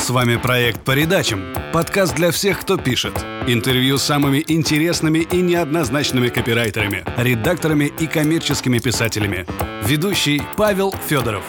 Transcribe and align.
С 0.00 0.08
вами 0.08 0.36
проект 0.36 0.80
«По 0.82 0.92
редачам»– 0.92 1.44
подкаст 1.74 2.14
для 2.14 2.30
всех, 2.30 2.62
кто 2.62 2.78
пишет. 2.78 3.12
Интервью 3.46 3.98
с 3.98 4.02
самыми 4.02 4.42
интересными 4.48 5.18
и 5.18 5.36
неоднозначными 5.42 6.30
копирайтерами, 6.30 7.04
редакторами 7.18 7.92
и 8.00 8.06
коммерческими 8.06 8.78
писателями. 8.78 9.44
Ведущий 9.84 10.40
Павел 10.56 10.94
Федоров. 11.06 11.44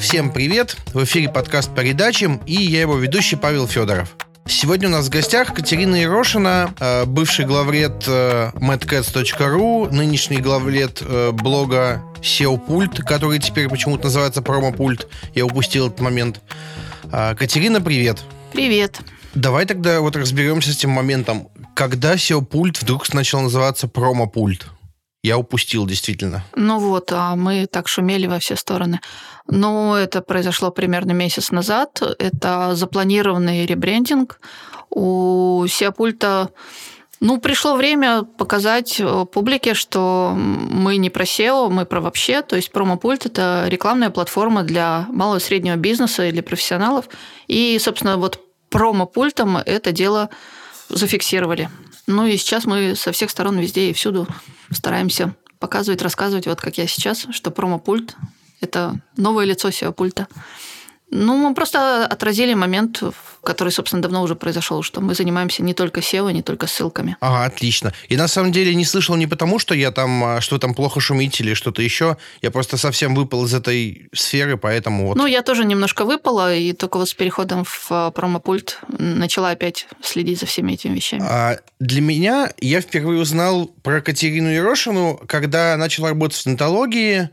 Всем 0.00 0.32
привет! 0.32 0.76
В 0.92 1.04
эфире 1.04 1.28
подкаст 1.28 1.72
по 1.72 1.82
редачам 1.82 2.42
и 2.44 2.54
я 2.54 2.80
его 2.80 2.96
ведущий 2.96 3.36
Павел 3.36 3.68
Федоров. 3.68 4.16
Сегодня 4.48 4.88
у 4.88 4.92
нас 4.92 5.06
в 5.06 5.10
гостях 5.10 5.52
Катерина 5.54 5.96
Ерошина, 5.96 6.72
э, 6.78 7.04
бывший 7.04 7.44
главред 7.44 8.04
э, 8.06 8.52
madcats.ru, 8.54 9.92
нынешний 9.92 10.38
главред 10.38 11.02
э, 11.02 11.32
блога 11.32 12.02
SEO 12.20 12.56
Пульт, 12.56 13.00
который 13.00 13.40
теперь 13.40 13.68
почему-то 13.68 14.04
называется 14.04 14.42
Промопульт. 14.42 15.08
Я 15.34 15.46
упустил 15.46 15.88
этот 15.88 16.00
момент. 16.00 16.40
А, 17.10 17.34
Катерина, 17.34 17.80
привет. 17.80 18.22
Привет. 18.52 19.00
Давай 19.34 19.66
тогда 19.66 20.00
вот 20.00 20.14
разберемся 20.14 20.72
с 20.72 20.76
тем 20.76 20.90
моментом, 20.90 21.48
когда 21.74 22.14
SEO 22.14 22.44
Пульт 22.44 22.80
вдруг 22.80 23.12
начал 23.12 23.40
называться 23.40 23.88
Промопульт. 23.88 24.68
Я 25.26 25.38
упустил, 25.38 25.86
действительно. 25.86 26.44
Ну 26.54 26.78
вот, 26.78 27.10
а 27.12 27.34
мы 27.34 27.66
так 27.66 27.88
шумели 27.88 28.28
во 28.28 28.38
все 28.38 28.54
стороны. 28.54 29.00
Ну, 29.48 29.92
это 29.96 30.22
произошло 30.22 30.70
примерно 30.70 31.10
месяц 31.10 31.50
назад. 31.50 32.00
Это 32.20 32.76
запланированный 32.76 33.66
ребрендинг. 33.66 34.38
У 34.88 35.66
Сиапульта 35.68 36.50
ну, 37.18 37.40
пришло 37.40 37.74
время 37.74 38.22
показать 38.22 39.00
э, 39.00 39.24
публике, 39.24 39.74
что 39.74 40.32
мы 40.36 40.96
не 40.96 41.10
про 41.10 41.24
SEO, 41.24 41.70
мы 41.70 41.86
про 41.86 42.00
вообще. 42.00 42.42
То 42.42 42.54
есть 42.54 42.70
промопульт– 42.70 43.26
это 43.26 43.64
рекламная 43.66 44.10
платформа 44.10 44.62
для 44.62 45.06
малого 45.08 45.38
и 45.38 45.40
среднего 45.40 45.74
бизнеса 45.74 46.24
или 46.24 46.40
профессионалов. 46.40 47.08
И, 47.48 47.76
собственно, 47.80 48.16
вот 48.16 48.38
промопультом 48.70 49.56
это 49.56 49.90
дело 49.90 50.30
зафиксировали. 50.88 51.68
Ну 52.06 52.26
и 52.26 52.36
сейчас 52.36 52.66
мы 52.66 52.94
со 52.94 53.12
всех 53.12 53.30
сторон 53.30 53.58
везде 53.58 53.90
и 53.90 53.92
всюду 53.92 54.28
стараемся 54.70 55.34
показывать, 55.58 56.02
рассказывать, 56.02 56.46
вот 56.46 56.60
как 56.60 56.78
я 56.78 56.86
сейчас, 56.86 57.26
что 57.30 57.50
промопульт– 57.50 58.14
это 58.60 59.00
новое 59.16 59.44
лицо 59.44 59.68
SEO-пульта. 59.68 60.28
Ну, 61.10 61.36
мы 61.36 61.54
просто 61.54 62.04
отразили 62.04 62.54
момент, 62.54 63.00
который, 63.44 63.68
собственно, 63.68 64.02
давно 64.02 64.22
уже 64.22 64.34
произошел, 64.34 64.82
что 64.82 65.00
мы 65.00 65.14
занимаемся 65.14 65.62
не 65.62 65.72
только 65.72 66.00
SEO, 66.00 66.32
не 66.32 66.42
только 66.42 66.66
ссылками. 66.66 67.16
Ага, 67.20 67.44
отлично. 67.44 67.92
И 68.08 68.16
на 68.16 68.26
самом 68.26 68.50
деле 68.50 68.74
не 68.74 68.84
слышал 68.84 69.14
не 69.14 69.28
потому, 69.28 69.60
что 69.60 69.74
я 69.74 69.92
там, 69.92 70.24
а, 70.24 70.40
что 70.40 70.58
там 70.58 70.74
плохо 70.74 70.98
шумите 70.98 71.44
или 71.44 71.54
что-то 71.54 71.80
еще. 71.80 72.16
Я 72.42 72.50
просто 72.50 72.76
совсем 72.76 73.14
выпал 73.14 73.44
из 73.44 73.54
этой 73.54 74.08
сферы, 74.12 74.56
поэтому 74.56 75.06
вот. 75.06 75.16
Ну, 75.16 75.26
я 75.26 75.42
тоже 75.42 75.64
немножко 75.64 76.04
выпала, 76.04 76.54
и 76.54 76.72
только 76.72 76.98
вот 76.98 77.08
с 77.08 77.14
переходом 77.14 77.64
в 77.64 77.86
а, 77.90 78.10
промопульт 78.10 78.80
начала 78.88 79.50
опять 79.50 79.86
следить 80.02 80.40
за 80.40 80.46
всеми 80.46 80.72
этими 80.72 80.96
вещами. 80.96 81.22
А 81.24 81.60
для 81.78 82.00
меня 82.00 82.50
я 82.60 82.80
впервые 82.80 83.20
узнал 83.20 83.70
про 83.82 84.00
Катерину 84.00 84.48
Ерошину, 84.48 85.20
когда 85.28 85.76
начал 85.76 86.06
работать 86.06 86.40
в 86.40 86.46
нетологии, 86.46 87.30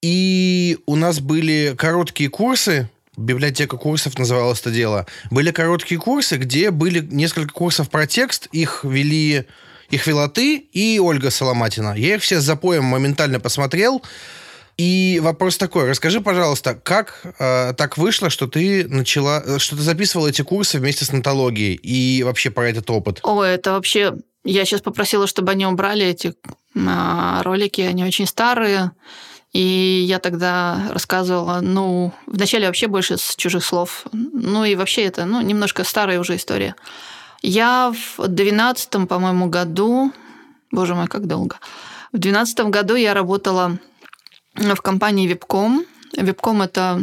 и 0.00 0.78
у 0.86 0.96
нас 0.96 1.20
были 1.20 1.74
короткие 1.76 2.30
курсы, 2.30 2.88
библиотека 3.20 3.76
курсов 3.76 4.18
называлось 4.18 4.60
это 4.60 4.70
дело. 4.70 5.06
Были 5.30 5.50
короткие 5.50 6.00
курсы, 6.00 6.36
где 6.36 6.70
были 6.70 7.00
несколько 7.00 7.52
курсов 7.52 7.90
про 7.90 8.06
текст, 8.06 8.48
их 8.52 8.84
вели 8.84 9.46
их 9.90 10.06
вела 10.06 10.28
ты 10.28 10.56
и 10.56 11.00
Ольга 11.00 11.30
Соломатина. 11.30 11.94
Я 11.96 12.14
их 12.16 12.22
все 12.22 12.40
с 12.40 12.44
запоем 12.44 12.84
моментально 12.84 13.40
посмотрел. 13.40 14.02
И 14.76 15.20
вопрос 15.22 15.58
такой, 15.58 15.90
расскажи, 15.90 16.22
пожалуйста, 16.22 16.74
как 16.74 17.20
э, 17.38 17.74
так 17.76 17.98
вышло, 17.98 18.30
что 18.30 18.46
ты 18.46 18.88
начала, 18.88 19.58
что 19.58 19.76
ты 19.76 19.82
записывала 19.82 20.28
эти 20.28 20.40
курсы 20.40 20.78
вместе 20.78 21.04
с 21.04 21.12
нотологией 21.12 21.74
и 21.74 22.22
вообще 22.22 22.50
про 22.50 22.70
этот 22.70 22.88
опыт? 22.88 23.20
О, 23.22 23.42
это 23.42 23.72
вообще... 23.72 24.14
Я 24.42 24.64
сейчас 24.64 24.80
попросила, 24.80 25.26
чтобы 25.26 25.52
они 25.52 25.66
убрали 25.66 26.06
эти 26.06 26.34
э, 26.74 27.42
ролики, 27.42 27.82
они 27.82 28.04
очень 28.04 28.26
старые. 28.26 28.92
И 29.52 30.04
я 30.06 30.20
тогда 30.20 30.90
рассказывала, 30.90 31.60
ну, 31.60 32.12
вначале 32.26 32.66
вообще 32.66 32.86
больше 32.86 33.16
с 33.16 33.34
чужих 33.34 33.64
слов. 33.64 34.06
Ну 34.12 34.64
и 34.64 34.76
вообще 34.76 35.02
это, 35.02 35.24
ну, 35.24 35.40
немножко 35.40 35.82
старая 35.82 36.20
уже 36.20 36.36
история. 36.36 36.76
Я 37.42 37.92
в 37.92 38.28
двенадцатом, 38.28 39.06
по-моему, 39.06 39.48
году, 39.48 40.12
боже 40.70 40.94
мой, 40.94 41.08
как 41.08 41.26
долго, 41.26 41.56
в 42.12 42.18
двенадцатом 42.18 42.70
году 42.70 42.94
я 42.94 43.14
работала 43.14 43.78
в 44.54 44.76
компании 44.76 45.26
Вебком. 45.26 45.84
Вебком 46.16 46.62
это 46.62 47.00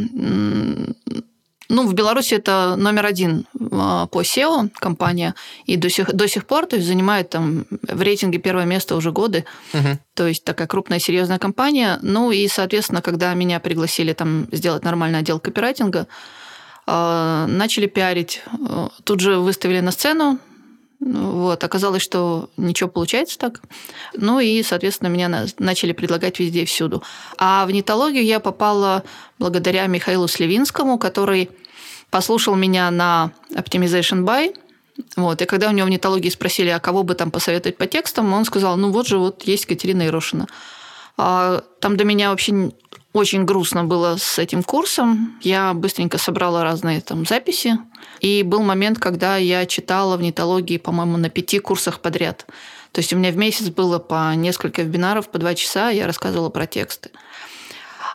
ну, 1.70 1.88
в 1.88 1.94
Беларуси 1.94 2.36
это 2.36 2.76
номер 2.78 3.06
один 3.06 3.46
а, 3.72 4.08
по 4.08 4.22
SEO 4.22 4.70
компания, 4.74 5.36
и 5.66 5.76
до 5.76 5.90
сих, 5.90 6.14
до 6.14 6.28
сих 6.28 6.46
пор 6.46 6.66
то 6.66 6.76
есть, 6.76 6.88
занимает 6.88 7.30
там 7.30 7.66
в 7.70 8.02
рейтинге 8.02 8.40
первое 8.40 8.66
место 8.66 8.96
уже 8.96 9.12
годы. 9.12 9.46
Угу. 9.74 10.00
То 10.14 10.28
есть 10.28 10.44
такая 10.44 10.68
крупная, 10.68 11.00
серьезная 11.00 11.40
компания. 11.40 12.00
Ну 12.02 12.32
и, 12.32 12.48
соответственно, 12.48 13.02
когда 13.02 13.34
меня 13.34 13.60
пригласили 13.60 14.14
там 14.14 14.48
сделать 14.52 14.84
нормальный 14.84 15.20
отдел 15.20 15.40
копирайтинга, 15.40 16.08
а, 16.86 17.48
начали 17.48 17.88
пиарить. 17.88 18.44
Тут 19.04 19.20
же 19.20 19.38
выставили 19.40 19.82
на 19.82 19.92
сцену, 19.92 20.40
вот. 21.00 21.64
Оказалось, 21.64 22.02
что 22.02 22.50
ничего 22.58 22.90
получается 22.90 23.38
так. 23.38 23.62
Ну 24.16 24.40
и, 24.40 24.64
соответственно, 24.64 25.10
меня 25.10 25.46
начали 25.60 25.92
предлагать 25.92 26.40
везде 26.40 26.64
и 26.64 26.66
всюду. 26.66 27.04
А 27.38 27.66
в 27.66 27.72
нетологию 27.72 28.24
я 28.24 28.40
попала 28.40 29.04
благодаря 29.38 29.86
Михаилу 29.88 30.28
Сливинскому, 30.28 30.98
который 30.98 31.50
послушал 32.10 32.56
меня 32.56 32.90
на 32.90 33.32
Optimization 33.52 34.24
By. 34.24 34.56
Вот. 35.16 35.42
И 35.42 35.46
когда 35.46 35.70
у 35.70 35.72
него 35.72 35.88
в 35.88 35.92
нетологии 35.92 36.30
спросили, 36.30 36.70
а 36.70 36.80
кого 36.80 37.04
бы 37.04 37.14
там 37.14 37.30
посоветовать 37.30 37.78
по 37.78 37.86
текстам, 37.86 38.34
он 38.34 38.46
сказал, 38.46 38.78
ну 38.78 38.92
вот 38.92 39.08
же 39.08 39.20
вот 39.20 39.44
есть 39.44 39.68
Катерина 39.68 40.08
Ирошина. 40.08 40.48
А 41.18 41.64
там 41.80 41.98
до 41.98 42.04
меня 42.04 42.32
вообще 42.32 42.72
очень 43.18 43.46
грустно 43.46 43.84
было 43.84 44.18
с 44.18 44.40
этим 44.40 44.64
курсом. 44.64 45.38
Я 45.42 45.74
быстренько 45.74 46.18
собрала 46.18 46.64
разные 46.64 47.02
там 47.02 47.26
записи. 47.26 47.78
И 48.20 48.44
был 48.44 48.62
момент, 48.62 49.00
когда 49.00 49.38
я 49.38 49.66
читала 49.66 50.18
в 50.18 50.22
нетологии, 50.22 50.78
по-моему, 50.78 51.18
на 51.18 51.30
пяти 51.30 51.60
курсах 51.60 52.00
подряд. 52.00 52.46
То 52.92 53.00
есть 53.00 53.14
у 53.14 53.18
меня 53.18 53.32
в 53.32 53.38
месяц 53.38 53.70
было 53.70 54.00
по 54.00 54.34
несколько 54.36 54.82
вебинаров, 54.82 55.30
по 55.30 55.40
два 55.40 55.56
часа, 55.56 55.90
я 55.90 56.08
рассказывала 56.08 56.50
про 56.50 56.66
тексты. 56.66 57.12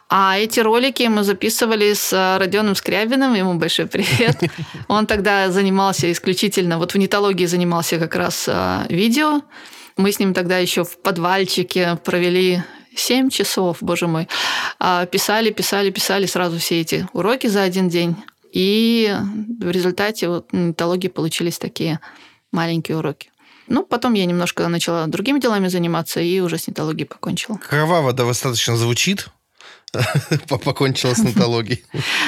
А 0.09 0.39
эти 0.39 0.61
ролики 0.61 1.05
мы 1.05 1.25
записывали 1.25 1.95
с 1.95 2.37
Родионом 2.39 2.75
Скрябиным, 2.75 3.35
ему 3.35 3.55
большой 3.55 3.87
привет. 3.87 4.39
Он 4.89 5.07
тогда 5.07 5.51
занимался 5.51 6.11
исключительно, 6.13 6.79
вот 6.79 6.93
в 6.93 6.99
нетологии 6.99 7.47
занимался 7.47 7.99
как 7.99 8.15
раз 8.15 8.47
а, 8.49 8.87
видео. 8.89 9.41
Мы 9.97 10.13
с 10.13 10.19
ним 10.19 10.35
тогда 10.35 10.59
еще 10.59 10.85
в 10.85 10.99
подвальчике 11.01 11.99
провели 12.05 12.63
7 12.95 13.31
часов, 13.31 13.79
боже 13.81 14.07
мой. 14.07 14.29
А, 14.79 15.07
писали, 15.07 15.51
писали, 15.51 15.91
писали 15.91 16.27
сразу 16.27 16.59
все 16.59 16.81
эти 16.81 17.09
уроки 17.13 17.47
за 17.47 17.63
один 17.63 17.89
день. 17.89 18.17
И 18.53 19.15
в 19.61 19.71
результате 19.71 20.29
вот 20.29 20.53
нетологии 20.53 21.09
получились 21.09 21.59
такие 21.59 22.01
маленькие 22.53 22.99
уроки. 22.99 23.31
Ну, 23.69 23.85
потом 23.85 24.15
я 24.15 24.27
немножко 24.27 24.69
начала 24.69 25.07
другими 25.07 25.39
делами 25.39 25.69
заниматься 25.69 26.21
и 26.21 26.41
уже 26.41 26.59
с 26.59 26.69
нетологией 26.69 27.07
покончила. 27.07 27.57
Кроваво 27.57 28.13
достаточно 28.13 28.77
звучит. 28.77 29.29
Покончила 30.49 31.15
с 31.15 31.19
нетологией. 31.23 31.85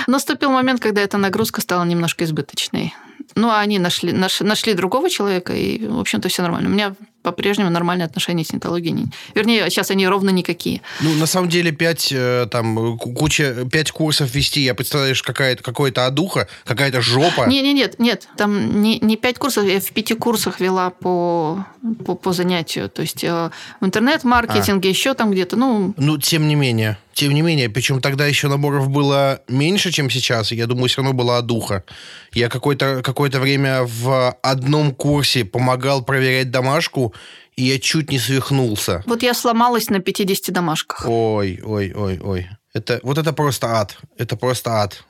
Наступил 0.06 0.50
момент, 0.50 0.80
когда 0.80 1.02
эта 1.02 1.18
нагрузка 1.18 1.60
стала 1.60 1.84
немножко 1.84 2.24
избыточной. 2.24 2.94
Ну, 3.34 3.48
а 3.48 3.60
они 3.60 3.78
нашли, 3.78 4.12
нашли, 4.12 4.46
нашли 4.46 4.74
другого 4.74 5.10
человека, 5.10 5.54
и, 5.54 5.86
в 5.86 5.98
общем-то, 5.98 6.28
все 6.28 6.42
нормально. 6.42 6.68
У 6.68 6.72
меня 6.72 6.94
по-прежнему 7.24 7.70
нормальные 7.70 8.06
отношения 8.06 8.44
с 8.44 8.52
нетологией. 8.52 9.06
Вернее, 9.34 9.68
сейчас 9.70 9.90
они 9.90 10.06
ровно 10.06 10.30
никакие. 10.30 10.82
Ну, 11.00 11.14
на 11.14 11.26
самом 11.26 11.48
деле, 11.48 11.72
пять, 11.72 12.12
э, 12.12 12.46
там, 12.50 12.98
куча, 12.98 13.66
пять 13.72 13.90
курсов 13.90 14.32
вести, 14.34 14.60
я 14.60 14.74
представляю, 14.74 15.16
какая-то, 15.22 15.62
какой-то 15.62 16.06
одуха, 16.06 16.46
какая-то 16.64 17.00
жопа. 17.00 17.46
Не, 17.46 17.62
не, 17.62 17.72
нет, 17.72 17.98
нет, 17.98 18.28
там 18.36 18.82
не, 18.82 18.98
не 19.00 19.16
пять 19.16 19.38
курсов, 19.38 19.64
я 19.64 19.80
в 19.80 19.90
пяти 19.92 20.14
курсах 20.14 20.60
вела 20.60 20.90
по, 20.90 21.64
по, 22.04 22.14
по 22.14 22.32
занятию. 22.32 22.90
То 22.90 23.02
есть 23.02 23.24
э, 23.24 23.50
в 23.80 23.84
интернет-маркетинге, 23.84 24.88
а. 24.88 24.92
еще 24.92 25.14
там 25.14 25.30
где-то, 25.30 25.56
ну... 25.56 25.94
Ну, 25.96 26.18
тем 26.18 26.46
не 26.46 26.54
менее. 26.54 26.98
Тем 27.14 27.32
не 27.32 27.42
менее, 27.42 27.70
причем 27.70 28.00
тогда 28.00 28.26
еще 28.26 28.48
наборов 28.48 28.88
было 28.88 29.40
меньше, 29.48 29.92
чем 29.92 30.10
сейчас. 30.10 30.50
Я 30.52 30.66
думаю, 30.66 30.88
все 30.88 31.02
равно 31.02 31.12
была 31.12 31.40
духа. 31.42 31.84
Я 32.32 32.48
какое-то 32.48 33.02
какое 33.02 33.30
время 33.30 33.84
в 33.84 34.32
одном 34.42 34.92
курсе 34.92 35.44
помогал 35.44 36.04
проверять 36.04 36.50
домашку, 36.50 37.14
и 37.56 37.62
я 37.62 37.78
чуть 37.78 38.10
не 38.10 38.18
свихнулся. 38.18 39.02
Вот 39.06 39.22
я 39.22 39.32
сломалась 39.32 39.90
на 39.90 40.00
50 40.00 40.52
домашках. 40.52 41.06
Ой, 41.06 41.60
ой, 41.64 41.92
ой, 41.94 42.18
ой. 42.18 42.48
Это, 42.72 42.98
вот 43.04 43.18
это 43.18 43.32
просто 43.32 43.68
ад. 43.78 43.96
Это 44.18 44.36
просто 44.36 44.82
ад. 44.82 45.04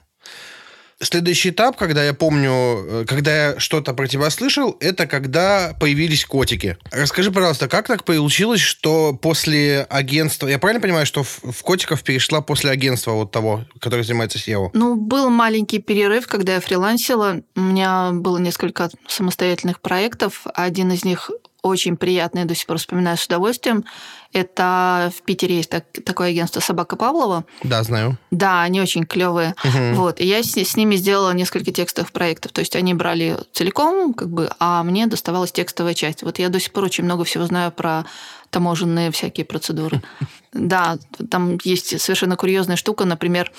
Следующий 1.05 1.51
этап, 1.51 1.77
когда 1.77 2.05
я 2.05 2.15
помню, 2.15 2.51
э, 2.53 3.05
когда 3.06 3.49
я 3.49 3.61
что-то 3.61 3.95
про 3.95 4.06
тебя 4.06 4.31
слышал, 4.31 4.77
это 4.81 5.06
когда 5.06 5.75
появились 5.79 6.25
котики. 6.25 6.77
Расскажи, 6.91 7.31
пожалуйста, 7.31 7.69
как 7.69 7.87
так 7.87 8.05
получилось, 8.05 8.61
что 8.61 9.12
после 9.15 9.87
агентства... 9.89 10.49
Я 10.49 10.59
правильно 10.59 10.81
понимаю, 10.81 11.06
что 11.06 11.23
в, 11.23 11.41
в 11.43 11.62
котиков 11.62 12.03
перешла 12.03 12.41
после 12.41 12.71
агентства 12.71 13.12
вот 13.12 13.31
того, 13.31 13.65
который 13.81 14.05
занимается 14.05 14.39
SEO? 14.39 14.71
Ну, 14.73 14.97
был 14.97 15.31
маленький 15.31 15.79
перерыв, 15.79 16.27
когда 16.27 16.55
я 16.55 16.61
фрилансила. 16.61 17.43
У 17.55 17.61
меня 17.61 18.11
было 18.12 18.39
несколько 18.39 18.91
самостоятельных 19.06 19.81
проектов. 19.81 20.47
Один 20.55 20.93
из 20.93 21.05
них 21.05 21.31
очень 21.64 21.96
приятный, 21.96 22.43
я 22.43 22.46
до 22.46 22.55
сих 22.55 22.66
пор 22.66 22.76
вспоминаю 22.76 23.16
с 23.16 23.25
удовольствием. 23.25 23.84
Это 24.32 25.11
в 25.16 25.22
Питере 25.22 25.56
есть 25.56 25.70
так, 25.70 25.84
такое 26.05 26.28
агентство 26.28 26.61
«Собака 26.61 26.96
Павлова». 26.96 27.44
Да, 27.62 27.82
знаю. 27.82 28.19
Да, 28.31 28.62
они 28.62 28.82
очень 28.82 29.06
клевые. 29.06 29.55
Угу. 29.64 30.00
Вот, 30.00 30.20
и 30.20 30.26
я 30.26 30.43
с, 30.43 30.56
с 30.56 30.76
ними 30.76 30.96
сделала 30.96 31.32
несколько 31.32 31.72
текстовых 31.72 32.12
проектов. 32.12 32.52
То 32.52 32.61
есть 32.61 32.76
они 32.76 32.93
брали 32.93 33.38
целиком, 33.52 34.12
как 34.12 34.28
бы, 34.28 34.50
а 34.58 34.82
мне 34.82 35.06
доставалась 35.06 35.52
текстовая 35.52 35.94
часть. 35.94 36.22
Вот 36.22 36.38
я 36.38 36.50
до 36.50 36.61
сих 36.61 36.72
пор 36.72 36.84
очень 36.84 37.05
много 37.05 37.25
всего 37.25 37.46
знаю 37.46 37.72
про 37.72 38.05
таможенные 38.50 39.10
всякие 39.10 39.46
процедуры. 39.46 40.02
Да, 40.56 40.99
там 41.32 41.58
есть 41.64 42.00
совершенно 42.00 42.37
курьезная 42.37 42.76
штука, 42.76 43.05
например, 43.05 43.50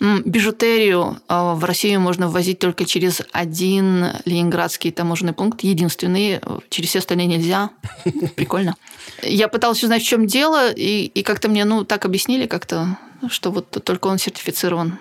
Бижутерию 0.00 1.18
а, 1.26 1.54
в 1.54 1.64
Россию 1.64 2.00
можно 2.00 2.28
ввозить 2.28 2.60
только 2.60 2.84
через 2.84 3.20
один 3.32 4.06
ленинградский 4.24 4.92
таможенный 4.92 5.32
пункт, 5.32 5.62
единственный. 5.62 6.40
Через 6.70 6.90
все 6.90 6.98
остальные 7.00 7.26
нельзя. 7.26 7.70
Прикольно. 8.36 8.76
Я 9.22 9.48
пыталась 9.48 9.82
узнать, 9.82 10.02
в 10.02 10.06
чем 10.06 10.26
дело, 10.26 10.70
и, 10.70 11.06
и 11.06 11.22
как-то 11.22 11.48
мне 11.48 11.64
ну, 11.64 11.84
так 11.84 12.04
объяснили, 12.04 12.46
как-то, 12.46 12.96
что 13.28 13.50
вот 13.50 13.70
только 13.84 14.06
он 14.06 14.18
сертифицирован. 14.18 14.98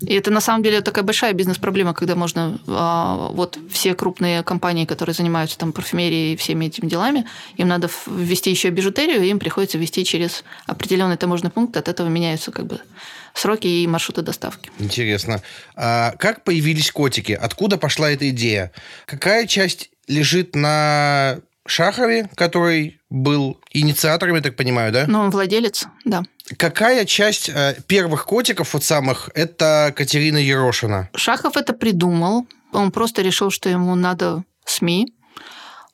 И 0.00 0.14
это 0.14 0.30
на 0.30 0.40
самом 0.40 0.62
деле 0.62 0.80
такая 0.80 1.04
большая 1.04 1.34
бизнес-проблема, 1.34 1.92
когда 1.92 2.16
можно 2.16 2.58
а, 2.66 3.28
вот 3.32 3.58
все 3.70 3.94
крупные 3.94 4.42
компании, 4.42 4.86
которые 4.86 5.14
занимаются 5.14 5.58
там 5.58 5.72
парфюмерией 5.72 6.32
и 6.32 6.36
всеми 6.36 6.66
этими 6.66 6.88
делами, 6.88 7.26
им 7.56 7.68
надо 7.68 7.90
ввести 8.06 8.48
еще 8.48 8.70
бижутерию, 8.70 9.22
и 9.22 9.28
им 9.28 9.38
приходится 9.38 9.76
ввести 9.76 10.06
через 10.06 10.44
определенный 10.66 11.18
таможенный 11.18 11.50
пункт, 11.50 11.76
от 11.76 11.88
этого 11.88 12.08
меняются 12.08 12.50
как 12.50 12.66
бы 12.66 12.80
сроки 13.34 13.66
и 13.66 13.86
маршруты 13.86 14.22
доставки. 14.22 14.70
Интересно. 14.78 15.42
А 15.76 16.12
как 16.18 16.44
появились 16.44 16.90
котики? 16.90 17.32
Откуда 17.32 17.76
пошла 17.78 18.10
эта 18.10 18.28
идея? 18.30 18.72
Какая 19.06 19.46
часть 19.46 19.90
лежит 20.08 20.54
на 20.54 21.38
Шахове, 21.66 22.28
который 22.34 23.00
был 23.10 23.60
инициатором, 23.72 24.36
я 24.36 24.42
так 24.42 24.56
понимаю, 24.56 24.92
да? 24.92 25.04
Ну, 25.06 25.30
владелец, 25.30 25.86
да. 26.04 26.22
Какая 26.56 27.04
часть 27.04 27.48
э, 27.48 27.76
первых 27.86 28.24
котиков, 28.24 28.74
вот 28.74 28.82
самых, 28.82 29.30
это 29.34 29.92
Катерина 29.96 30.38
Ерошина? 30.38 31.08
Шахов 31.14 31.56
это 31.56 31.72
придумал. 31.72 32.46
Он 32.72 32.90
просто 32.90 33.22
решил, 33.22 33.50
что 33.50 33.68
ему 33.68 33.94
надо 33.94 34.44
СМИ, 34.64 35.12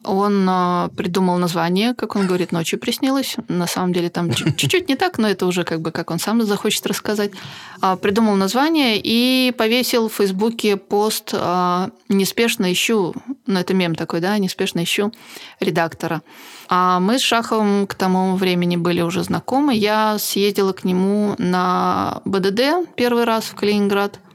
он 0.05 0.47
э, 0.49 0.89
придумал 0.97 1.39
название, 1.39 1.95
как 1.95 2.17
он 2.17 2.27
говорит, 2.27 2.53
ночью 2.53 2.79
приснилось. 2.79 3.37
На 3.49 3.67
самом 3.67 3.93
деле 3.93 4.11
там 4.11 4.33
чуть-чуть 4.57 4.89
не 4.89 4.97
так, 4.97 5.19
но 5.19 5.29
это 5.29 5.47
уже 5.47 5.65
как 5.65 5.81
бы 5.81 5.91
как 5.91 6.11
он 6.11 6.19
сам 6.19 6.43
захочет 6.43 6.87
рассказать. 6.87 7.33
А, 7.81 7.97
придумал 7.97 8.37
название 8.37 9.01
и 9.03 9.53
повесил 9.57 10.09
в 10.09 10.15
Фейсбуке 10.15 10.77
пост 10.77 11.31
а, 11.33 11.91
«Неспешно 12.09 12.73
ищу», 12.73 13.15
ну 13.47 13.59
это 13.59 13.75
мем 13.75 13.95
такой, 13.95 14.21
да, 14.21 14.37
«Неспешно 14.39 14.83
ищу 14.83 15.13
редактора». 15.61 16.23
А 16.69 17.01
мы 17.01 17.19
с 17.19 17.23
Шаховым 17.23 17.87
к 17.87 17.95
тому 17.95 18.37
времени 18.37 18.77
были 18.77 19.01
уже 19.01 19.23
знакомы. 19.23 19.75
Я 19.75 20.19
съездила 20.19 20.73
к 20.73 20.85
нему 20.85 21.37
на 21.39 22.21
БДД 22.25 22.89
первый 22.97 23.25
раз 23.25 23.45
в 23.45 23.55
Калининград– 23.55 24.21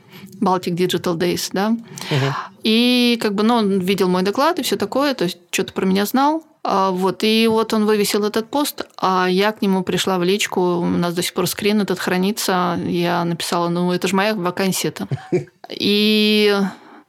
Baltic 0.41 0.75
Digital 0.75 1.15
Days, 1.17 1.49
да. 1.53 1.69
Угу. 1.69 2.35
И 2.63 3.17
как 3.21 3.35
бы, 3.35 3.43
ну, 3.43 3.55
он 3.55 3.79
видел 3.79 4.09
мой 4.09 4.23
доклад 4.23 4.59
и 4.59 4.63
все 4.63 4.75
такое, 4.75 5.13
то 5.13 5.25
есть 5.25 5.37
что-то 5.51 5.73
про 5.73 5.85
меня 5.85 6.05
знал. 6.05 6.43
А, 6.63 6.91
вот, 6.91 7.23
и 7.23 7.47
вот 7.47 7.73
он 7.73 7.85
вывесил 7.85 8.23
этот 8.23 8.49
пост, 8.49 8.85
а 8.97 9.27
я 9.27 9.51
к 9.51 9.61
нему 9.61 9.83
пришла 9.83 10.19
в 10.19 10.23
личку, 10.23 10.61
у 10.61 10.85
нас 10.85 11.13
до 11.13 11.23
сих 11.23 11.33
пор 11.33 11.47
скрин 11.47 11.81
этот 11.81 11.99
хранится, 11.99 12.79
я 12.85 13.23
написала, 13.25 13.69
ну, 13.69 13.91
это 13.91 14.07
же 14.07 14.15
моя 14.15 14.35
вакансия-то. 14.35 15.07
И 15.69 16.53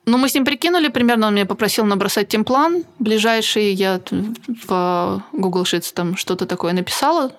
ну, 0.05 0.19
мы 0.19 0.29
с 0.29 0.35
ним 0.35 0.45
прикинули 0.45 0.89
примерно, 0.89 1.29
он 1.29 1.35
меня 1.35 1.47
попросил 1.47 1.85
набросать 1.85 2.29
темплан 2.29 2.85
ближайший, 2.99 3.73
я 3.73 4.01
в 4.67 5.23
Google 5.33 5.63
Sheets 5.63 5.93
там 5.95 6.17
что-то 6.17 6.47
такое 6.47 6.73
написала. 6.73 7.33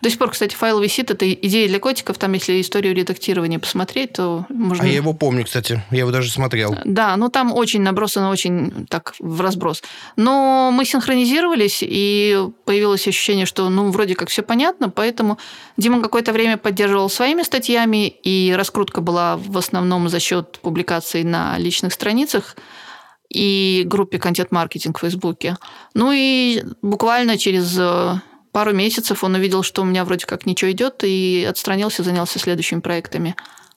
До 0.00 0.08
сих 0.08 0.18
пор, 0.18 0.30
кстати, 0.30 0.54
файл 0.54 0.80
висит, 0.80 1.10
это 1.10 1.30
идея 1.30 1.68
для 1.68 1.78
котиков, 1.78 2.16
там, 2.16 2.32
если 2.32 2.60
историю 2.60 2.94
редактирования 2.94 3.58
посмотреть, 3.58 4.14
то 4.14 4.46
можно... 4.48 4.84
А 4.84 4.86
я 4.86 4.94
его 4.94 5.12
помню, 5.12 5.44
кстати, 5.44 5.82
я 5.90 5.98
его 5.98 6.10
даже 6.10 6.30
смотрел. 6.30 6.74
Да, 6.84 7.16
ну 7.16 7.28
там 7.28 7.52
очень 7.52 7.82
набросано, 7.82 8.30
очень 8.30 8.86
так 8.88 9.14
в 9.18 9.40
разброс. 9.40 9.82
Но 10.16 10.70
мы 10.72 10.86
синхронизировались, 10.86 11.80
и 11.82 12.38
появилось 12.64 13.06
ощущение, 13.06 13.44
что, 13.44 13.68
ну, 13.68 13.90
вроде 13.90 14.14
как 14.14 14.30
все 14.30 14.42
понятно, 14.42 14.88
поэтому 14.88 15.38
Дима 15.76 16.00
какое-то 16.00 16.32
время 16.32 16.56
поддерживал 16.56 17.10
своими 17.10 17.42
статьями, 17.42 18.08
и 18.08 18.54
раскрутка 18.56 19.00
была 19.02 19.36
в 19.36 19.58
основном 19.58 20.08
за 20.08 20.20
счет 20.20 20.60
публикаций 20.62 21.24
на 21.24 21.58
личных 21.58 21.89
личных 21.90 21.92
страницах 21.92 22.56
и 23.28 23.84
группе 23.86 24.18
контент-маркетинг 24.18 24.98
в 24.98 25.00
Фейсбуке. 25.00 25.56
Ну 25.94 26.12
и 26.12 26.62
буквально 26.82 27.38
через 27.38 27.76
э, 27.78 28.20
пару 28.52 28.72
месяцев 28.72 29.22
он 29.24 29.34
увидел, 29.34 29.62
что 29.62 29.82
у 29.82 29.84
меня 29.84 30.04
вроде 30.04 30.26
как 30.26 30.46
ничего 30.46 30.70
идет, 30.70 31.04
и 31.04 31.46
отстранился, 31.48 32.02
занялся 32.02 32.38
следующими 32.38 32.80
проектами. 32.80 33.34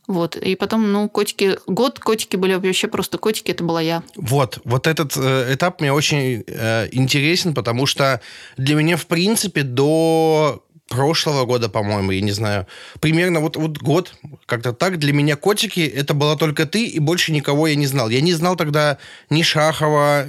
Вот. 0.07 0.36
И 0.36 0.56
потом, 0.56 0.92
ну, 0.92 1.07
котики... 1.07 1.57
Год 1.68 2.00
котики 2.00 2.36
были 2.36 2.56
вообще 2.56 2.88
просто 2.88 3.18
котики, 3.18 3.51
это 3.51 3.63
была 3.63 3.81
я. 3.81 4.01
Вот. 4.15 4.60
Вот 4.65 4.88
этот 4.88 5.15
э, 5.15 5.54
этап 5.54 5.81
мне 5.81 5.94
очень 5.94 6.44
э, 6.48 6.89
интересен, 6.92 7.54
потому 7.54 7.86
что 7.86 8.19
для 8.57 8.75
меня, 8.75 8.98
в 8.98 9.06
принципе, 9.06 9.62
до 9.63 10.63
прошлого 10.94 11.45
года, 11.45 11.69
по-моему, 11.69 12.12
я 12.12 12.22
не 12.22 12.31
знаю. 12.31 12.68
Примерно 13.00 13.40
вот, 13.40 13.56
вот 13.56 13.78
год, 13.80 14.13
как-то 14.45 14.74
так. 14.74 15.00
Для 15.00 15.13
меня 15.13 15.36
котики 15.36 15.81
это 15.81 16.13
была 16.13 16.36
только 16.36 16.66
ты, 16.66 16.86
и 16.86 17.00
больше 17.00 17.31
никого 17.31 17.68
я 17.68 17.75
не 17.75 17.88
знал. 17.88 18.10
Я 18.10 18.22
не 18.22 18.34
знал 18.34 18.56
тогда 18.56 18.98
ни 19.30 19.42
Шахова, 19.42 20.28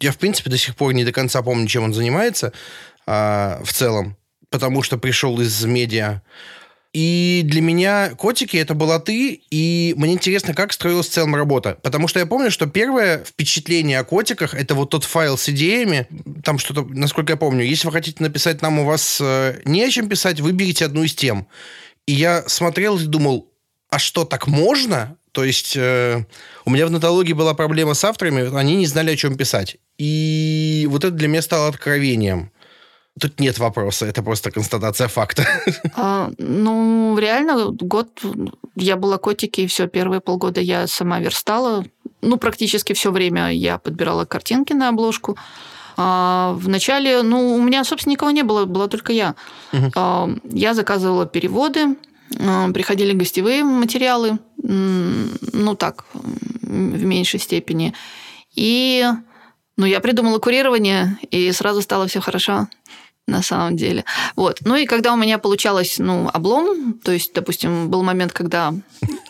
я, 0.00 0.12
в 0.12 0.16
принципе, 0.18 0.50
до 0.50 0.56
сих 0.56 0.76
пор 0.76 0.94
не 0.94 1.04
до 1.04 1.12
конца 1.12 1.42
помню, 1.42 1.66
чем 1.66 1.84
он 1.84 1.92
занимается 1.92 2.52
а, 3.06 3.60
в 3.64 3.72
целом, 3.72 4.16
потому 4.48 4.82
что 4.82 4.98
пришел 4.98 5.40
из 5.40 5.64
медиа. 5.64 6.22
И 6.92 7.42
для 7.44 7.60
меня 7.60 8.10
котики 8.16 8.56
это 8.56 8.74
была 8.74 8.98
ты, 8.98 9.40
и 9.50 9.94
мне 9.96 10.14
интересно, 10.14 10.54
как 10.54 10.72
строилась 10.72 11.08
в 11.08 11.12
целом 11.12 11.36
работа. 11.36 11.78
Потому 11.82 12.08
что 12.08 12.18
я 12.18 12.26
помню, 12.26 12.50
что 12.50 12.66
первое 12.66 13.22
впечатление 13.24 14.00
о 14.00 14.04
котиках 14.04 14.54
это 14.54 14.74
вот 14.74 14.90
тот 14.90 15.04
файл 15.04 15.38
с 15.38 15.48
идеями. 15.48 16.08
Там 16.44 16.58
что-то, 16.58 16.84
насколько 16.84 17.34
я 17.34 17.36
помню, 17.36 17.64
если 17.64 17.86
вы 17.86 17.92
хотите 17.92 18.20
написать 18.22 18.60
нам, 18.60 18.80
у 18.80 18.84
вас 18.84 19.18
э, 19.20 19.60
не 19.64 19.84
о 19.84 19.90
чем 19.90 20.08
писать, 20.08 20.40
выберите 20.40 20.84
одну 20.84 21.04
из 21.04 21.14
тем. 21.14 21.46
И 22.06 22.12
я 22.12 22.42
смотрел 22.48 22.98
и 22.98 23.04
думал, 23.04 23.52
а 23.88 24.00
что, 24.00 24.24
так 24.24 24.48
можно? 24.48 25.16
То 25.30 25.44
есть 25.44 25.76
э, 25.76 26.24
у 26.64 26.70
меня 26.70 26.86
в 26.86 26.90
нотологии 26.90 27.34
была 27.34 27.54
проблема 27.54 27.94
с 27.94 28.02
авторами, 28.02 28.52
они 28.56 28.74
не 28.74 28.86
знали, 28.86 29.12
о 29.12 29.16
чем 29.16 29.36
писать. 29.36 29.76
И 29.96 30.88
вот 30.90 31.04
это 31.04 31.14
для 31.14 31.28
меня 31.28 31.42
стало 31.42 31.68
откровением. 31.68 32.50
Тут 33.20 33.40
нет 33.40 33.58
вопроса, 33.58 34.06
это 34.06 34.22
просто 34.22 34.50
констатация 34.50 35.08
факта. 35.08 35.46
А, 35.96 36.30
ну, 36.38 37.18
реально, 37.18 37.70
год 37.70 38.08
я 38.76 38.96
была 38.96 39.18
котики, 39.18 39.62
и 39.62 39.66
все, 39.66 39.86
первые 39.86 40.20
полгода 40.20 40.60
я 40.60 40.86
сама 40.86 41.20
верстала. 41.20 41.84
Ну, 42.22 42.36
практически 42.36 42.92
все 42.92 43.10
время 43.10 43.52
я 43.52 43.78
подбирала 43.78 44.24
картинки 44.24 44.72
на 44.72 44.88
обложку. 44.88 45.36
А, 45.96 46.54
вначале, 46.58 47.22
ну, 47.22 47.54
у 47.54 47.62
меня, 47.62 47.84
собственно, 47.84 48.12
никого 48.12 48.30
не 48.30 48.42
было, 48.42 48.64
была 48.64 48.88
только 48.88 49.12
я. 49.12 49.34
Угу. 49.72 49.92
А, 49.94 50.30
я 50.44 50.74
заказывала 50.74 51.26
переводы, 51.26 51.96
а, 52.38 52.70
приходили 52.72 53.12
гостевые 53.12 53.64
материалы, 53.64 54.38
ну, 54.56 55.74
так, 55.74 56.04
в 56.12 57.04
меньшей 57.04 57.40
степени. 57.40 57.92
И 58.54 59.04
ну, 59.76 59.86
я 59.86 60.00
придумала 60.00 60.38
курирование, 60.38 61.18
и 61.30 61.52
сразу 61.52 61.82
стало 61.82 62.06
все 62.06 62.20
хорошо 62.20 62.68
на 63.30 63.42
самом 63.42 63.76
деле. 63.76 64.04
Вот. 64.36 64.58
Ну 64.64 64.76
и 64.76 64.86
когда 64.86 65.12
у 65.12 65.16
меня 65.16 65.38
получалось, 65.38 65.98
ну, 65.98 66.28
облом, 66.32 66.94
то 66.94 67.12
есть, 67.12 67.32
допустим, 67.32 67.88
был 67.88 68.02
момент, 68.02 68.32
когда... 68.32 68.74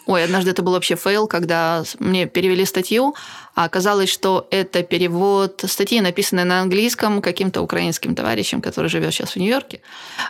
Ой, 0.06 0.24
однажды 0.24 0.50
это 0.50 0.62
был 0.62 0.72
вообще 0.72 0.96
fail, 0.96 1.28
когда 1.28 1.84
мне 2.00 2.26
перевели 2.26 2.64
статью, 2.64 3.14
а 3.54 3.64
оказалось, 3.64 4.08
что 4.08 4.48
это 4.50 4.82
перевод 4.82 5.62
статьи, 5.68 6.00
написанной 6.00 6.44
на 6.44 6.60
английском 6.62 7.22
каким-то 7.22 7.62
украинским 7.62 8.14
товарищем, 8.14 8.60
который 8.60 8.88
живет 8.90 9.12
сейчас 9.12 9.32
в 9.32 9.36
Нью-Йорке. 9.36 9.82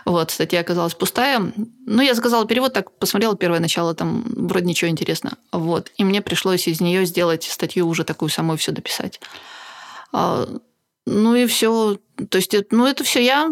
Вот, 0.05 0.31
статья 0.31 0.59
оказалась 0.59 0.93
пустая. 0.93 1.51
Ну, 1.85 2.01
я 2.01 2.13
заказала 2.13 2.45
перевод, 2.45 2.73
так 2.73 2.91
посмотрела 2.91 3.35
первое 3.35 3.59
начало, 3.59 3.95
там 3.95 4.23
вроде 4.27 4.65
ничего 4.65 4.91
интересного. 4.91 5.37
Вот. 5.51 5.91
И 5.97 6.03
мне 6.03 6.21
пришлось 6.21 6.67
из 6.67 6.81
нее 6.81 7.05
сделать 7.05 7.43
статью 7.43 7.87
уже 7.87 8.03
такую 8.03 8.29
самой 8.29 8.57
все 8.57 8.71
дописать. 8.71 9.19
Ну 11.05 11.35
и 11.35 11.45
все. 11.47 11.97
То 12.29 12.37
есть, 12.37 12.55
ну 12.71 12.85
это 12.85 13.03
все 13.03 13.23
я. 13.23 13.51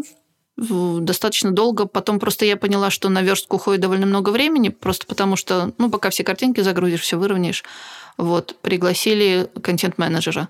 достаточно 0.58 1.51
долго. 1.51 1.86
Потом 1.86 2.20
просто 2.20 2.46
я 2.46 2.58
поняла, 2.58 2.89
что 2.89 3.10
на 3.10 3.22
верстку 3.22 3.56
уходит 3.58 3.82
довольно 3.82 4.06
много 4.06 4.29
времени, 4.29 4.70
просто 4.70 5.06
потому 5.08 5.36
что, 5.36 5.74
ну, 5.77 5.89
пока 5.89 6.10
все 6.10 6.24
картинки 6.24 6.62
загрузишь, 6.62 7.01
все 7.01 7.18
выровняешь. 7.18 7.63
Вот, 8.18 8.56
пригласили 8.62 9.50
контент-менеджера. 9.62 10.50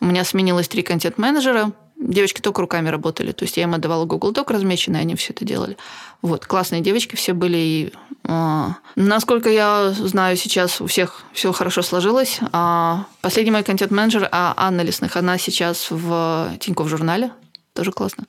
У 0.00 0.04
меня 0.04 0.24
сменилось 0.24 0.68
три 0.68 0.82
контент-менеджера, 0.82 1.72
девочки 1.96 2.40
только 2.40 2.60
руками 2.60 2.88
работали. 2.88 3.32
То 3.32 3.44
есть 3.44 3.56
я 3.56 3.64
им 3.64 3.74
отдавала 3.74 4.04
Google 4.04 4.32
Doc 4.32 4.52
размеченный, 4.52 5.00
они 5.00 5.14
все 5.14 5.32
это 5.32 5.44
делали. 5.44 5.76
Вот, 6.20 6.46
классные 6.46 6.80
девочки 6.80 7.16
все 7.16 7.32
были. 7.32 7.56
И, 7.56 7.92
э, 8.24 8.66
насколько 8.96 9.50
я 9.50 9.90
знаю, 9.90 10.36
сейчас 10.36 10.80
у 10.80 10.86
всех 10.86 11.24
все 11.32 11.52
хорошо 11.52 11.82
сложилось. 11.82 12.38
А 12.52 13.06
последний 13.20 13.52
мой 13.52 13.62
контент-менеджер, 13.62 14.28
а 14.30 14.54
Анна 14.56 14.82
Лесных, 14.82 15.16
она 15.16 15.38
сейчас 15.38 15.88
в 15.90 16.52
Тинькофф 16.60 16.88
журнале. 16.88 17.30
Тоже 17.74 17.92
классно. 17.92 18.26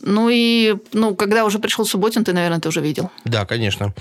Ну 0.00 0.28
и, 0.30 0.76
ну, 0.92 1.14
когда 1.14 1.44
уже 1.44 1.58
пришел 1.58 1.86
Субботин, 1.86 2.24
ты, 2.24 2.32
наверное, 2.32 2.60
ты 2.60 2.68
уже 2.68 2.80
видел. 2.80 3.10
Да, 3.24 3.44
конечно. 3.46 3.94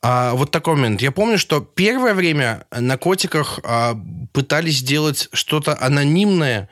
А, 0.00 0.34
вот 0.34 0.50
такой 0.50 0.76
момент. 0.76 1.02
Я 1.02 1.10
помню, 1.10 1.38
что 1.38 1.60
первое 1.60 2.14
время 2.14 2.66
на 2.70 2.98
котиках 2.98 3.58
а, 3.64 3.96
пытались 4.32 4.78
сделать 4.78 5.28
что-то 5.32 5.76
анонимное, 5.80 6.68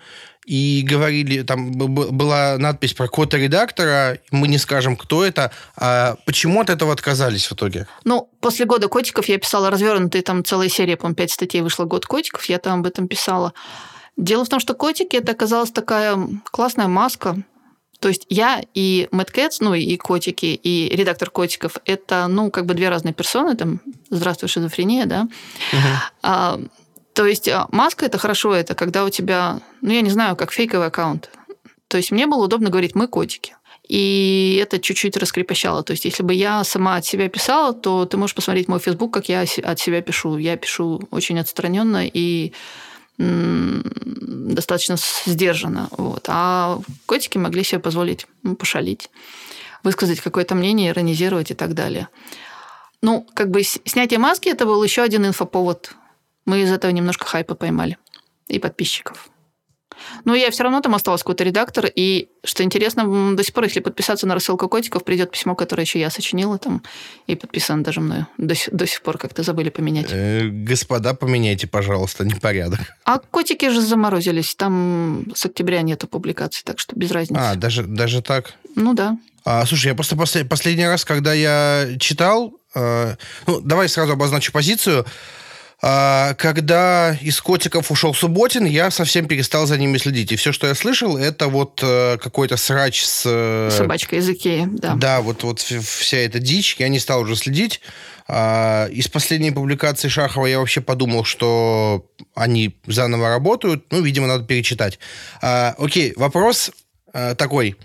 и 0.47 0.83
говорили, 0.89 1.43
там 1.43 1.73
была 1.73 2.57
надпись 2.57 2.95
про 2.95 3.09
кода 3.09 3.37
редактора, 3.37 4.19
мы 4.31 4.47
не 4.47 4.59
скажем, 4.59 4.97
кто 4.97 5.25
это, 5.25 5.51
а 5.77 6.17
почему 6.25 6.61
от 6.61 6.71
этого 6.71 6.93
отказались 6.93 7.47
в 7.47 7.53
итоге? 7.53 7.89
Ну, 8.05 8.31
после 8.41 8.65
года 8.65 8.89
котиков 8.89 9.29
я 9.29 9.39
писала 9.39 9.71
развернутые, 9.71 10.23
там 10.23 10.45
целая 10.45 10.69
серия, 10.69 10.97
по-моему, 10.97 11.17
пять 11.17 11.33
статей 11.33 11.63
вышла 11.63 11.85
«Год 11.85 12.07
котиков», 12.07 12.45
я 12.45 12.59
там 12.59 12.81
об 12.81 12.87
этом 12.87 13.09
писала. 13.09 13.53
Дело 14.17 14.45
в 14.45 14.49
том, 14.49 14.61
что 14.61 14.75
котики– 14.75 15.17
это 15.17 15.33
оказалась 15.33 15.73
такая 15.73 16.17
классная 16.45 16.87
маска, 16.87 17.37
то 17.99 18.09
есть 18.09 18.27
я 18.29 18.63
и 18.73 19.09
Мэтт 19.11 19.33
Кэтс, 19.33 19.61
ну 19.61 19.75
и 19.75 19.97
котики, 19.97 20.47
и 20.47 20.95
редактор 20.95 21.31
котиков– 21.31 21.79
это, 21.85 22.29
ну, 22.29 22.53
как 22.53 22.67
бы 22.67 22.75
две 22.75 22.89
разные 22.89 23.15
персоны, 23.15 23.57
там, 23.57 23.81
здравствуй, 24.11 24.49
шизофрения, 24.49 25.07
да. 25.07 25.23
Угу. 25.73 25.81
А, 26.23 26.61
то 27.17 27.25
есть 27.25 27.49
а, 27.49 27.67
маска 27.73 28.05
это 28.05 28.19
хорошо, 28.19 28.55
это 28.55 28.75
когда 28.75 29.03
у 29.03 29.09
тебя, 29.09 29.61
ну 29.81 29.91
я 29.91 30.03
не 30.03 30.11
знаю, 30.11 30.37
как 30.37 30.53
фейковый 30.53 30.89
аккаунт. 30.89 31.31
То 31.89 31.97
есть 31.97 32.11
мне 32.11 32.27
было 32.27 32.45
удобно 32.45 32.69
говорить 32.69 32.95
«мы 32.95 33.09
котики». 33.09 33.57
И 33.89 34.61
это 34.63 34.79
чуть-чуть 34.79 35.17
раскрепощало. 35.17 35.83
То 35.83 35.93
есть, 35.93 36.05
если 36.05 36.23
бы 36.23 36.35
я 36.35 36.63
сама 36.65 36.97
от 36.97 37.07
себя 37.07 37.31
писала, 37.31 37.73
то 37.73 38.05
ты 38.05 38.19
можешь 38.19 38.35
посмотреть 38.35 38.69
мой 38.69 38.81
Facebook, 38.81 39.15
как 39.15 39.31
я 39.31 39.43
от 39.43 39.79
себя 39.79 40.03
пишу. 40.03 40.37
Я 40.37 40.59
пишу 40.59 41.09
очень 41.11 41.39
отстраненно 41.39 42.07
и 42.07 42.53
достаточно 43.17 44.97
сдержанно. 45.25 45.89
Вот. 45.93 46.27
А 46.29 46.81
котики 47.07 47.39
могли 47.39 47.65
себе 47.65 47.79
позволить 47.79 48.27
ну, 48.43 48.57
пошалить, 48.57 49.09
высказать 49.83 50.21
какое-то 50.21 50.55
мнение, 50.55 50.91
иронизировать 50.91 51.51
и 51.51 51.55
так 51.55 51.73
далее. 51.73 52.09
Ну, 53.01 53.27
как 53.33 53.51
бы 53.51 53.63
снятие 53.63 54.19
маски– 54.19 54.49
это 54.51 54.67
был 54.67 54.83
еще 54.83 55.01
один 55.01 55.25
инфоповод 55.25 55.95
мы 56.47 56.63
из 56.63 56.73
этого 56.73 56.91
немножко 56.91 57.27
хайпа 57.27 57.55
поймали. 57.55 57.99
И 58.49 58.59
подписчиков. 58.59 59.29
Но 60.25 60.35
я 60.35 60.51
все 60.51 60.63
равно 60.63 60.81
там 60.81 60.95
осталась 60.95 61.23
какой-то 61.23 61.45
редактор, 61.45 61.87
и, 61.95 62.29
что 62.45 62.63
интересно, 62.63 63.35
до 63.35 63.43
сих 63.43 63.55
пор, 63.55 63.65
если 63.65 63.81
подписаться 63.81 64.27
на 64.27 64.35
рассылку 64.35 64.69
котиков, 64.69 65.05
придет 65.05 65.31
письмо, 65.31 65.55
которое 65.55 65.83
еще 65.83 65.99
я 65.99 66.11
сочинила 66.11 66.59
там, 66.59 66.83
и 67.27 67.35
подписано 67.35 67.83
даже 67.83 68.01
мною. 68.01 68.27
До, 68.39 68.55
до 68.71 68.87
сих 68.87 69.03
пор 69.03 69.19
как-то 69.19 69.43
забыли 69.43 69.71
поменять. 69.71 70.07
Э, 70.11 70.49
господа, 70.49 71.15
поменяйте, 71.15 71.67
пожалуйста, 71.67 72.25
непорядок. 72.25 72.81
А 73.05 73.19
котики 73.19 73.69
же 73.71 73.81
заморозились, 73.81 74.55
там 74.55 75.27
с 75.35 75.47
октября 75.47 75.83
нету 75.83 76.07
публикаций, 76.07 76.63
так 76.65 76.79
что 76.79 76.95
без 76.97 77.11
разницы. 77.11 77.41
А, 77.43 77.55
даже, 77.55 77.85
даже 77.85 78.23
так? 78.23 78.55
Ну 78.75 78.95
да. 78.95 79.19
А, 79.45 79.65
слушай, 79.65 79.89
я 79.89 79.95
просто 79.95 80.17
послед, 80.17 80.49
последний 80.49 80.87
раз, 80.87 81.05
когда 81.05 81.33
я 81.33 81.89
читал, 82.01 82.55
э, 82.75 83.15
ну, 83.47 83.61
давай 83.61 83.89
сразу 83.89 84.13
обозначу 84.13 84.53
позицию, 84.53 85.07
когда 86.39 87.17
из 87.21 87.41
котиков 87.41 87.91
ушел 87.91 88.15
Субботин, 88.15 88.65
я 88.65 88.91
совсем 88.91 89.29
перестал 89.29 89.67
за 89.67 89.79
ними 89.79 89.99
следить. 89.99 90.33
И 90.33 90.37
все, 90.37 90.53
что 90.53 90.67
я 90.67 90.75
слышал, 90.75 91.17
это 91.17 91.49
вот 91.49 91.81
э, 91.83 92.19
какой-то 92.19 92.57
срач 92.57 93.05
с... 93.05 93.23
Э, 93.25 93.71
Собачкой 93.71 94.19
из 94.19 94.29
Икеи, 94.29 94.67
да. 94.69 94.95
Да, 94.95 95.21
вот, 95.21 95.45
вот 95.45 95.61
вся 95.61 96.17
эта 96.19 96.39
дичь. 96.41 96.77
Я 96.79 96.89
не 96.89 96.99
стал 96.99 97.21
уже 97.21 97.37
следить. 97.37 97.81
А, 98.29 98.89
из 98.89 99.09
последней 99.09 99.53
публикации 99.53 100.09
Шахова 100.09 100.47
я 100.47 100.59
вообще 100.59 100.81
подумал, 100.81 101.25
что 101.25 102.07
они 102.35 102.77
заново 102.87 103.29
работают. 103.29 103.85
Ну, 103.91 104.03
видимо, 104.03 104.27
надо 104.27 104.45
перечитать. 104.45 104.99
А, 105.41 105.75
окей, 105.79 106.13
вопрос 106.17 106.71
э, 107.13 107.35
такой. 107.37 107.77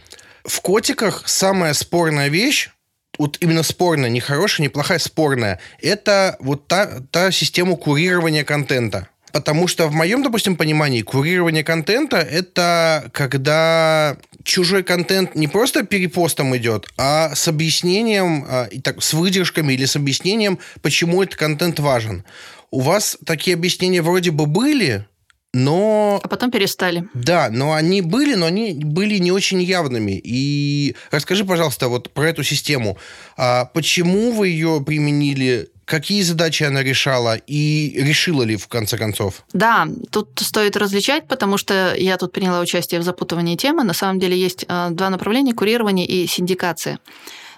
В 0.44 0.62
котиках 0.62 1.28
самая 1.28 1.74
спорная 1.74 2.30
вещь 2.30 2.70
вот 3.18 3.38
именно 3.42 3.64
спорная, 3.64 4.10
не 4.10 4.20
хорошая, 4.20 4.64
не 4.66 4.70
плохая, 4.70 5.00
спорная, 5.00 5.60
это 5.82 6.38
вот 6.40 6.68
та, 6.68 7.02
та 7.12 7.32
система 7.32 7.76
курирования 7.76 8.44
контента. 8.44 9.08
Потому 9.32 9.68
что 9.68 9.88
в 9.88 9.94
моем, 9.94 10.24
допустим, 10.24 10.56
понимании 10.56 11.02
курирование 11.02 11.64
контента– 11.64 12.18
это 12.18 13.10
когда 13.14 14.18
чужой 14.44 14.84
контент 14.84 15.36
не 15.36 15.48
просто 15.48 15.84
перепостом 15.84 16.56
идет, 16.58 16.88
а 16.98 17.34
с 17.34 17.48
объяснением, 17.48 18.46
а, 18.48 18.68
так, 18.84 19.02
с 19.02 19.14
выдержками 19.14 19.74
или 19.74 19.86
с 19.86 19.96
объяснением, 19.96 20.60
почему 20.82 21.24
этот 21.24 21.36
контент 21.36 21.80
важен. 21.80 22.26
У 22.72 22.82
вас 22.82 23.18
такие 23.26 23.54
объяснения 23.56 24.02
вроде 24.02 24.32
бы 24.32 24.46
были, 24.46 25.06
но... 25.54 26.20
А 26.24 26.28
потом 26.28 26.50
перестали. 26.50 27.10
Да, 27.14 27.50
но 27.52 27.74
они 27.74 28.02
были, 28.02 28.36
но 28.36 28.46
они 28.46 28.74
были 28.74 29.18
не 29.18 29.32
очень 29.32 29.62
явными. 29.62 30.20
И 30.24 30.96
расскажи, 31.12 31.44
пожалуйста, 31.44 31.90
вот 31.90 32.10
про 32.12 32.30
эту 32.30 32.44
систему. 32.44 32.98
А 33.36 33.66
почему 33.66 34.32
вы 34.32 34.48
ее 34.48 34.82
применили? 34.86 35.70
Какие 35.84 36.22
задачи 36.22 36.64
она 36.64 36.84
решала 36.84 37.36
и 37.36 37.92
решила 37.98 38.44
ли 38.44 38.56
в 38.56 38.70
конце 38.70 38.98
концов? 38.98 39.44
Да, 39.52 39.90
тут 40.10 40.30
стоит 40.40 40.78
различать, 40.78 41.28
потому 41.28 41.58
что 41.58 41.96
я 41.96 42.16
тут 42.18 42.32
приняла 42.32 42.62
участие 42.62 43.02
в 43.02 43.04
запутывании 43.04 43.58
темы. 43.58 43.84
На 43.84 43.94
самом 43.94 44.20
деле 44.20 44.40
есть 44.40 44.64
а, 44.70 44.90
два 44.92 45.10
направления– 45.10 45.54
курирование 45.56 46.06
и 46.06 46.28
синдикация. 46.28 47.00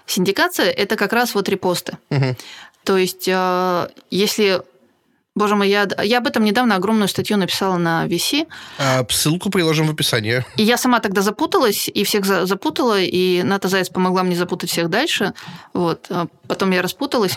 Синдикация– 0.06 0.70
это 0.72 0.96
как 0.96 1.12
раз 1.12 1.34
вот 1.36 1.48
репосты. 1.48 1.96
Угу. 2.10 2.36
То 2.82 2.96
есть, 2.96 3.28
а, 3.32 3.88
если 4.10 4.62
Боже 5.36 5.56
мой, 5.56 5.68
я, 5.68 5.88
я 6.02 6.18
об 6.18 6.28
этом 6.28 6.44
недавно 6.44 6.76
огромную 6.76 7.08
статью 7.08 7.36
написала 7.36 7.76
на 7.76 8.06
VC. 8.06 8.46
А, 8.78 9.04
ссылку 9.10 9.50
приложим 9.50 9.88
в 9.88 9.90
описании. 9.90 10.44
И 10.56 10.62
я 10.62 10.76
сама 10.76 11.00
тогда 11.00 11.22
запуталась, 11.22 11.88
и 11.88 12.04
всех 12.04 12.24
запутала, 12.24 13.00
и 13.00 13.42
Ната 13.42 13.66
Заяц 13.66 13.88
помогла 13.88 14.22
мне 14.22 14.36
запутать 14.36 14.70
всех 14.70 14.88
дальше. 14.90 15.34
Вот. 15.72 16.06
А 16.08 16.28
потом 16.46 16.70
я 16.70 16.82
распуталась. 16.82 17.36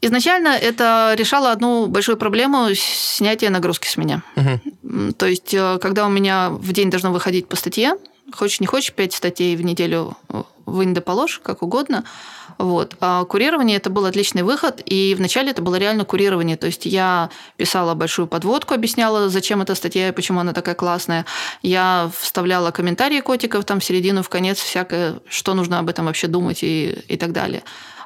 Изначально 0.00 0.48
это 0.48 1.14
решало 1.16 1.52
одну 1.52 1.86
большую 1.86 2.18
проблему 2.18 2.68
снятия 2.74 3.48
нагрузки 3.48 3.86
с 3.86 3.96
меня. 3.96 4.22
Угу. 4.36 5.12
То 5.12 5.26
есть, 5.26 5.54
э, 5.54 5.78
когда 5.80 6.06
у 6.06 6.10
меня 6.10 6.50
в 6.50 6.72
день 6.72 6.90
должно 6.90 7.12
выходить 7.12 7.48
по 7.48 7.56
статье, 7.56 7.94
хочешь 8.34 8.60
не 8.60 8.66
хочешь, 8.66 8.92
пять 8.92 9.12
статей 9.12 9.56
в 9.56 9.64
неделю 9.64 10.16
э, 10.28 10.42
вынь 10.66 10.94
да 10.94 11.00
положь, 11.00 11.40
как 11.42 11.62
угодно– 11.62 12.04
вот. 12.58 12.96
А 13.00 13.24
курирование 13.24 13.76
это 13.76 13.90
был 13.90 14.06
отличный 14.06 14.42
выход, 14.42 14.80
и 14.84 15.14
вначале 15.16 15.50
это 15.50 15.62
было 15.62 15.76
реально 15.76 16.04
курирование. 16.04 16.56
То 16.56 16.66
есть 16.66 16.86
я 16.86 17.30
писала 17.56 17.94
большую 17.94 18.28
подводку, 18.28 18.74
объясняла, 18.74 19.28
зачем 19.28 19.62
эта 19.62 19.74
статья 19.74 20.08
и 20.08 20.12
почему 20.12 20.40
она 20.40 20.52
такая 20.52 20.74
классная. 20.74 21.26
Я 21.62 22.10
вставляла 22.18 22.70
комментарии 22.70 23.20
котиков 23.20 23.64
там 23.64 23.80
в 23.80 23.84
середину, 23.84 24.22
в 24.22 24.28
конец, 24.28 24.58
всякое, 24.58 25.20
что 25.28 25.54
нужно 25.54 25.78
об 25.78 25.88
этом 25.88 26.06
вообще 26.06 26.28
думать 26.28 26.62
и, 26.62 26.92
и 27.08 27.16
так 27.16 27.32
далее. 27.32 27.62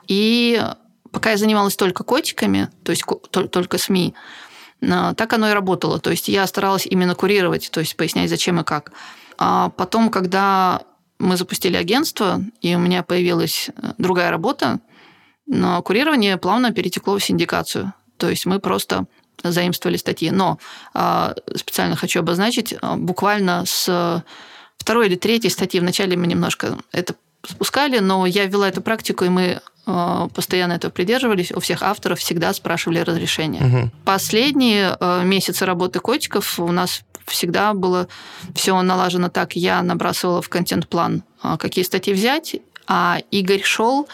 И 0.06 0.62
пока 1.10 1.32
я 1.32 1.36
занималась 1.36 1.76
только 1.76 2.04
котиками, 2.04 2.70
то 2.84 2.90
есть 2.90 3.04
только 3.30 3.78
СМИ, 3.78 4.14
а, 4.82 5.14
так 5.14 5.32
оно 5.32 5.50
и 5.50 5.52
работало. 5.52 5.98
То 5.98 6.10
есть 6.10 6.28
я 6.28 6.46
старалась 6.46 6.86
именно 6.86 7.14
курировать, 7.14 7.70
то 7.70 7.80
есть 7.80 7.96
пояснять, 7.96 8.30
зачем 8.30 8.60
и 8.60 8.64
как. 8.64 8.92
А 9.38 9.70
потом, 9.70 10.10
когда 10.10 10.82
мы 11.18 11.36
запустили 11.36 11.76
агентство, 11.76 12.40
и 12.60 12.74
у 12.74 12.78
меня 12.78 13.02
появилась 13.02 13.70
э, 13.70 13.92
другая 13.98 14.30
работа, 14.30 14.80
но 15.46 15.80
курирование 15.82 16.36
плавно 16.36 16.72
перетекло 16.72 17.16
в 17.18 17.24
синдикацию. 17.24 17.92
То 18.18 18.28
есть 18.28 18.46
мы 18.46 18.58
просто 18.58 19.06
заимствовали 19.42 19.96
статьи. 19.96 20.30
Но 20.30 20.58
э, 20.94 21.34
специально 21.56 21.96
хочу 21.96 22.20
обозначить, 22.20 22.72
э, 22.72 22.96
буквально 22.96 23.64
с 23.64 24.24
второй 24.76 25.06
или 25.06 25.16
третьей 25.16 25.50
статьи, 25.50 25.80
вначале 25.80 26.16
мы 26.16 26.26
немножко 26.26 26.78
это 26.92 27.14
спускали, 27.46 27.98
но 27.98 28.26
я 28.26 28.46
ввела 28.46 28.68
эту 28.68 28.80
практику, 28.82 29.24
и 29.24 29.28
мы 29.28 29.60
постоянно 30.34 30.74
этого 30.74 30.90
придерживались. 30.90 31.50
У 31.50 31.60
всех 31.60 31.82
авторов 31.82 32.18
всегда 32.18 32.52
спрашивали 32.52 32.98
разрешение. 32.98 33.64
Угу. 33.64 33.90
Последние 34.04 34.98
месяцы 35.24 35.64
работы 35.64 36.00
котиков 36.00 36.60
у 36.60 36.70
нас 36.72 37.04
всегда 37.28 37.74
было 37.74 38.08
все 38.54 38.80
налажено 38.82 39.28
так. 39.28 39.56
Я 39.56 39.82
набрасывала 39.82 40.42
в 40.42 40.48
контент-план, 40.48 41.22
а, 41.42 41.56
какие 41.56 41.84
статьи 41.84 42.12
взять, 42.12 42.56
а 42.86 43.18
Игорь 43.30 43.62
шел 43.62 44.08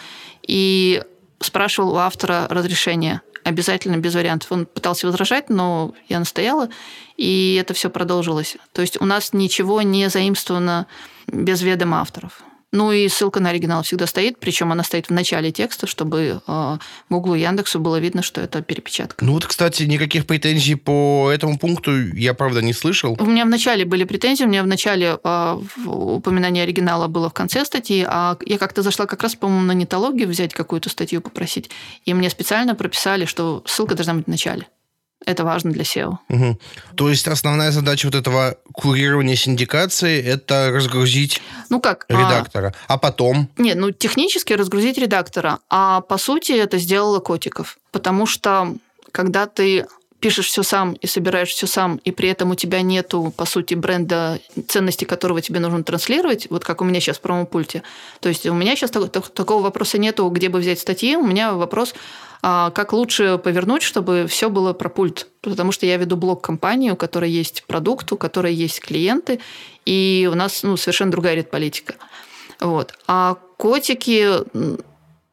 и 0.46 1.02
спрашивал 1.40 1.94
у 1.94 1.96
автора 1.96 2.46
разрешения. 2.50 3.22
Обязательно 3.44 3.96
без 3.98 4.14
вариантов. 4.14 4.50
Он 4.52 4.66
пытался 4.66 5.06
возражать, 5.06 5.50
но 5.50 5.92
я 6.08 6.18
настояла, 6.18 6.68
и 7.16 7.58
это 7.60 7.74
все 7.74 7.90
продолжилось. 7.90 8.56
То 8.72 8.80
есть 8.80 9.00
у 9.00 9.04
нас 9.04 9.32
ничего 9.32 9.82
не 9.82 10.08
заимствовано 10.08 10.86
без 11.26 11.60
ведома 11.62 12.00
авторов. 12.00 12.42
Ну 12.74 12.90
и 12.90 13.08
ссылка 13.08 13.38
на 13.38 13.50
оригинал 13.50 13.84
всегда 13.84 14.08
стоит, 14.08 14.40
причем 14.40 14.72
она 14.72 14.82
стоит 14.82 15.06
в 15.06 15.10
начале 15.10 15.52
текста, 15.52 15.86
чтобы 15.86 16.42
э, 16.44 16.78
Google 17.08 17.36
и 17.36 17.40
Яндексу 17.40 17.78
было 17.78 18.00
видно, 18.00 18.20
что 18.20 18.40
это 18.40 18.62
перепечатка. 18.62 19.24
Ну 19.24 19.34
вот, 19.34 19.46
кстати, 19.46 19.84
никаких 19.84 20.26
претензий 20.26 20.74
по 20.74 21.30
этому 21.32 21.56
пункту 21.56 22.08
я, 22.08 22.34
правда, 22.34 22.62
не 22.62 22.72
слышал. 22.72 23.16
У 23.20 23.26
меня 23.26 23.44
в 23.44 23.48
начале 23.48 23.84
были 23.84 24.02
претензии, 24.02 24.42
у 24.42 24.48
меня 24.48 24.64
в 24.64 24.66
начале 24.66 25.20
э, 25.22 25.60
упоминание 25.86 26.64
оригинала 26.64 27.06
было 27.06 27.30
в 27.30 27.32
конце 27.32 27.64
статьи, 27.64 28.04
а 28.08 28.36
я 28.44 28.58
как-то 28.58 28.82
зашла 28.82 29.06
как 29.06 29.22
раз, 29.22 29.36
по-моему, 29.36 29.66
на 29.66 29.72
нетологию 29.72 30.28
взять 30.28 30.52
какую-то 30.52 30.88
статью 30.88 31.20
попросить, 31.20 31.70
и 32.04 32.12
мне 32.12 32.28
специально 32.28 32.74
прописали, 32.74 33.24
что 33.24 33.62
ссылка 33.66 33.94
должна 33.94 34.14
быть 34.14 34.24
в 34.26 34.30
начале. 34.30 34.66
Это 35.26 35.44
важно 35.44 35.72
для 35.72 35.84
SEO. 35.84 36.18
Угу. 36.28 36.58
То 36.96 37.08
есть 37.08 37.26
основная 37.26 37.70
задача 37.70 38.06
вот 38.06 38.14
этого 38.14 38.56
курирования 38.72 39.36
синдикации– 39.36 40.22
это 40.24 40.70
разгрузить 40.70 41.40
ну 41.70 41.80
как, 41.80 42.06
редактора. 42.08 42.74
А, 42.86 42.94
а 42.94 42.98
потом? 42.98 43.48
Нет, 43.56 43.76
ну 43.76 43.90
технически 43.90 44.52
разгрузить 44.52 44.98
редактора. 44.98 45.58
А 45.70 46.00
по 46.02 46.18
сути 46.18 46.52
это 46.52 46.78
сделала 46.78 47.20
Котиков. 47.20 47.78
Потому 47.90 48.26
что 48.26 48.74
когда 49.12 49.46
ты 49.46 49.86
пишешь 50.24 50.46
все 50.46 50.62
сам 50.62 50.94
и 50.94 51.06
собираешь 51.06 51.50
все 51.50 51.66
сам, 51.66 51.96
и 51.96 52.10
при 52.10 52.30
этом 52.30 52.50
у 52.50 52.54
тебя 52.54 52.80
нету, 52.80 53.30
по 53.36 53.44
сути, 53.44 53.74
бренда, 53.74 54.40
ценности 54.68 55.04
которого 55.04 55.42
тебе 55.42 55.60
нужно 55.60 55.84
транслировать, 55.84 56.46
вот 56.48 56.64
как 56.64 56.80
у 56.80 56.84
меня 56.86 56.98
сейчас 56.98 57.18
в 57.18 57.20
промопульте. 57.20 57.82
То 58.20 58.30
есть 58.30 58.46
у 58.46 58.54
меня 58.54 58.74
сейчас 58.74 58.90
так, 58.90 59.12
так, 59.12 59.28
такого 59.28 59.62
вопроса 59.62 59.98
нету, 59.98 60.26
где 60.30 60.48
бы 60.48 60.60
взять 60.60 60.78
статьи. 60.78 61.14
У 61.14 61.26
меня 61.26 61.52
вопрос, 61.52 61.94
а, 62.40 62.70
как 62.70 62.94
лучше 62.94 63.36
повернуть, 63.36 63.82
чтобы 63.82 64.26
все 64.26 64.48
было 64.48 64.72
про 64.72 64.88
пульт. 64.88 65.26
Потому 65.42 65.72
что 65.72 65.84
я 65.84 65.98
веду 65.98 66.16
блог-компании, 66.16 66.88
у 66.88 66.96
которой 66.96 67.30
есть 67.30 67.64
продукт, 67.66 68.10
у 68.10 68.16
которой 68.16 68.54
есть 68.54 68.80
клиенты, 68.80 69.40
и 69.84 70.26
у 70.32 70.34
нас 70.34 70.62
ну, 70.62 70.78
совершенно 70.78 71.10
другая 71.10 71.34
редполитика. 71.34 71.96
Вот. 72.60 72.94
А 73.06 73.36
котики 73.58 74.26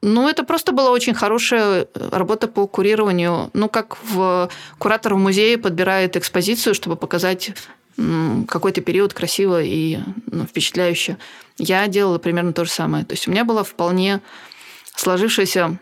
ну, 0.01 0.27
это 0.27 0.43
просто 0.43 0.71
была 0.71 0.91
очень 0.91 1.13
хорошая 1.13 1.83
э, 1.93 2.09
работа 2.11 2.47
по 2.47 2.67
курированию. 2.67 3.51
Ну, 3.53 3.69
как 3.69 3.97
в 4.03 4.49
куратор 4.79 5.13
в 5.13 5.17
музее 5.17 5.57
подбирает 5.57 6.17
экспозицию, 6.17 6.73
чтобы 6.73 6.95
показать 6.95 7.51
какой-то 8.47 8.81
период 8.81 9.13
красиво 9.13 9.61
и 9.61 9.99
ну, 10.25 10.45
впечатляюще. 10.45 11.17
Я 11.57 11.87
делала 11.87 12.17
примерно 12.17 12.53
то 12.53 12.65
же 12.65 12.71
самое. 12.71 13.05
То 13.05 13.13
есть 13.13 13.27
у 13.27 13.31
меня 13.31 13.45
была 13.45 13.63
вполне 13.63 14.21
сложившаяся 14.95 15.77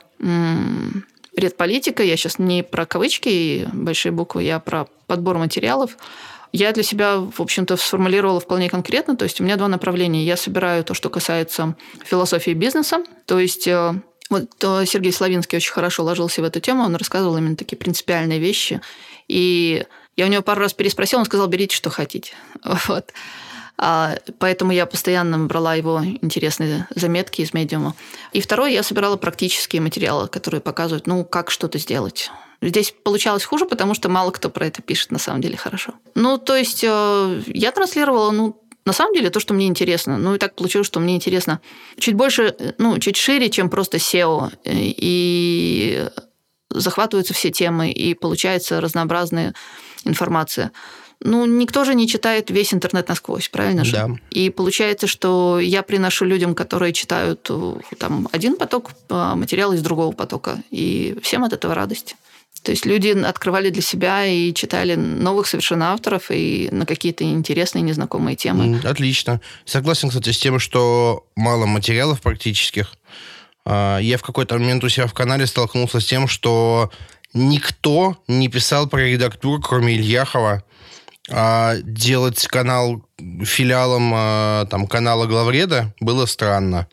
редполитика. 1.36 2.04
Я 2.04 2.18
сейчас 2.18 2.40
не 2.40 2.64
про 2.64 2.86
кавычки 2.86 3.30
и 3.30 3.68
большие 3.72 4.12
буквы, 4.12 4.44
я 4.44 4.60
про 4.60 4.88
подбор 5.08 5.38
материалов. 5.38 5.98
Я 6.52 6.72
для 6.72 6.84
себя, 6.84 7.18
в 7.18 7.42
общем-то, 7.42 7.78
сформулировала 7.78 8.40
вполне 8.40 8.70
конкретно. 8.70 9.16
То 9.16 9.24
есть 9.24 9.40
у 9.40 9.44
меня 9.44 9.56
два 9.56 9.68
направления. 9.68 10.24
Я 10.24 10.36
собираю 10.36 10.84
то, 10.84 10.96
что 10.96 11.10
касается 11.10 11.76
философии 12.04 12.52
бизнеса. 12.52 13.04
То 13.28 13.40
есть 13.40 13.68
э, 13.68 13.94
вот 14.30 14.50
э, 14.62 14.86
Сергей 14.86 15.12
Славинский 15.12 15.58
очень 15.58 15.72
хорошо 15.72 16.04
ложился 16.04 16.42
в 16.42 16.46
эту 16.46 16.60
тему, 16.60 16.84
он 16.84 16.96
рассказывал 16.96 17.38
именно 17.38 17.56
такие 17.56 17.78
принципиальные 17.78 18.40
вещи. 18.40 18.82
И 19.28 19.86
я 20.16 20.26
у 20.26 20.30
него 20.30 20.42
пару 20.42 20.62
раз 20.62 20.74
переспросила, 20.74 21.20
он 21.20 21.26
сказал, 21.26 21.48
берите, 21.48 21.76
что 21.76 21.90
хотите. 21.90 22.34
Вот. 22.88 23.12
А, 23.82 24.18
поэтому 24.40 24.74
я 24.74 24.86
постоянно 24.86 25.40
брала 25.40 25.74
его 25.74 26.04
интересные 26.04 26.86
заметки 26.94 27.42
из 27.42 27.54
медиума. 27.54 27.96
И 28.34 28.42
второе, 28.42 28.72
я 28.72 28.84
собирала 28.84 29.16
практические 29.16 29.82
материалы, 29.82 30.28
которые 30.28 30.60
показывают, 30.60 31.08
ну, 31.08 31.24
как 31.24 31.50
что-то 31.50 31.80
сделать. 31.80 32.30
Здесь 32.62 32.94
получалось 33.04 33.46
хуже, 33.46 33.66
потому 33.66 33.94
что 33.94 34.10
мало 34.10 34.32
кто 34.32 34.50
про 34.50 34.68
это 34.68 34.82
пишет 34.82 35.12
на 35.12 35.20
самом 35.20 35.40
деле 35.40 35.56
хорошо. 35.56 35.94
Ну, 36.14 36.38
то 36.38 36.58
есть 36.58 36.84
э, 36.84 37.42
я 37.48 37.72
транслировала, 37.72 38.32
ну, 38.32 38.62
на 38.86 38.94
самом 38.94 39.14
деле 39.14 39.30
то, 39.30 39.40
что 39.40 39.54
мне 39.54 39.68
интересно. 39.68 40.18
Ну, 40.18 40.36
и 40.36 40.38
так 40.38 40.56
получилось, 40.56 40.88
что 40.88 41.00
мне 41.00 41.16
интересно 41.16 41.60
чуть 41.98 42.16
больше, 42.16 42.56
ну, 42.78 42.98
чуть 43.00 43.18
шире, 43.18 43.50
чем 43.50 43.70
просто 43.70 43.98
SEO. 43.98 44.52
И 44.66 46.08
захватываются 46.72 47.34
все 47.34 47.52
темы, 47.52 47.92
и 47.92 48.14
получается 48.14 48.80
разнообразная 48.82 49.54
информация. 50.06 50.72
Ну, 51.22 51.46
никто 51.46 51.84
же 51.84 51.96
не 51.96 52.08
читает 52.08 52.50
весь 52.50 52.74
интернет 52.74 53.10
насквозь, 53.10 53.50
правильно 53.50 53.84
же? 53.84 53.92
Да. 53.92 54.10
И 54.32 54.50
получается, 54.50 55.06
что 55.06 55.60
я 55.60 55.84
приношу 55.84 56.24
людям, 56.24 56.56
которые 56.56 56.94
читают 56.94 57.50
там 57.98 58.30
один 58.32 58.56
поток 58.56 58.92
а, 59.10 59.36
материала 59.36 59.74
из 59.74 59.82
другого 59.82 60.14
потока, 60.14 60.64
и 60.72 61.18
всем 61.22 61.44
от 61.44 61.52
этого 61.52 61.76
радость. 61.76 62.16
То 62.64 62.72
есть 62.72 62.86
люди 62.86 63.10
открывали 63.10 63.70
для 63.70 63.82
себя 63.82 64.26
и 64.26 64.54
читали 64.54 64.96
новых 64.96 65.48
совершенно 65.48 65.94
авторов 65.94 66.30
и 66.30 66.70
на 66.72 66.86
какие-то 66.86 67.24
интересные, 67.24 67.82
незнакомые 67.82 68.36
темы. 68.36 68.80
Отлично. 68.84 69.42
Согласен, 69.66 70.10
кстати, 70.10 70.32
с 70.32 70.38
тем, 70.38 70.60
что 70.60 71.26
мало 71.36 71.66
материалов 71.66 72.22
практических. 72.22 72.94
А, 73.66 74.00
я 74.00 74.18
в 74.18 74.24
какой-то 74.24 74.58
момент 74.58 74.84
у 74.84 74.90
себя 74.90 75.08
в 75.08 75.14
канале 75.14 75.46
столкнулся 75.46 76.00
с 76.00 76.06
тем, 76.06 76.28
что 76.28 76.92
никто 77.34 78.18
не 78.28 78.50
писал 78.50 78.88
про 78.88 79.02
редактуру, 79.02 79.62
кроме 79.62 79.96
Ильяхова. 79.96 80.64
А 81.32 81.76
делать 81.84 82.48
канал 82.48 83.04
филиалом 83.44 84.12
а, 84.14 84.66
там, 84.66 84.88
канала 84.88 85.28
Главреда 85.28 85.94
было 86.00 86.26
странно 86.26 86.88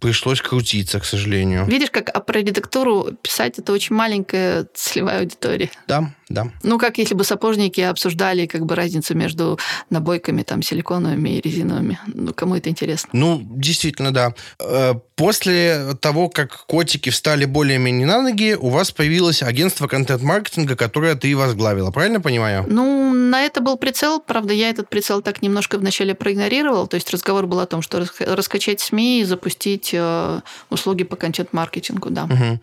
пришлось 0.00 0.40
крутиться, 0.40 1.00
к 1.00 1.04
сожалению. 1.04 1.66
Видишь, 1.66 1.90
как 1.90 2.10
а 2.10 2.20
про 2.20 2.40
редактуру 2.40 3.12
писать 3.22 3.58
это 3.58 3.72
очень 3.72 3.96
маленькая 3.96 4.66
целевая 4.74 5.20
аудитория. 5.20 5.70
Да, 5.86 6.12
да. 6.28 6.50
Ну, 6.62 6.78
как 6.78 6.98
если 6.98 7.14
бы 7.14 7.24
сапожники 7.24 7.80
обсуждали 7.80 8.46
как 8.46 8.66
бы 8.66 8.74
разницу 8.74 9.14
между 9.14 9.58
набойками 9.90 10.42
там 10.42 10.62
силиконовыми 10.62 11.30
и 11.30 11.40
резиновыми. 11.40 11.98
Ну, 12.06 12.34
кому 12.34 12.56
это 12.56 12.68
интересно? 12.68 13.08
Ну, 13.12 13.40
действительно, 13.42 14.12
да. 14.12 14.34
Э, 14.60 14.94
после 15.16 15.94
того, 16.00 16.28
как 16.28 16.66
котики 16.66 17.10
встали 17.10 17.44
более-менее 17.44 18.06
на 18.06 18.22
ноги, 18.22 18.56
у 18.58 18.68
вас 18.68 18.90
появилось 18.90 19.42
агентство 19.42 19.86
контент-маркетинга, 19.86 20.76
которое 20.76 21.14
ты 21.14 21.36
возглавила, 21.36 21.90
правильно 21.90 22.20
понимаю? 22.20 22.64
Ну, 22.68 23.12
на 23.12 23.42
это 23.42 23.60
был 23.60 23.76
прицел. 23.76 24.20
Правда, 24.20 24.52
я 24.52 24.70
этот 24.70 24.88
прицел 24.88 25.22
так 25.22 25.42
немножко 25.42 25.78
вначале 25.78 26.14
проигнорировал. 26.14 26.86
То 26.86 26.96
есть 26.96 27.10
разговор 27.10 27.46
был 27.46 27.60
о 27.60 27.66
том, 27.66 27.82
что 27.82 28.04
раскачать 28.20 28.80
СМИ 28.80 29.20
и 29.20 29.24
запустить 29.24 29.90
э, 29.92 30.40
услуги 30.70 31.04
по 31.04 31.16
контент-маркетингу, 31.16 32.10
да. 32.10 32.24
Угу. 32.24 32.60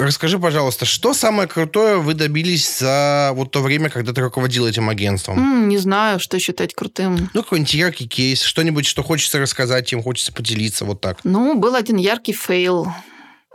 Расскажи, 0.00 0.38
пожалуйста, 0.38 0.86
что 0.86 1.12
самое 1.12 1.46
крутое 1.46 1.98
вы 1.98 2.14
добились 2.14 2.78
за 2.78 3.32
вот 3.34 3.50
то 3.50 3.60
время, 3.60 3.90
когда 3.90 4.14
ты 4.14 4.22
руководил 4.22 4.66
этим 4.66 4.88
агентством? 4.88 5.38
Mm, 5.38 5.66
не 5.66 5.76
знаю, 5.76 6.18
что 6.18 6.38
считать 6.38 6.74
крутым. 6.74 7.28
Ну, 7.34 7.42
какой-нибудь 7.42 7.74
яркий 7.74 8.08
кейс, 8.08 8.40
что-нибудь, 8.40 8.86
что 8.86 9.02
хочется 9.02 9.38
рассказать, 9.38 9.86
чем 9.86 10.02
хочется 10.02 10.32
поделиться, 10.32 10.86
вот 10.86 11.02
так. 11.02 11.18
Ну, 11.24 11.54
был 11.54 11.74
один 11.74 11.96
яркий 11.96 12.32
fail, 12.32 12.88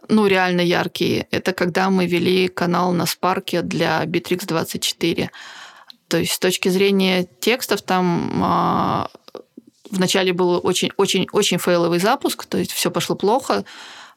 ну, 0.07 0.27
реально 0.27 0.61
яркий. 0.61 1.25
Это 1.31 1.51
когда 1.51 1.89
мы 1.89 2.05
вели 2.05 2.47
канал 2.47 2.93
на 2.93 3.07
Спарке 3.07 3.63
для 3.63 4.03
Bitrix24. 4.03 5.29
То 6.09 6.17
есть 6.17 6.33
с 6.33 6.37
точки 6.37 6.69
зрения 6.69 7.27
текстов 7.39 7.81
там 7.81 8.39
а, 8.43 9.09
вначале 9.89 10.31
был 10.31 10.59
очень-очень-очень 10.63 11.57
фейловый 11.57 11.97
запуск, 11.97 12.45
то 12.45 12.59
есть 12.59 12.71
все 12.71 12.91
пошло 12.91 13.15
плохо, 13.15 13.65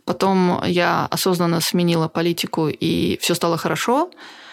Потом 0.09 0.63
я 0.65 1.07
осознанно 1.11 1.61
сменила 1.61 2.09
политику, 2.09 2.69
и 2.69 3.19
все 3.21 3.35
стало 3.35 3.59
хорошо. 3.59 4.11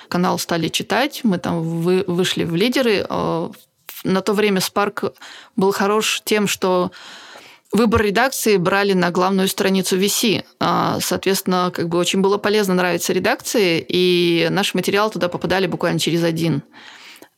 Канал 0.09 0.37
стали 0.37 0.67
читать, 0.67 1.21
мы 1.23 1.37
там 1.37 1.61
вы, 1.61 2.03
вышли 2.07 2.43
в 2.43 2.55
лидеры. 2.55 3.05
Э, 3.09 3.49
на 4.03 4.21
то 4.21 4.33
время 4.33 4.59
Spark 4.59 5.13
был 5.55 5.71
хорош 5.71 6.21
тем, 6.25 6.47
что 6.47 6.91
Выбор 7.71 8.03
редакции 8.03 8.57
брали 8.57 8.93
на 8.93 9.11
главную 9.11 9.47
страницу 9.47 9.97
VC. 9.97 10.43
А, 10.59 10.99
соответственно, 11.01 11.71
как 11.73 11.89
бы 11.89 11.97
очень 11.97 12.21
было 12.21 12.37
полезно 12.37 12.73
нравиться 12.73 13.11
редакции, 13.11 13.85
и 13.85 14.47
наши 14.49 14.77
материалы 14.77 15.11
туда 15.11 15.27
попадали 15.27 15.67
буквально 15.67 15.99
через 15.99 16.23
один. 16.23 16.63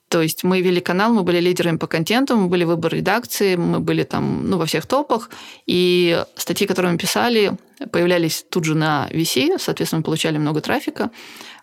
То 0.09 0.21
есть 0.21 0.43
мы 0.43 0.61
вели 0.61 0.79
канал, 0.79 1.13
мы 1.13 1.23
были 1.23 1.39
лидерами 1.39 1.77
по 1.77 1.87
контенту, 1.87 2.37
мы 2.37 2.47
были 2.47 2.63
выбор 2.63 2.93
редакции, 2.93 3.55
мы 3.57 3.79
были 3.79 4.03
там 4.03 4.49
ну, 4.49 4.57
во 4.57 4.65
всех 4.65 4.85
топах, 4.85 5.29
и 5.65 6.23
статьи, 6.35 6.65
которые 6.65 6.93
мы 6.93 6.97
писали, 6.97 7.57
появлялись 7.91 8.45
тут 8.49 8.63
же 8.63 8.75
на 8.75 9.09
VC, 9.11 9.57
соответственно, 9.59 9.99
мы 9.99 10.03
получали 10.03 10.37
много 10.37 10.61
трафика. 10.61 11.11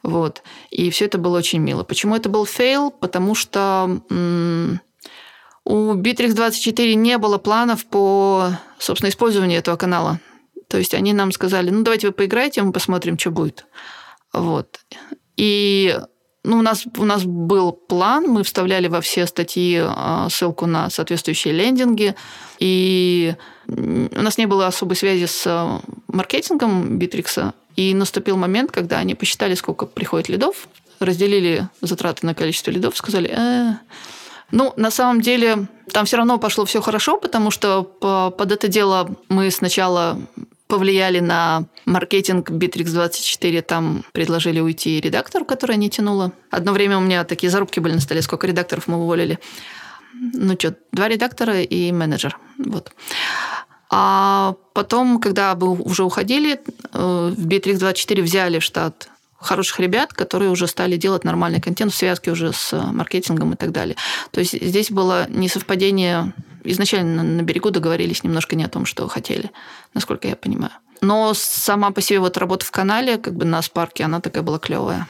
Вот. 0.03 0.43
И 0.71 0.91
все 0.91 1.07
это 1.07 1.17
было 1.17 1.39
очень 1.39 1.61
мило. 1.61 1.85
Почему 1.85 2.15
это 2.15 2.29
был 2.29 2.45
fail? 2.45 2.91
Потому 2.91 3.35
что 3.35 4.01
м- 4.11 4.81
у 5.65 5.95
Bitrix24 5.95 6.95
не 6.95 7.17
было 7.17 7.39
планов 7.39 7.87
по, 7.87 8.51
собственно, 8.79 9.09
использованию 9.09 9.59
этого 9.59 9.77
канала. 9.77 10.21
То 10.69 10.77
есть 10.77 10.93
они 10.93 11.15
нам 11.15 11.33
сказали, 11.33 11.71
ну, 11.71 11.83
давайте 11.83 12.09
вы 12.09 12.13
поиграете, 12.13 12.63
мы 12.63 12.73
посмотрим, 12.73 13.19
что 13.19 13.31
будет. 13.31 13.65
Вот. 14.35 14.81
И 15.37 15.99
ну, 16.45 16.59
у 16.59 16.63
нас, 16.63 16.85
у 16.99 17.05
нас 17.05 17.25
был 17.25 17.73
план, 17.73 18.29
мы 18.29 18.43
вставляли 18.43 18.87
во 18.87 19.01
все 19.01 19.27
статьи 19.27 19.81
а, 19.83 20.29
ссылку 20.29 20.67
на 20.67 20.91
соответствующие 20.91 21.55
лендинги, 21.55 22.15
и 22.59 23.35
у 23.67 24.21
нас 24.21 24.37
не 24.37 24.47
было 24.47 24.67
особой 24.67 24.95
связи 24.95 25.25
с 25.25 25.45
а, 25.47 25.81
маркетингом 26.07 26.99
Битрикса, 26.99 27.55
и 27.77 27.95
наступил 27.95 28.37
момент, 28.37 28.71
когда 28.71 28.99
они 28.99 29.15
посчитали, 29.15 29.55
сколько 29.55 29.87
приходит 29.87 30.29
лидов, 30.29 30.69
разделили 31.01 31.67
затраты 31.81 32.27
на 32.27 32.35
количество 32.35 32.71
лидов, 32.71 32.97
сказали, 32.97 33.33
э, 33.35 33.73
Ну, 34.51 34.75
на 34.77 34.91
самом 34.91 35.23
деле, 35.23 35.67
там 35.93 36.05
все 36.05 36.19
равно 36.19 36.39
пошло 36.39 36.67
все 36.67 36.81
хорошо, 36.83 37.17
потому 37.17 37.51
что 37.51 37.83
под 37.83 38.53
это 38.53 38.69
дело 38.69 39.17
мы 39.29 39.51
сначала 39.51 40.19
повлияли 40.67 41.21
на 41.21 41.65
маркетинг 41.85 42.51
Bittrex24. 42.51 43.63
Там 43.63 44.05
предложили 44.13 44.61
уйти 44.61 45.01
редактору, 45.01 45.45
которая 45.45 45.77
не 45.77 45.91
тянула. 45.91 46.33
Одно 46.51 46.73
время 46.73 46.99
у 46.99 47.01
меня 47.01 47.25
такие 47.25 47.51
зарубки 47.51 47.81
были 47.81 47.95
на 47.95 48.01
столе, 48.01 48.23
сколько 48.23 48.47
редакторов 48.47 48.89
мы 48.89 48.97
уволили. 48.97 49.39
Ну 50.15 50.55
что, 50.55 50.77
два 50.93 51.09
редактора 51.09 51.61
и 51.61 51.93
менеджер. 51.93 52.39
Вот. 52.59 52.93
А 53.91 54.55
потом, 54.73 55.21
когда 55.21 55.55
мы 55.55 55.73
уже 55.73 56.05
уходили, 56.05 56.61
э, 56.93 57.35
в 57.37 57.47
Bittrex24 57.47 58.23
взяли 58.23 58.59
штат 58.59 59.09
хороших 59.45 59.81
ребят, 59.81 60.13
которые 60.13 60.51
уже 60.51 60.67
стали 60.67 60.97
делать 60.97 61.25
нормальный 61.25 61.61
контент 61.61 61.93
в 61.93 61.97
связке 61.97 62.31
уже 62.31 62.53
с 62.53 62.73
маркетингом 62.73 63.53
и 63.53 63.57
так 63.57 63.73
далее. 63.73 63.97
То 64.31 64.41
есть 64.41 64.61
здесь 64.61 64.91
было 64.91 65.27
несовпадение. 65.29 66.33
Изначально 66.65 67.23
на 67.23 67.43
берегу 67.43 67.71
договорились 67.71 68.25
немножко 68.25 68.57
не 68.57 68.65
о 68.65 68.69
том, 68.69 68.87
что 68.87 69.07
хотели, 69.09 69.51
насколько 69.93 70.29
я 70.29 70.37
понимаю. 70.37 70.73
Но 71.01 71.35
сама 71.35 71.91
по 71.91 72.01
себе 72.01 72.21
вот 72.21 72.39
работа 72.39 72.65
в 72.65 72.71
канале, 72.71 73.19
как 73.19 73.35
бы 73.35 73.45
на 73.45 73.61
Спарке, 73.61 74.05
она 74.05 74.21
такая 74.21 74.43
была 74.43 74.59
клевая. 74.59 75.07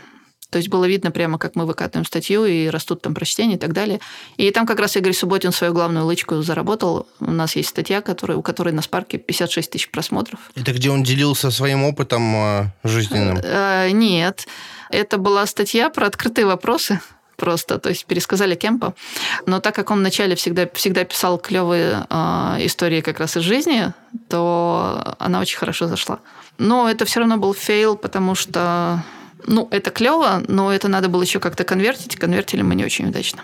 То 0.55 0.59
есть 0.59 0.69
было 0.69 0.85
видно 0.85 1.11
прямо, 1.11 1.37
как 1.37 1.57
мы 1.57 1.67
выкатываем 1.67 2.07
статью, 2.07 2.45
и 2.45 2.69
растут 2.69 3.03
там 3.03 3.13
прочтения 3.13 3.57
и 3.57 3.59
так 3.59 3.73
далее. 3.73 3.99
И 4.37 4.49
там 4.53 4.67
как 4.67 4.79
раз 4.79 4.97
Игорь 4.97 5.13
Субботин 5.13 5.51
свою 5.51 5.73
главную 5.73 6.07
лычку 6.07 6.41
заработал. 6.43 7.09
У 7.19 7.33
нас 7.33 7.57
есть 7.57 7.71
статья, 7.71 8.01
которая, 8.01 8.39
у 8.39 8.43
которой 8.43 8.73
на 8.73 8.81
Спарке 8.81 9.19
56 9.19 9.73
тысяч 9.73 9.91
просмотров. 9.91 10.39
Это 10.55 10.73
где 10.73 10.91
он 10.91 11.03
делился 11.03 11.51
своим 11.51 11.83
опытом 11.83 12.37
э, 12.37 12.67
жизненным? 12.85 13.41
Э, 13.43 13.91
нет. 13.91 14.47
Это 14.91 15.19
была 15.19 15.45
статья 15.47 15.91
про 15.91 16.07
открытые 16.07 16.47
вопросы 16.47 17.01
просто, 17.37 17.81
то 17.81 17.89
есть 17.89 18.07
пересказали 18.07 18.55
Кемпа. 18.55 18.95
Но 19.47 19.59
так 19.59 19.75
как 19.75 19.91
он 19.91 19.99
вначале 19.99 20.37
всегда, 20.37 20.69
всегда 20.73 21.03
писал 21.03 21.37
клевые 21.37 22.07
э, 22.09 22.57
истории 22.61 23.01
как 23.01 23.19
раз 23.19 23.37
из 23.37 23.43
жизни, 23.43 23.93
то 24.29 25.17
она 25.19 25.41
очень 25.41 25.59
хорошо 25.59 25.89
зашла. 25.89 26.21
Но 26.59 26.89
это 26.89 27.07
все 27.07 27.19
равно 27.19 27.39
был 27.39 27.55
фейл, 27.55 27.97
потому 27.97 28.37
что 28.37 29.03
ну, 29.47 29.69
это 29.71 29.91
клево, 29.91 30.43
но 30.49 30.73
это 30.73 30.89
надо 30.89 31.09
было 31.09 31.23
еще 31.23 31.41
как-то 31.41 31.65
конвертить. 31.65 32.17
Конвертили 32.17 32.63
мы 32.63 32.75
не 32.75 32.85
очень 32.85 33.09
удачно. 33.09 33.43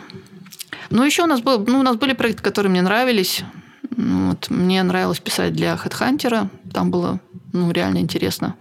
Ну, 0.91 1.05
еще 1.05 1.23
у 1.23 1.27
нас, 1.27 1.41
был, 1.41 1.65
ну, 1.67 1.81
у 1.81 1.83
нас 1.83 1.97
были 1.97 2.13
проекты, 2.15 2.43
которые 2.43 2.71
мне 2.71 2.83
нравились. 2.83 3.45
Вот, 3.97 4.51
мне 4.51 4.83
нравилось 4.83 5.21
писать 5.21 5.53
для 5.53 5.75
HeadHunter. 5.75 6.49
Там 6.73 6.91
было 6.91 7.21
ну, 7.53 7.71
реально 7.71 7.99
интересно. 7.99 8.57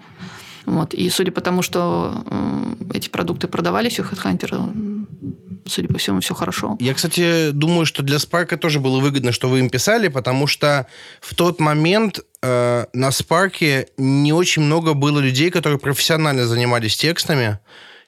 Вот. 0.69 0.93
И 0.93 1.09
судя 1.09 1.31
по 1.31 1.41
тому, 1.41 1.61
что 1.63 2.23
эти 2.93 3.09
продукты 3.09 3.47
продавались 3.47 3.99
у 3.99 4.03
HeadHunter, 4.03 5.07
судя 5.65 5.87
по 5.87 5.97
всему, 5.97 6.21
все 6.21 6.35
хорошо. 6.35 6.77
Я, 6.79 6.93
кстати, 6.93 7.49
думаю, 7.51 7.85
что 7.85 8.03
для 8.03 8.17
Spark 8.17 8.55
тоже 8.57 8.79
было 8.79 8.99
выгодно, 8.99 9.31
что 9.31 9.49
вы 9.49 9.59
им 9.59 9.69
писали, 9.69 10.07
потому 10.07 10.45
что 10.47 10.85
в 11.21 11.33
тот 11.33 11.59
момент 11.59 12.19
э, 12.41 12.85
на 12.93 13.09
Spark 13.09 13.87
не 13.97 14.31
очень 14.31 14.61
много 14.61 14.93
было 14.93 15.19
людей, 15.19 15.49
которые 15.49 15.79
профессионально 15.79 16.45
занимались 16.45 16.95
текстами, 16.95 17.59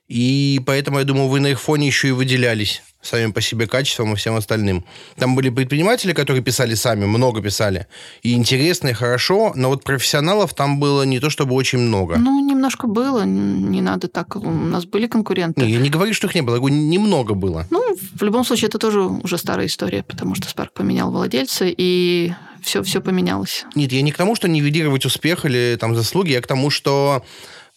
и 0.08 0.62
поэтому, 0.66 1.00
я 1.00 1.06
думаю, 1.06 1.30
вы 1.30 1.40
на 1.40 1.48
их 1.48 1.60
фоне 1.60 1.88
еще 1.88 2.10
и 2.10 2.12
выделялись 2.12 2.84
самим 3.02 3.34
по 3.34 3.42
себе 3.42 3.68
качеством 3.68 4.14
и 4.14 4.16
всем 4.16 4.36
остальным. 4.36 4.86
Там 5.18 5.36
были 5.36 5.50
предприниматели, 5.50 6.14
которые 6.14 6.44
писали 6.44 6.76
сами, 6.76 7.06
много 7.06 7.42
писали. 7.42 7.88
И 8.24 8.34
интересно, 8.34 8.90
и 8.90 8.94
хорошо, 8.94 9.54
но 9.56 9.70
вот 9.70 9.84
профессионалов 9.84 10.54
там 10.54 10.80
было 10.80 11.04
не 11.04 11.20
то 11.20 11.30
чтобы 11.30 11.56
очень 11.56 11.80
много. 11.80 12.18
Ну, 12.18 12.48
немножко 12.48 12.88
было, 12.88 13.24
не 13.24 13.82
надо 13.82 14.08
так. 14.08 14.36
У 14.36 14.52
нас 14.52 14.86
были 14.86 15.08
конкуренты. 15.08 15.62
Не, 15.62 15.72
я 15.72 15.80
не 15.80 15.90
говорю, 15.90 16.14
что 16.14 16.28
их 16.28 16.36
не 16.36 16.42
было, 16.42 16.56
я 16.56 16.60
говорю, 16.60 16.76
немного 16.76 17.34
было. 17.34 17.66
Ну, 17.70 17.96
в 17.96 18.24
любом 18.24 18.46
случае, 18.46 18.70
это 18.70 18.78
тоже 18.78 19.02
уже 19.02 19.38
старая 19.38 19.68
история, 19.68 20.04
потому 20.04 20.36
что 20.36 20.48
Spark 20.48 20.70
поменял 20.74 21.12
владельца, 21.12 21.66
и 21.68 22.34
все, 22.62 22.84
все 22.84 23.02
поменялось. 23.02 23.66
Нет, 23.76 23.92
я 23.92 24.02
не 24.02 24.12
к 24.12 24.18
тому, 24.18 24.36
что 24.36 24.48
нивелировать 24.48 25.06
успех 25.06 25.46
или 25.46 25.78
там 25.80 25.96
заслуги, 25.96 26.32
я 26.32 26.42
к 26.42 26.48
тому, 26.48 26.70
что 26.70 27.24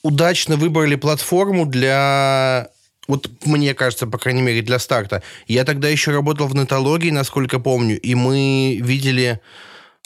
удачно 0.03 0.57
выбрали 0.57 0.97
платформу 0.97 1.67
для 1.67 2.69
вот 3.09 3.31
мне 3.45 3.75
кажется, 3.75 4.07
по 4.07 4.19
крайней 4.19 4.43
мере, 4.43 4.63
для 4.63 4.79
старта. 4.79 5.23
Я 5.47 5.65
тогда 5.65 5.89
еще 5.89 6.11
работал 6.11 6.47
в 6.47 6.55
нетологии, 6.55 7.11
насколько 7.11 7.59
помню, 7.59 8.01
и 8.01 8.15
мы 8.15 8.79
видели... 8.81 9.41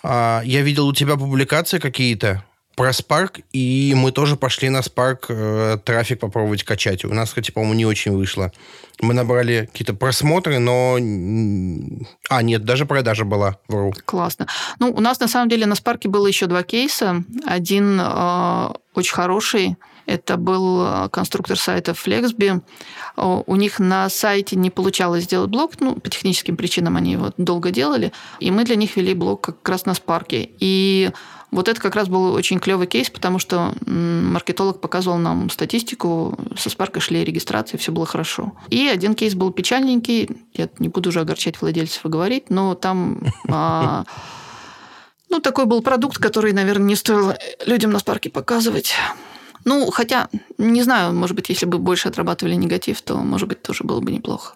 А, 0.03 0.43
я 0.45 0.63
видел 0.63 0.87
у 0.87 0.95
тебя 0.95 1.17
публикации 1.17 1.79
какие-то 1.79 2.45
про 2.79 2.91
Spark, 2.91 3.43
и 3.53 3.93
мы 3.97 4.13
тоже 4.13 4.37
пошли 4.37 4.69
на 4.69 4.79
Spark 4.79 5.25
э, 5.29 5.79
трафик 5.85 6.21
попробовать 6.21 6.63
качать. 6.63 7.05
У 7.05 7.13
нас, 7.13 7.31
кстати, 7.31 7.51
по-моему, 7.51 7.75
не 7.75 7.85
очень 7.85 8.13
вышло. 8.13 8.53
Мы 9.01 9.15
набрали 9.15 9.69
какие-то 9.73 9.95
просмотры, 9.95 10.61
но... 10.61 10.95
А, 12.31 12.43
нет, 12.43 12.65
даже 12.65 12.87
продажа 12.87 13.25
была. 13.25 13.59
Вру. 13.67 13.93
Классно. 14.05 14.47
Ну, 14.79 14.93
у 14.93 15.01
нас, 15.01 15.19
на 15.19 15.27
самом 15.27 15.49
деле, 15.49 15.67
на 15.67 15.73
Spark 15.73 16.09
было 16.09 16.29
еще 16.29 16.47
два 16.47 16.63
кейса. 16.63 17.25
Один 17.45 17.99
э, 18.01 18.69
очень 18.95 19.15
хороший, 19.15 19.77
это 20.09 20.37
был 20.37 20.85
э, 20.85 21.09
конструктор 21.11 21.59
сайта 21.59 21.93
Flexby. 21.93 22.63
У 23.17 23.57
них 23.57 23.79
на 23.79 24.09
сайте 24.09 24.57
не 24.57 24.71
получалось 24.71 25.25
сделать 25.25 25.51
блог, 25.51 25.73
ну, 25.81 25.97
по 25.97 26.09
техническим 26.09 26.57
причинам 26.57 26.97
они 26.97 27.13
его 27.13 27.33
долго 27.37 27.71
делали, 27.71 28.13
и 28.41 28.51
мы 28.51 28.65
для 28.65 28.77
них 28.77 28.97
вели 28.97 29.13
блог 29.13 29.41
как 29.41 29.69
раз 29.69 29.87
на 29.87 29.93
Spark. 29.93 30.27
И 30.31 31.11
вот 31.51 31.69
это 31.69 31.81
как 31.81 31.95
раз 31.95 32.09
был 32.09 32.33
очень 32.33 32.59
клевый 32.59 32.87
кейс, 32.87 33.11
потому 33.11 33.39
что 33.39 33.75
маркетолог 33.87 34.81
показывал 34.81 35.19
нам 35.19 35.49
статистику, 35.51 36.39
со 36.57 36.69
Спарка 36.69 37.01
шли 37.01 37.25
регистрации, 37.25 37.77
все 37.77 37.91
было 37.91 38.07
хорошо. 38.07 38.53
И 38.69 38.87
один 38.87 39.15
кейс 39.15 39.35
был 39.35 39.51
печальненький, 39.51 40.29
я 40.55 40.69
не 40.79 40.89
буду 40.89 41.09
уже 41.09 41.21
огорчать 41.21 41.61
владельцев 41.61 42.05
и 42.05 42.09
говорить, 42.09 42.51
но 42.51 42.75
там... 42.75 43.21
А, 43.51 44.05
ну, 45.31 45.41
такой 45.41 45.67
был 45.67 45.83
продукт, 45.83 46.19
который, 46.19 46.53
наверное, 46.53 46.87
не 46.87 46.97
стоило 46.97 47.37
людям 47.67 47.91
на 47.91 47.99
Спарке 47.99 48.31
показывать. 48.31 48.95
Ну, 49.69 49.91
хотя, 49.91 50.29
не 50.57 50.83
знаю, 50.83 51.13
может 51.13 51.37
быть, 51.37 51.51
если 51.51 51.67
бы 51.67 51.79
больше 51.79 52.09
отрабатывали 52.09 52.55
негатив, 52.55 53.03
то, 53.03 53.17
может 53.17 53.49
быть, 53.49 53.61
тоже 53.61 53.85
было 53.85 54.01
бы 54.01 54.11
неплохо. 54.11 54.55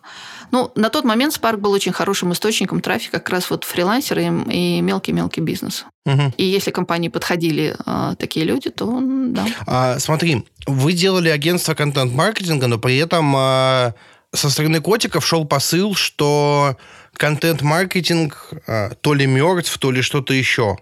Ну, 0.52 0.72
на 0.74 0.88
тот 0.88 1.04
момент 1.04 1.34
Spark 1.34 1.58
был 1.58 1.72
очень 1.72 1.92
хорошим 1.92 2.32
источником 2.32 2.80
трафика 2.80 3.18
как 3.18 3.28
раз 3.28 3.50
вот 3.50 3.64
фрилансеры 3.64 4.24
и 4.50 4.80
мелкий-мелкий 4.80 5.42
бизнес. 5.42 5.84
Угу. 6.06 6.32
И 6.38 6.44
если 6.44 6.70
компании 6.70 7.08
подходили 7.08 7.76
а, 7.84 8.14
такие 8.14 8.46
люди, 8.46 8.70
то 8.70 9.00
да. 9.02 9.46
А, 9.66 9.98
смотри, 9.98 10.46
вы 10.66 10.94
делали 10.94 11.28
агентство 11.28 11.74
контент-маркетинга, 11.74 12.66
но 12.66 12.78
при 12.78 12.96
этом 12.96 13.34
а, 13.36 13.92
со 14.34 14.48
стороны 14.48 14.80
котиков 14.80 15.26
шел 15.26 15.44
посыл, 15.44 15.94
что 15.94 16.78
контент-маркетинг 17.14 18.50
а, 18.66 18.94
то 19.02 19.12
ли 19.12 19.26
мертв, 19.26 19.76
то 19.76 19.90
ли 19.90 20.00
что-то 20.00 20.32
еще 20.32 20.78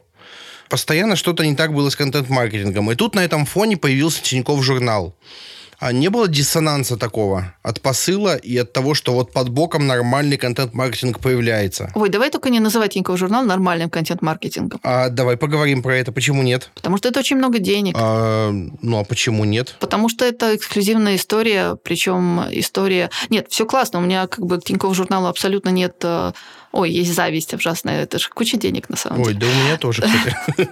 постоянно 0.71 1.17
что-то 1.17 1.45
не 1.45 1.55
так 1.55 1.75
было 1.75 1.91
с 1.91 1.97
контент-маркетингом. 1.97 2.91
И 2.91 2.95
тут 2.95 3.15
на 3.15 3.21
этом 3.21 3.45
фоне 3.45 3.77
появился 3.77 4.23
Тиньков 4.23 4.63
журнал. 4.63 5.15
А 5.81 5.93
не 5.93 6.11
было 6.11 6.29
диссонанса 6.29 6.99
такого 6.99 7.55
от 7.63 7.81
посыла 7.81 8.37
и 8.37 8.55
от 8.59 8.71
того, 8.75 8.93
что 8.93 9.15
вот 9.15 9.33
под 9.33 9.49
боком 9.49 9.87
нормальный 9.87 10.37
контент-маркетинг 10.37 11.21
появляется? 11.21 11.91
Ой, 11.95 12.11
давай 12.11 12.29
только 12.29 12.51
не 12.51 12.61
называть 12.61 12.93
Тинькофф 12.93 13.19
журнал 13.19 13.45
нормальным 13.45 13.89
контент-маркетингом. 13.89 14.79
А 14.83 15.09
давай 15.09 15.39
поговорим 15.39 15.83
про 15.83 15.97
это. 15.97 16.13
Почему 16.13 16.43
нет? 16.43 16.71
Потому 16.75 16.99
что 16.99 17.09
это 17.09 17.21
очень 17.21 17.37
много 17.37 17.61
денег. 17.61 17.97
А, 17.99 18.51
ну, 18.53 18.99
а 18.99 19.05
почему 19.05 19.47
нет? 19.47 19.75
Потому 19.81 20.11
что 20.11 20.27
это 20.27 20.55
эксклюзивная 20.55 21.17
история, 21.17 21.77
причем 21.83 22.43
история... 22.51 23.09
Нет, 23.31 23.47
все 23.49 23.65
классно, 23.65 24.01
у 24.01 24.03
меня 24.03 24.27
как 24.27 24.45
бы 24.45 24.61
к 24.61 24.65
Тинькофф 24.65 24.95
журналу 24.95 25.29
абсолютно 25.29 25.71
нет 25.71 25.97
э, 26.03 26.33
Ой, 26.73 26.91
есть 26.91 27.15
зависть 27.15 27.53
ужасная, 27.53 28.05
это 28.05 28.19
же 28.19 28.29
куча 28.29 28.57
денег 28.57 28.89
на 28.89 28.97
самом 28.97 29.23
Ой, 29.23 29.35
деле. 29.35 29.47
Ой, 29.47 29.53
да 29.53 29.59
у 29.59 29.65
меня 29.65 29.77
тоже, 29.77 30.03
кстати. 30.03 30.71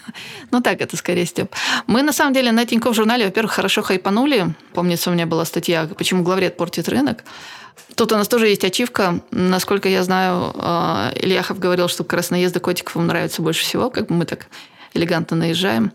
Ну 0.50 0.60
так, 0.60 0.80
это 0.80 0.96
скорее 0.96 1.24
Степ. 1.24 1.54
Мы 1.86 2.02
на 2.02 2.12
самом 2.12 2.34
деле 2.34 2.52
на 2.52 2.66
Тинькофф 2.66 2.94
журнале, 2.94 3.24
во-первых, 3.24 3.52
хорошо 3.52 3.82
хайпанули. 3.82 4.54
Помнится, 4.74 5.10
у 5.10 5.14
меня 5.14 5.26
была 5.26 5.44
статья 5.46 5.88
«Почему 5.96 6.22
главред 6.22 6.56
портит 6.56 6.88
рынок». 6.88 7.24
Тут 7.94 8.12
у 8.12 8.16
нас 8.16 8.28
тоже 8.28 8.48
есть 8.48 8.64
ачивка. 8.64 9.20
Насколько 9.30 9.88
я 9.88 10.02
знаю, 10.02 10.52
а, 10.56 11.12
Ильяхов 11.16 11.58
говорил, 11.58 11.88
что 11.88 12.06
наезды 12.30 12.60
котиков 12.60 12.94
ему 12.96 13.06
нравятся 13.06 13.40
больше 13.40 13.64
всего. 13.64 13.90
Как 13.90 14.08
бы 14.08 14.14
мы 14.14 14.24
так 14.26 14.48
элегантно 14.94 15.36
наезжаем. 15.36 15.92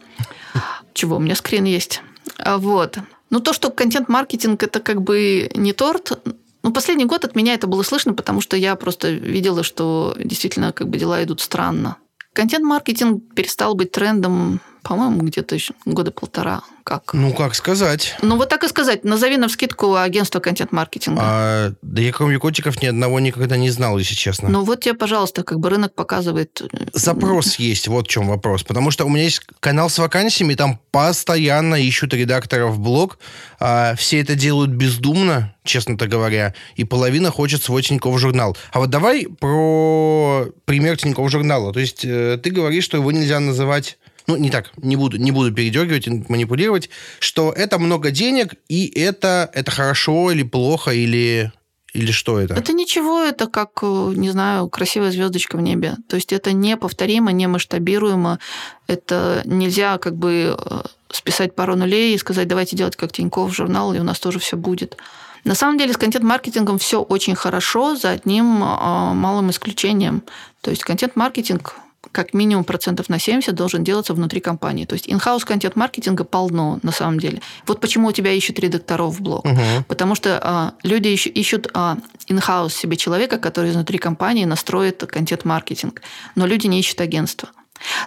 Чего, 0.94 1.18
у 1.18 1.20
меня 1.20 1.36
скрин 1.36 1.66
есть. 1.66 2.02
А 2.38 2.58
вот. 2.58 2.98
Ну, 3.30 3.40
то, 3.40 3.54
что 3.54 3.70
контент-маркетинг– 3.70 4.62
это 4.64 4.80
как 4.80 5.02
бы 5.02 5.50
не 5.56 5.74
торт, 5.74 6.20
ну, 6.64 6.72
последний 6.72 7.06
год 7.06 7.26
от 7.26 7.36
меня 7.36 7.54
это 7.54 7.68
было 7.68 7.84
слышно, 7.84 8.14
потому 8.14 8.40
что 8.40 8.56
я 8.56 8.76
просто 8.76 9.12
видела, 9.12 9.64
что 9.64 10.16
действительно 10.18 10.72
как 10.72 10.88
бы 10.88 10.98
дела 10.98 11.22
идут 11.24 11.42
странно. 11.42 11.98
Контент-маркетинг 12.34 13.36
перестал 13.36 13.76
быть 13.76 13.92
трендом 13.92 14.62
По-моему, 14.84 15.22
где-то 15.22 15.56
еще 15.56 15.74
года 15.86 16.12
полтора. 16.12 16.62
Как? 16.84 17.14
Ну, 17.14 17.34
как 17.34 17.56
сказать. 17.56 18.16
Ну, 18.22 18.36
вот 18.36 18.50
так 18.50 18.66
и 18.66 18.68
сказать. 18.68 19.06
Назови 19.06 19.38
на 19.38 19.48
вскидку 19.48 19.96
агентство 19.96 20.42
контент-маркетинга. 20.42 21.22
А, 21.24 21.74
да 21.82 22.02
я 22.02 22.12
кроме 22.12 22.38
котиков 22.40 22.82
ни 22.82 22.88
одного 22.88 23.22
никогда 23.22 23.56
не 23.56 23.70
знал, 23.70 23.98
если 23.98 24.16
честно. 24.16 24.50
Ну, 24.50 24.64
вот 24.64 24.82
тебе, 24.82 24.94
пожалуйста, 24.94 25.44
как 25.44 25.60
бы 25.60 25.70
рынок 25.70 25.96
показывает... 25.96 26.62
Э, 26.62 26.88
Запрос 26.92 27.56
есть, 27.56 27.88
вот 27.88 28.08
в 28.08 28.10
чем 28.10 28.28
вопрос. 28.28 28.64
Потому 28.64 28.92
что 28.92 29.06
у 29.06 29.10
меня 29.10 29.24
есть 29.24 29.42
канал 29.62 29.90
с 29.90 29.98
вакансиями, 29.98 30.56
там 30.56 30.78
постоянно 30.92 31.76
ищут 31.76 32.14
редакторов 32.14 32.76
в 32.76 32.80
блог. 32.80 33.18
А, 33.62 33.96
все 33.96 34.20
это 34.20 34.36
делают 34.36 34.72
бездумно, 34.72 35.56
честно-то 35.64 36.08
говоря, 36.08 36.54
и 36.76 36.84
половина 36.84 37.32
хочет 37.32 37.64
свой 37.64 37.82
Тинькофф 37.82 38.20
журнал. 38.20 38.58
А 38.74 38.80
вот 38.80 38.90
давай 38.90 39.28
про 39.28 40.48
пример 40.66 40.98
Тинькофф 40.98 41.32
журнала. 41.32 41.72
То 41.72 41.80
есть 41.80 42.04
э, 42.04 42.38
ты 42.44 42.50
говоришь, 42.50 42.84
что 42.84 42.98
его 42.98 43.10
нельзя 43.14 43.40
называть 43.40 43.98
ну, 44.28 44.38
не 44.38 44.50
так, 44.50 44.72
не 44.78 44.96
буду, 44.96 45.18
не 45.18 45.32
буду 45.32 45.54
передергивать 45.54 46.08
и 46.08 46.24
манипулировать, 46.30 46.90
что 47.20 47.52
это 47.52 47.80
много 47.80 48.12
денег, 48.12 48.56
и 48.70 48.88
это, 48.88 49.50
это 49.54 49.72
хорошо 49.72 50.32
или 50.32 50.44
плохо, 50.44 50.92
или, 50.92 51.52
или 51.94 52.12
что 52.12 52.40
это? 52.40 52.54
Это 52.54 52.74
ничего, 52.74 53.22
это 53.22 53.48
как, 53.48 53.80
э, 53.82 54.14
не 54.16 54.30
знаю, 54.30 54.70
красивая 54.70 55.12
звездочка 55.12 55.58
в 55.58 55.62
небе. 55.62 55.98
То 56.08 56.16
есть 56.16 56.32
это 56.32 56.54
неповторимо, 56.54 57.32
не 57.32 57.48
масштабируемо, 57.48 58.40
это 58.88 59.42
нельзя 59.46 59.98
как 59.98 60.16
бы 60.16 60.58
э, 60.58 60.82
списать 61.12 61.56
пару 61.56 61.76
нулей 61.76 62.16
и 62.16 62.18
сказать, 62.18 62.48
давайте 62.48 62.76
делать 62.76 62.96
как 62.96 63.12
Тинькофф 63.12 63.54
журнал, 63.54 63.94
и 63.94 64.00
у 64.00 64.04
нас 64.04 64.20
тоже 64.20 64.40
все 64.40 64.56
будет. 64.58 64.98
На 65.44 65.56
самом 65.56 65.78
деле 65.78 65.92
с 65.92 65.98
контент-маркетингом 65.98 66.80
все 66.80 67.02
очень 67.02 67.36
хорошо, 67.36 67.96
за 67.96 68.12
одним 68.12 68.64
э, 68.64 69.14
малым 69.14 69.50
исключением. 69.50 70.24
То 70.62 70.72
есть 70.72 70.84
контент-маркетинг 70.84 71.76
как 72.12 72.34
минимум 72.34 72.64
процентов 72.64 73.10
на 73.10 73.20
70 73.20 73.56
должен 73.56 73.84
делаться 73.84 74.14
внутри 74.14 74.42
компании. 74.42 74.86
То 74.86 74.94
есть 74.94 75.08
in-house 75.08 75.46
контент-маркетинга 75.46 76.24
полно 76.24 76.80
на 76.84 76.92
самом 76.92 77.20
деле. 77.20 77.42
Вот 77.66 77.80
почему 77.80 78.10
у 78.10 78.12
тебя 78.12 78.32
ищут 78.32 78.60
редакторов 78.60 79.16
в 79.16 79.22
блог. 79.22 79.46
Угу. 79.46 79.86
Потому 79.88 80.16
что 80.16 80.40
а, 80.42 80.74
люди 80.84 81.08
ищут, 81.10 81.36
ищут 81.36 81.68
а, 81.74 81.98
in-house 82.28 82.72
себе 82.72 82.98
человека, 82.98 83.38
который 83.38 83.72
изнутри 83.72 83.98
компании 83.98 84.46
настроит 84.46 85.04
контент-маркетинг. 85.06 86.02
Но 86.36 86.46
люди 86.46 86.68
не 86.68 86.80
ищут 86.80 87.02
агентства. 87.02 87.50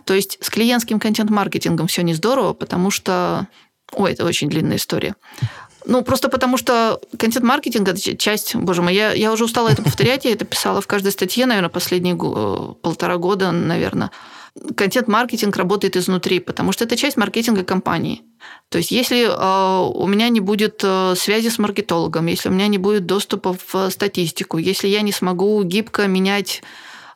То 0.04 0.14
есть 0.14 0.38
с 0.40 0.50
клиентским 0.50 1.00
контент-маркетингом 1.00 1.86
все 1.86 2.02
не 2.02 2.14
здорово, 2.14 2.52
потому 2.52 2.90
что... 2.90 3.46
Ой, 3.92 4.12
это 4.12 4.24
очень 4.24 4.48
длинная 4.48 4.78
история. 4.78 5.14
Ну, 5.86 6.02
просто 6.02 6.28
потому 6.28 6.56
что 6.56 7.00
контент-маркетинг– 7.16 7.88
это 7.88 8.16
часть, 8.16 8.56
боже 8.56 8.82
мой, 8.82 8.92
я, 8.94 9.12
я 9.12 9.32
уже 9.32 9.44
устала 9.44 9.68
это 9.68 9.82
повторять, 9.82 10.24
я 10.24 10.32
это 10.32 10.44
писала 10.44 10.80
в 10.80 10.86
каждой 10.88 11.12
статье, 11.12 11.46
наверное, 11.46 11.70
последние 11.70 12.14
э, 12.16 12.74
полтора 12.82 13.16
года, 13.18 13.52
наверное. 13.52 14.10
Контент-маркетинг 14.74 15.56
работает 15.56 15.96
изнутри, 15.96 16.40
потому 16.40 16.72
что 16.72 16.84
это 16.84 16.96
часть 16.96 17.16
маркетинга 17.16 17.62
компании. 17.62 18.22
То 18.68 18.78
есть, 18.78 18.90
если 18.90 19.26
э, 19.26 19.88
у 19.88 20.06
меня 20.08 20.28
не 20.28 20.40
будет 20.40 20.80
э, 20.82 21.14
связи 21.16 21.50
с 21.50 21.58
маркетологом, 21.60 22.26
если 22.26 22.48
у 22.48 22.52
меня 22.52 22.66
не 22.66 22.78
будет 22.78 23.06
доступа 23.06 23.56
в 23.72 23.90
статистику, 23.90 24.58
если 24.58 24.88
я 24.88 25.02
не 25.02 25.12
смогу 25.12 25.62
гибко 25.62 26.08
менять 26.08 26.62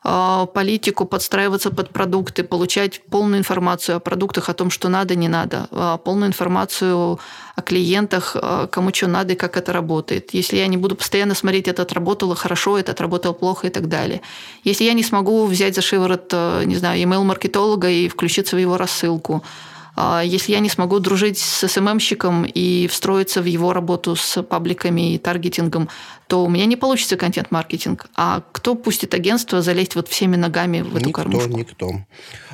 политику, 0.03 1.05
подстраиваться 1.05 1.69
под 1.69 1.91
продукты, 1.91 2.43
получать 2.43 3.01
полную 3.03 3.39
информацию 3.39 3.97
о 3.97 3.99
продуктах, 3.99 4.49
о 4.49 4.53
том, 4.53 4.71
что 4.71 4.89
надо, 4.89 5.15
не 5.15 5.27
надо, 5.27 5.67
а, 5.71 5.97
полную 5.97 6.29
информацию 6.29 7.19
о 7.55 7.61
клиентах, 7.61 8.35
а, 8.35 8.65
кому 8.65 8.91
что 8.93 9.07
надо 9.07 9.33
и 9.33 9.35
как 9.35 9.57
это 9.57 9.71
работает. 9.71 10.33
Если 10.33 10.57
я 10.57 10.67
не 10.67 10.77
буду 10.77 10.95
постоянно 10.95 11.35
смотреть, 11.35 11.67
это 11.67 11.83
отработало 11.83 12.35
хорошо, 12.35 12.79
это 12.79 12.93
отработало 12.93 13.33
плохо 13.33 13.67
и 13.67 13.69
так 13.69 13.87
далее. 13.87 14.21
Если 14.63 14.85
я 14.85 14.93
не 14.93 15.03
смогу 15.03 15.45
взять 15.45 15.75
за 15.75 15.81
шиворот, 15.81 16.33
не 16.65 16.75
знаю, 16.75 16.99
email-маркетолога 16.99 17.89
и 17.89 18.07
включиться 18.07 18.55
в 18.55 18.59
его 18.59 18.77
рассылку, 18.77 19.35
а 19.35 19.47
если 20.23 20.53
я 20.53 20.59
не 20.59 20.69
смогу 20.69 20.99
дружить 20.99 21.37
с 21.37 21.67
СММщиком 21.67 22.45
и 22.45 22.87
встроиться 22.87 23.41
в 23.41 23.45
его 23.45 23.73
работу 23.73 24.15
с 24.15 24.41
пабликами 24.43 25.13
и 25.13 25.17
таргетингом, 25.17 25.89
то 26.27 26.45
у 26.45 26.49
меня 26.49 26.65
не 26.65 26.77
получится 26.77 27.17
контент-маркетинг. 27.17 28.07
А 28.15 28.41
кто 28.51 28.75
пустит 28.75 29.13
агентство 29.13 29.61
залезть 29.61 29.95
вот 29.95 30.07
всеми 30.07 30.37
ногами 30.37 30.81
в 30.81 30.95
эту 30.95 31.09
никто, 31.09 31.21
кормушку? 31.23 31.57
Никто, 31.57 31.87
никто. 31.87 32.05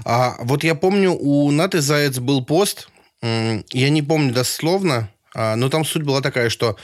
А, 0.04 0.36
вот 0.39 0.63
я 0.63 0.73
помню, 0.73 1.13
у 1.13 1.52
Наты 1.52 1.82
Заяц 1.82 2.17
был 2.19 2.43
пост, 2.43 2.89
я 3.21 3.89
не 3.89 4.02
помню 4.02 4.34
дословно, 4.34 5.10
а, 5.36 5.56
но 5.56 5.69
там 5.69 5.86
суть 5.86 6.04
была 6.04 6.21
такая, 6.21 6.50
что 6.50 6.76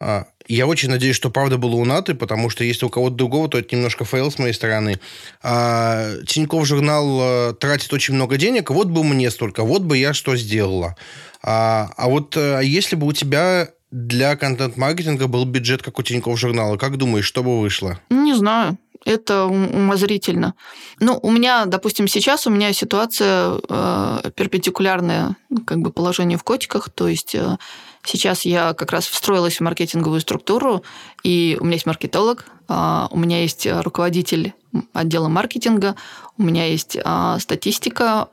а, 0.00 0.26
я 0.46 0.66
очень 0.66 0.90
надеюсь, 0.90 1.16
что 1.16 1.30
правда 1.30 1.58
было 1.58 1.74
у 1.76 1.84
Наты, 1.84 2.14
потому 2.14 2.50
что 2.50 2.64
если 2.64 2.86
у 2.86 2.90
кого-то 2.90 3.16
другого, 3.16 3.48
то 3.48 3.58
это 3.58 3.74
немножко 3.74 4.04
фейл 4.04 4.30
с 4.30 4.38
моей 4.38 4.52
стороны. 4.52 5.00
А, 5.42 6.16
Тиньков 6.26 6.66
журнал 6.66 7.50
э, 7.50 7.54
тратит 7.54 7.92
очень 7.92 8.14
много 8.14 8.36
денег, 8.36 8.70
вот 8.70 8.88
бы 8.88 9.04
мне 9.04 9.30
столько, 9.30 9.62
вот 9.62 9.82
бы 9.82 9.96
я 9.96 10.12
что 10.12 10.36
сделала. 10.36 10.96
А, 11.42 11.90
а 11.96 12.08
вот 12.08 12.36
а 12.36 12.60
если 12.60 12.96
бы 12.96 13.06
у 13.06 13.12
тебя 13.12 13.68
для 13.90 14.34
контент-маркетинга 14.36 15.28
был 15.28 15.44
бюджет, 15.44 15.82
как 15.82 15.98
у 15.98 16.02
Тиньков 16.02 16.38
журнала, 16.38 16.76
как 16.76 16.96
думаешь, 16.96 17.26
что 17.26 17.42
бы 17.42 17.60
вышло? 17.60 18.00
Не 18.10 18.34
знаю. 18.34 18.76
Это 19.04 19.44
умозрительно. 19.44 20.54
Ну, 20.98 21.18
у 21.22 21.30
меня, 21.30 21.66
допустим, 21.66 22.08
сейчас 22.08 22.46
у 22.46 22.50
меня 22.50 22.72
ситуация 22.72 23.60
э, 23.68 24.30
перпендикулярная 24.34 25.36
как 25.66 25.78
бы 25.80 25.92
положению 25.92 26.38
в 26.38 26.42
котиках, 26.42 26.88
то 26.88 27.06
есть 27.06 27.34
э, 27.34 27.58
Сейчас 28.04 28.44
я 28.44 28.74
как 28.74 28.92
раз 28.92 29.06
встроилась 29.06 29.56
в 29.56 29.60
маркетинговую 29.60 30.20
структуру, 30.20 30.84
и 31.22 31.56
у 31.60 31.64
меня 31.64 31.74
есть 31.74 31.86
маркетолог, 31.86 32.44
а, 32.68 33.08
у 33.10 33.18
меня 33.18 33.40
есть 33.40 33.66
руководитель 33.66 34.52
отдела 34.92 35.28
маркетинга, 35.28 35.96
у 36.36 36.42
меня 36.42 36.66
есть 36.66 36.98
а, 37.02 37.38
статистика, 37.38 38.28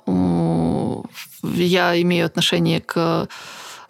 я 1.43 2.01
имею 2.01 2.25
отношение 2.25 2.81
к 2.81 3.27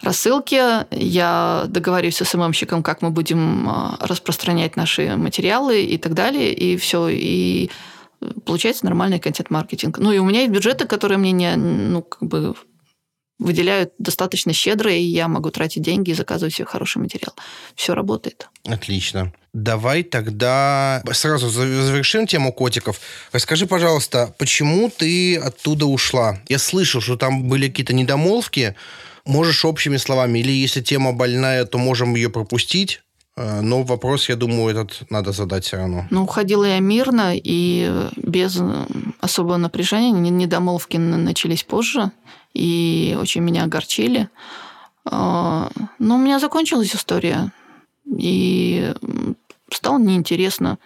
рассылке, 0.02 0.86
я 0.90 1.64
договариваюсь 1.68 2.16
с 2.16 2.24
СММщиком, 2.24 2.82
как 2.82 3.02
мы 3.02 3.10
будем 3.10 3.68
а, 3.68 3.96
распространять 4.00 4.76
наши 4.76 5.16
материалы 5.16 5.82
и 5.82 5.96
так 5.96 6.14
далее, 6.14 6.52
и 6.52 6.76
все, 6.76 7.08
и 7.08 7.70
получается 8.44 8.84
нормальный 8.84 9.18
контент-маркетинг. 9.18 9.98
Ну 9.98 10.12
и 10.12 10.18
у 10.18 10.24
меня 10.24 10.40
есть 10.40 10.52
бюджеты, 10.52 10.86
которые 10.86 11.18
мне 11.18 11.32
не, 11.32 11.56
ну, 11.56 12.02
как 12.02 12.28
бы 12.28 12.54
выделяют 13.38 13.92
достаточно 13.98 14.52
щедро, 14.52 14.92
и 14.92 15.02
я 15.02 15.28
могу 15.28 15.50
тратить 15.50 15.82
деньги 15.82 16.10
и 16.10 16.14
заказывать 16.14 16.54
себе 16.54 16.66
хороший 16.66 16.98
материал. 16.98 17.34
Все 17.74 17.94
работает. 17.94 18.48
Отлично. 18.64 19.32
Давай 19.52 20.02
тогда 20.02 21.02
сразу 21.12 21.48
завершим 21.48 22.26
тему 22.26 22.52
котиков. 22.52 23.00
Расскажи, 23.32 23.66
пожалуйста, 23.66 24.34
почему 24.38 24.90
ты 24.90 25.36
оттуда 25.36 25.86
ушла? 25.86 26.40
Я 26.48 26.58
слышал, 26.58 27.00
что 27.00 27.16
там 27.16 27.48
были 27.48 27.68
какие-то 27.68 27.92
недомолвки. 27.92 28.74
Можешь 29.26 29.64
общими 29.64 29.98
словами, 29.98 30.38
или 30.38 30.52
если 30.52 30.80
тема 30.80 31.12
больная, 31.12 31.64
то 31.64 31.78
можем 31.78 32.14
ее 32.14 32.30
пропустить. 32.30 33.02
Э, 33.36 33.60
но 33.60 33.82
вопрос, 33.82 34.28
я 34.28 34.36
думаю, 34.36 34.70
этот 34.70 35.10
надо 35.10 35.32
задать 35.32 35.64
все 35.64 35.76
равно. 35.76 36.06
Ну, 36.10 36.22
уходила 36.24 36.64
я 36.64 36.80
мирно 36.80 37.32
и 37.34 38.08
без 38.16 38.58
особого 39.20 39.58
напряжения. 39.58 40.12
Недомолвки 40.12 40.96
начались 40.96 41.62
позже 41.62 42.10
и 42.54 43.16
очень 43.20 43.42
меня 43.42 43.64
огорчили. 43.64 44.28
А, 45.04 45.70
но 45.98 46.16
у 46.16 46.18
меня 46.18 46.38
закончилась 46.38 46.94
история, 46.94 47.52
и 48.06 48.92
стало 49.70 49.98
неинтересно. 49.98 50.78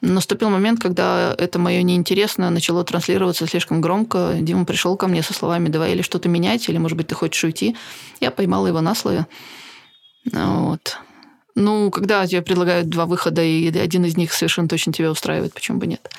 Наступил 0.00 0.50
момент, 0.50 0.80
когда 0.80 1.32
это 1.38 1.60
мое 1.60 1.82
неинтересно 1.82 2.50
начало 2.50 2.82
транслироваться 2.82 3.46
слишком 3.46 3.80
громко. 3.80 4.36
Дима 4.40 4.64
пришел 4.64 4.96
ко 4.96 5.06
мне 5.06 5.22
со 5.22 5.32
словами 5.32 5.68
«давай 5.68 5.92
или 5.92 6.02
что-то 6.02 6.28
менять, 6.28 6.68
или, 6.68 6.78
может 6.78 6.96
быть, 6.96 7.06
ты 7.06 7.14
хочешь 7.14 7.44
уйти». 7.44 7.76
Я 8.20 8.32
поймала 8.32 8.66
его 8.66 8.80
на 8.80 8.96
слове. 8.96 9.26
Вот. 10.32 10.98
Ну, 11.54 11.90
когда 11.90 12.26
тебе 12.26 12.42
предлагают 12.42 12.88
два 12.88 13.06
выхода, 13.06 13.44
и 13.44 13.68
один 13.78 14.04
из 14.04 14.16
них 14.16 14.32
совершенно 14.32 14.68
точно 14.68 14.92
тебя 14.92 15.10
устраивает, 15.10 15.54
почему 15.54 15.78
бы 15.78 15.86
нет? 15.86 16.10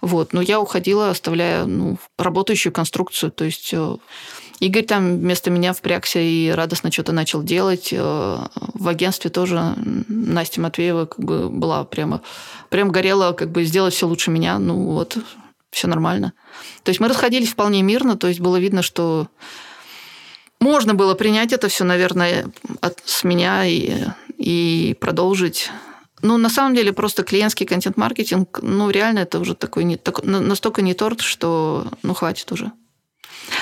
Вот. 0.00 0.32
Но 0.32 0.40
я 0.40 0.60
уходила, 0.60 1.10
оставляя 1.10 1.64
ну, 1.64 1.96
работающую 2.16 2.72
конструкцию. 2.72 3.30
То 3.30 3.44
есть 3.44 3.70
э, 3.72 3.96
Игорь 4.60 4.84
там 4.84 5.18
вместо 5.18 5.50
меня 5.50 5.72
впрягся 5.72 6.18
и 6.18 6.50
радостно 6.50 6.90
что-то 6.90 7.12
начал 7.12 7.42
делать. 7.42 7.90
Э, 7.92 8.38
в 8.74 8.88
агентстве 8.88 9.30
тоже 9.30 9.74
Настя 10.08 10.60
Матвеева 10.60 11.06
как 11.06 11.24
бы 11.24 11.48
была 11.48 11.84
прямо... 11.84 12.22
Прям 12.68 12.90
горела 12.90 13.32
как 13.32 13.50
бы 13.50 13.64
сделать 13.64 13.94
все 13.94 14.06
лучше 14.06 14.30
меня. 14.30 14.58
Ну 14.58 14.92
вот, 14.92 15.16
все 15.70 15.86
нормально. 15.86 16.32
То 16.82 16.90
есть 16.90 17.00
мы 17.00 17.08
расходились 17.08 17.50
вполне 17.50 17.82
мирно. 17.82 18.16
То 18.16 18.26
есть 18.26 18.40
было 18.40 18.56
видно, 18.56 18.82
что 18.82 19.28
можно 20.60 20.94
было 20.94 21.14
принять 21.14 21.52
это 21.52 21.68
все, 21.68 21.84
наверное, 21.84 22.50
от, 22.80 23.00
с 23.04 23.22
меня 23.22 23.64
и, 23.64 24.06
и 24.38 24.96
продолжить 25.00 25.70
ну, 26.20 26.36
на 26.36 26.48
самом 26.48 26.74
деле, 26.74 26.92
просто 26.92 27.22
клиентский 27.22 27.64
контент-маркетинг, 27.64 28.58
ну, 28.60 28.90
реально 28.90 29.20
это 29.20 29.38
уже 29.38 29.54
такой, 29.54 29.84
не, 29.84 29.96
так, 29.96 30.24
настолько 30.24 30.82
не 30.82 30.94
торт, 30.94 31.20
что, 31.20 31.86
ну, 32.02 32.12
хватит 32.12 32.50
уже. 32.50 32.72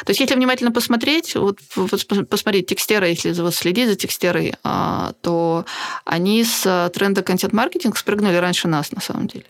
То 0.05 0.11
есть, 0.11 0.21
если 0.21 0.35
внимательно 0.35 0.73
посмотреть, 0.73 1.35
вот, 1.35 1.59
вот 1.75 2.29
посмотреть 2.29 2.67
текстеры, 2.67 3.09
если 3.09 3.33
вот 3.33 3.55
следить 3.55 3.89
за 3.89 3.97
текстерой, 3.97 4.55
а, 4.62 5.12
то 5.23 5.65
они 6.05 6.45
с 6.45 6.91
тренда 6.95 7.23
контент-маркетинг 7.23 7.97
спрыгнули 7.97 8.37
раньше 8.37 8.69
нас, 8.69 8.93
на 8.93 9.01
самом 9.01 9.27
деле. 9.29 9.47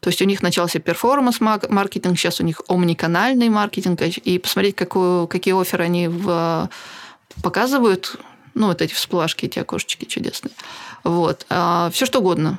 То 0.00 0.08
есть 0.08 0.20
у 0.20 0.24
них 0.24 0.42
начался 0.42 0.78
перформанс-маркетинг, 0.78 2.18
сейчас 2.18 2.40
у 2.40 2.44
них 2.44 2.60
омниканальный 2.68 3.48
маркетинг, 3.48 4.00
и 4.02 4.38
посмотреть, 4.38 4.76
какую, 4.76 5.26
какие 5.26 5.58
оферы 5.58 5.84
они 5.84 6.08
в, 6.08 6.68
показывают, 7.42 8.16
ну, 8.54 8.68
вот 8.68 8.82
эти 8.82 8.92
всплашки, 8.92 9.46
эти 9.46 9.58
окошечки 9.58 10.04
чудесные. 10.04 10.52
Вот. 11.04 11.46
А, 11.48 11.90
все 11.92 12.06
что 12.06 12.20
угодно. 12.20 12.58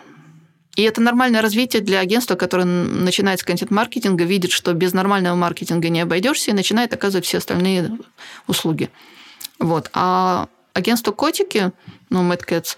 И 0.77 0.83
это 0.83 1.01
нормальное 1.01 1.41
развитие 1.41 1.81
для 1.81 1.99
агентства, 1.99 2.35
которое 2.35 2.65
начинает 2.65 3.39
с 3.39 3.43
контент-маркетинга, 3.43 4.23
видит, 4.23 4.51
что 4.51 4.73
без 4.73 4.93
нормального 4.93 5.35
маркетинга 5.35 5.89
не 5.89 6.01
обойдешься, 6.01 6.51
и 6.51 6.53
начинает 6.53 6.93
оказывать 6.93 7.25
все 7.25 7.39
остальные 7.39 7.97
услуги. 8.45 8.91
Вот. 9.57 9.89
А 9.93 10.47
агентство 10.73 11.11
«Котики», 11.11 11.71
ну, 12.11 12.21
Mad 12.21 12.45
Cats, 12.47 12.77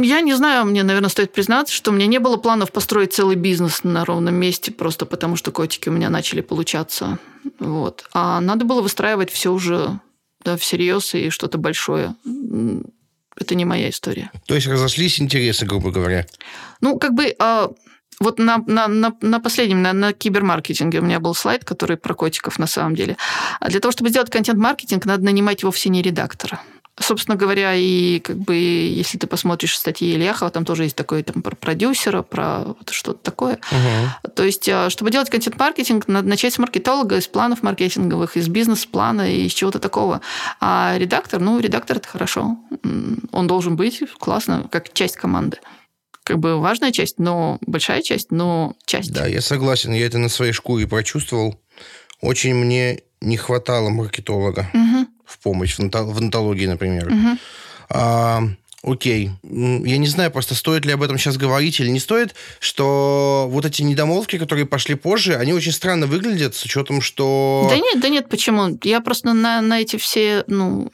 я 0.00 0.20
не 0.20 0.34
знаю, 0.34 0.66
мне, 0.66 0.82
наверное, 0.82 1.08
стоит 1.08 1.32
признаться, 1.32 1.72
что 1.72 1.92
у 1.92 1.94
меня 1.94 2.08
не 2.08 2.18
было 2.18 2.36
планов 2.36 2.72
построить 2.72 3.14
целый 3.14 3.36
бизнес 3.36 3.84
на 3.84 4.04
ровном 4.04 4.34
месте, 4.34 4.72
просто 4.72 5.06
потому 5.06 5.36
что 5.36 5.52
котики 5.52 5.88
у 5.88 5.92
меня 5.92 6.10
начали 6.10 6.40
получаться. 6.40 7.20
Вот. 7.60 8.06
А 8.12 8.40
надо 8.40 8.64
было 8.64 8.82
выстраивать 8.82 9.30
все 9.30 9.52
уже 9.52 10.00
да, 10.44 10.56
всерьез 10.56 11.14
и 11.14 11.30
что-то 11.30 11.58
большое. 11.58 12.16
Это 13.40 13.54
не 13.54 13.64
моя 13.64 13.90
история. 13.90 14.30
То 14.46 14.54
есть 14.54 14.66
разошлись 14.66 15.20
интересы, 15.20 15.64
грубо 15.66 15.90
говоря. 15.90 16.26
Ну, 16.80 16.98
как 16.98 17.14
бы 17.14 17.34
а, 17.38 17.70
вот 18.20 18.38
на, 18.38 18.58
на, 18.66 18.88
на, 18.88 19.14
на 19.20 19.40
последнем, 19.40 19.82
на, 19.82 19.92
на 19.92 20.12
кибермаркетинге 20.12 20.98
у 20.98 21.02
меня 21.02 21.20
был 21.20 21.34
слайд, 21.34 21.64
который 21.64 21.96
про 21.96 22.14
котиков 22.14 22.58
на 22.58 22.66
самом 22.66 22.94
деле. 22.94 23.16
А 23.60 23.68
для 23.68 23.80
того, 23.80 23.92
чтобы 23.92 24.10
сделать 24.10 24.30
контент-маркетинг, 24.30 25.06
надо 25.06 25.24
нанимать 25.24 25.62
вовсе 25.62 25.88
не 25.88 26.02
редактора. 26.02 26.60
Собственно 27.00 27.36
говоря, 27.36 27.74
и 27.74 28.18
как 28.20 28.36
бы 28.38 28.56
если 28.56 29.18
ты 29.18 29.26
посмотришь 29.26 29.76
статьи 29.76 30.14
Ильяхова, 30.14 30.50
там 30.50 30.64
тоже 30.64 30.84
есть 30.84 30.96
такое 30.96 31.22
там 31.22 31.42
про 31.42 31.54
продюсера, 31.54 32.22
про 32.22 32.64
вот 32.64 32.90
что-то 32.90 33.18
такое. 33.22 33.54
Угу. 33.70 34.30
То 34.32 34.44
есть, 34.44 34.68
а, 34.68 34.90
чтобы 34.90 35.10
делать 35.10 35.30
контент-маркетинг, 35.30 36.08
надо 36.08 36.28
начать 36.28 36.54
с 36.54 36.58
маркетолога, 36.58 37.16
из 37.16 37.28
планов 37.28 37.62
маркетинговых, 37.62 38.36
из 38.36 38.48
бизнес-плана 38.48 39.32
и 39.32 39.46
из 39.46 39.52
чего-то 39.52 39.78
такого. 39.78 40.20
А 40.60 40.96
редактор, 40.98 41.40
ну, 41.40 41.60
редактор 41.60 41.98
это 41.98 42.08
хорошо. 42.08 42.58
Он 43.32 43.46
должен 43.46 43.76
быть 43.76 44.02
классно, 44.18 44.68
как 44.70 44.92
часть 44.92 45.16
команды 45.16 45.58
как 46.24 46.40
бы 46.40 46.60
важная 46.60 46.92
часть, 46.92 47.18
но 47.18 47.56
большая 47.62 48.02
часть, 48.02 48.30
но 48.30 48.74
часть. 48.84 49.14
Да, 49.14 49.26
я 49.26 49.40
согласен, 49.40 49.94
я 49.94 50.04
это 50.04 50.18
на 50.18 50.28
своей 50.28 50.52
шкуре 50.52 50.86
прочувствовал. 50.86 51.58
Очень 52.20 52.54
мне 52.54 52.98
не 53.20 53.36
хватало 53.36 53.88
маркетолога 53.88 54.70
угу. 54.72 54.87
В 55.38 55.42
помощь, 55.42 55.76
в, 55.76 55.80
онтологии, 55.80 56.66
например. 56.66 57.08
Угу. 57.08 57.38
А, 57.90 58.42
окей. 58.82 59.30
Я 59.42 59.98
не 59.98 60.06
знаю, 60.06 60.30
просто 60.30 60.54
стоит 60.54 60.84
ли 60.84 60.92
об 60.92 61.02
этом 61.02 61.18
сейчас 61.18 61.36
говорить 61.36 61.80
или 61.80 61.88
не 61.88 62.00
стоит, 62.00 62.34
что 62.60 63.46
вот 63.50 63.64
эти 63.64 63.82
недомолвки, 63.82 64.38
которые 64.38 64.66
пошли 64.66 64.94
позже, 64.94 65.36
они 65.36 65.52
очень 65.52 65.72
странно 65.72 66.06
выглядят 66.06 66.54
с 66.54 66.64
учетом, 66.64 67.00
что... 67.00 67.66
Да 67.70 67.76
нет, 67.76 68.00
да 68.00 68.08
нет, 68.08 68.28
почему? 68.28 68.78
Я 68.82 69.00
просто 69.00 69.32
на, 69.32 69.60
на 69.60 69.80
эти 69.80 69.96
все, 69.96 70.44
ну, 70.46 70.92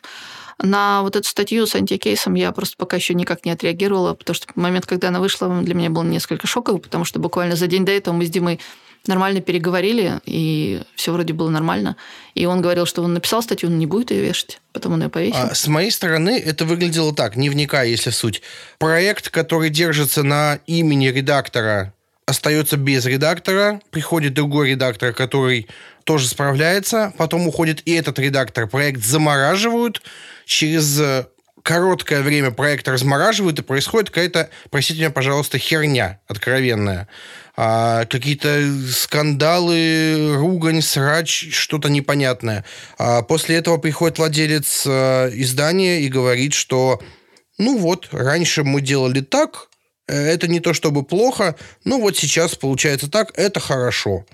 на 0.62 1.02
вот 1.02 1.16
эту 1.16 1.28
статью 1.28 1.66
с 1.66 1.74
антикейсом 1.74 2.34
я 2.34 2.52
просто 2.52 2.76
пока 2.76 2.96
еще 2.96 3.14
никак 3.14 3.44
не 3.44 3.50
отреагировала, 3.50 4.14
потому 4.14 4.34
что 4.34 4.46
момент, 4.54 4.86
когда 4.86 5.08
она 5.08 5.20
вышла, 5.20 5.48
для 5.62 5.74
меня 5.74 5.90
был 5.90 6.02
несколько 6.02 6.46
шоковый, 6.46 6.80
потому 6.80 7.04
что 7.04 7.18
буквально 7.18 7.56
за 7.56 7.66
день 7.66 7.84
до 7.84 7.92
этого 7.92 8.14
мы 8.14 8.24
с 8.24 8.30
Димой 8.30 8.60
нормально 9.06 9.40
переговорили, 9.40 10.20
и 10.24 10.82
все 10.94 11.12
вроде 11.12 11.32
было 11.32 11.50
нормально. 11.50 11.96
И 12.34 12.46
он 12.46 12.60
говорил, 12.60 12.86
что 12.86 13.02
он 13.02 13.14
написал 13.14 13.42
статью, 13.42 13.68
он 13.68 13.78
не 13.78 13.86
будет 13.86 14.10
ее 14.10 14.22
вешать, 14.22 14.60
потом 14.72 14.94
он 14.94 15.02
ее 15.02 15.08
повесил. 15.08 15.38
А 15.38 15.54
с 15.54 15.66
моей 15.66 15.90
стороны 15.90 16.38
это 16.38 16.64
выглядело 16.64 17.14
так, 17.14 17.36
не 17.36 17.50
вникая, 17.50 17.86
если 17.86 18.10
в 18.10 18.14
суть. 18.14 18.42
Проект, 18.78 19.30
который 19.30 19.70
держится 19.70 20.22
на 20.22 20.58
имени 20.66 21.08
редактора, 21.08 21.92
остается 22.26 22.76
без 22.76 23.04
редактора, 23.06 23.80
приходит 23.90 24.34
другой 24.34 24.70
редактор, 24.70 25.12
который 25.12 25.68
тоже 26.04 26.28
справляется, 26.28 27.12
потом 27.16 27.46
уходит 27.46 27.82
и 27.86 27.92
этот 27.92 28.18
редактор, 28.18 28.66
проект 28.66 29.02
замораживают, 29.02 30.02
через 30.46 31.00
э, 31.00 31.26
короткое 31.62 32.22
время 32.22 32.50
проект 32.50 32.86
размораживают, 32.88 33.58
и 33.58 33.62
происходит 33.62 34.10
какая-то, 34.10 34.50
простите 34.70 35.00
меня, 35.00 35.10
пожалуйста, 35.10 35.58
херня 35.58 36.20
откровенная. 36.28 37.08
А, 37.56 38.04
какие-то 38.06 38.68
скандалы, 38.90 40.34
ругань, 40.36 40.82
срач, 40.82 41.52
что-то 41.52 41.88
непонятное. 41.88 42.64
А 42.98 43.22
после 43.22 43.56
этого 43.56 43.78
приходит 43.78 44.18
владелец 44.18 44.84
а, 44.86 45.28
издания 45.28 46.00
и 46.00 46.08
говорит, 46.08 46.54
что 46.54 47.00
ну 47.58 47.78
вот, 47.78 48.08
раньше 48.12 48.64
мы 48.64 48.80
делали 48.80 49.20
так, 49.20 49.68
э, 50.08 50.16
это 50.16 50.48
не 50.48 50.60
то 50.60 50.74
чтобы 50.74 51.04
плохо, 51.04 51.54
но 51.84 52.00
вот 52.00 52.16
сейчас 52.16 52.56
получается 52.56 53.10
так, 53.10 53.30
это 53.38 53.60
хорошо. 53.60 54.26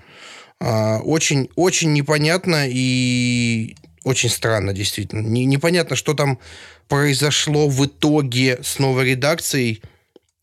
А, 0.59 0.99
очень, 0.99 1.49
очень 1.55 1.93
непонятно 1.93 2.65
и 2.67 3.75
очень 4.03 4.29
странно, 4.29 4.73
действительно. 4.73 5.27
Не, 5.27 5.45
непонятно, 5.45 5.95
что 5.95 6.13
там 6.13 6.39
произошло 6.87 7.67
в 7.67 7.85
итоге 7.85 8.59
с 8.63 8.79
новой 8.79 9.11
редакцией. 9.11 9.81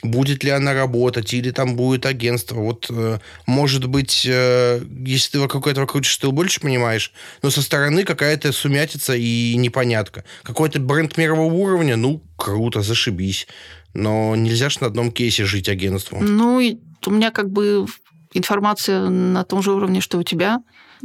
Будет 0.02 0.44
ли 0.44 0.50
она 0.50 0.74
работать, 0.74 1.34
или 1.34 1.50
там 1.50 1.74
будет 1.74 2.06
агентство. 2.06 2.60
Вот, 2.60 2.86
э, 2.88 3.18
может 3.46 3.86
быть, 3.86 4.24
э, 4.30 4.80
если 5.04 5.32
ты 5.32 5.40
вокруг 5.40 5.66
этого 5.66 5.86
крутишь, 5.86 6.16
ты 6.18 6.30
больше 6.30 6.60
понимаешь, 6.60 7.12
но 7.42 7.50
со 7.50 7.62
стороны 7.62 8.04
какая-то 8.04 8.52
сумятица 8.52 9.16
и 9.16 9.56
непонятка. 9.56 10.24
Какой-то 10.44 10.78
бренд 10.78 11.16
мирового 11.16 11.52
уровня, 11.52 11.96
ну, 11.96 12.22
круто, 12.36 12.80
зашибись. 12.80 13.48
Но 13.92 14.36
нельзя 14.36 14.68
же 14.68 14.78
на 14.82 14.86
одном 14.86 15.10
кейсе 15.10 15.44
жить 15.44 15.68
агентством. 15.68 16.24
Ну, 16.24 16.60
у 17.06 17.10
меня 17.10 17.32
как 17.32 17.50
бы 17.50 17.86
информация 18.32 19.08
на 19.08 19.44
том 19.44 19.62
же 19.62 19.72
уровне, 19.72 20.00
что 20.00 20.18
у 20.18 20.22
тебя. 20.22 20.62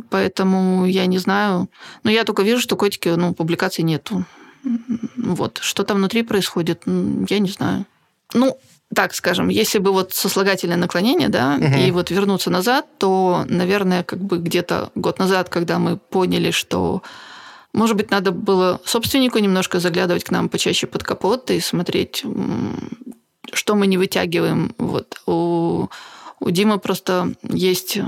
Поэтому 0.09 0.85
я 0.85 1.05
не 1.05 1.17
знаю. 1.17 1.69
Но 2.03 2.11
я 2.11 2.23
только 2.23 2.43
вижу, 2.43 2.61
что 2.61 2.75
котики, 2.75 3.09
ну, 3.09 3.33
публикаций 3.33 3.83
нету. 3.83 4.25
Вот. 5.15 5.59
Что 5.61 5.83
там 5.83 5.97
внутри 5.97 6.23
происходит, 6.23 6.83
я 6.85 7.39
не 7.39 7.49
знаю. 7.49 7.85
Ну, 8.33 8.57
так 8.95 9.13
скажем, 9.13 9.49
если 9.49 9.79
бы 9.79 9.91
вот 9.91 10.13
сослагательное 10.13 10.77
наклонение, 10.77 11.29
да, 11.29 11.55
угу. 11.55 11.77
и 11.77 11.91
вот 11.91 12.11
вернуться 12.11 12.49
назад, 12.49 12.85
то, 12.97 13.45
наверное, 13.47 14.03
как 14.03 14.19
бы 14.19 14.37
где-то 14.37 14.91
год 14.95 15.19
назад, 15.19 15.49
когда 15.49 15.79
мы 15.79 15.97
поняли, 15.97 16.51
что, 16.51 17.01
может 17.73 17.95
быть, 17.95 18.11
надо 18.11 18.31
было 18.31 18.81
собственнику 18.85 19.39
немножко 19.39 19.79
заглядывать 19.79 20.23
к 20.23 20.31
нам 20.31 20.49
почаще 20.49 20.87
под 20.87 21.03
капот 21.03 21.51
и 21.51 21.59
смотреть, 21.59 22.23
что 23.51 23.75
мы 23.75 23.87
не 23.87 23.97
вытягиваем. 23.97 24.73
Вот 24.77 25.21
у, 25.25 25.87
у 26.39 26.49
Димы 26.49 26.79
просто 26.79 27.33
есть 27.43 27.99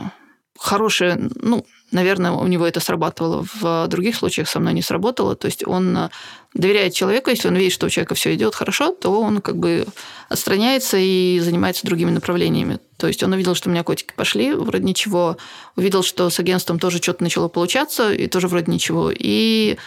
хорошее, 0.58 1.30
ну, 1.36 1.66
наверное, 1.96 2.32
у 2.32 2.46
него 2.46 2.68
это 2.68 2.80
срабатывало, 2.80 3.46
в 3.62 3.88
других 3.88 4.16
случаях 4.16 4.50
со 4.50 4.60
мной 4.60 4.74
не 4.74 4.82
сработало. 4.82 5.36
То 5.36 5.46
есть 5.46 5.66
он 5.66 5.98
э, 5.98 6.10
доверяет 6.54 6.94
человеку, 6.94 7.30
если 7.30 7.48
он 7.48 7.56
видит, 7.56 7.72
что 7.72 7.88
у 7.88 7.90
человека 7.90 8.16
все 8.16 8.36
идет 8.36 8.54
хорошо, 8.54 8.92
то 8.92 9.22
он 9.22 9.42
как 9.42 9.58
бы 9.58 9.88
отстраняется 10.30 10.98
и 11.00 11.40
занимается 11.42 11.88
другими 11.88 12.12
направлениями. 12.12 12.80
То 12.98 13.08
есть 13.08 13.24
он 13.24 13.32
увидел, 13.32 13.56
что 13.56 13.70
у 13.70 13.72
меня 13.72 13.84
котики 13.84 14.14
пошли, 14.16 14.54
вроде 14.54 14.84
ничего. 14.84 15.38
Увидел, 15.78 16.04
что 16.04 16.30
с 16.30 16.40
агентством 16.40 16.80
тоже 16.80 16.98
что-то 16.98 17.24
начало 17.24 17.48
получаться, 17.48 18.12
и 18.12 18.28
тоже 18.28 18.48
вроде 18.50 18.72
ничего. 18.72 19.10
И 19.14 19.78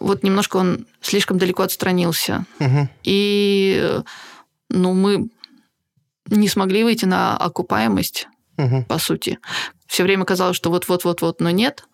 вот 0.00 0.22
немножко 0.22 0.56
он 0.56 0.86
слишком 1.02 1.38
далеко 1.38 1.62
отстранился. 1.62 2.46
Угу. 2.60 2.88
И 3.04 4.00
ну, 4.70 4.94
мы 4.94 5.28
не 6.26 6.48
смогли 6.48 6.82
выйти 6.82 7.04
на 7.04 7.36
окупаемость, 7.36 8.26
угу. 8.56 8.84
по 8.88 8.98
сути 8.98 9.38
все 9.90 10.04
время 10.04 10.24
казалось, 10.24 10.56
что 10.56 10.70
вот-вот-вот-вот, 10.70 11.40
но 11.40 11.50
нет. 11.50 11.84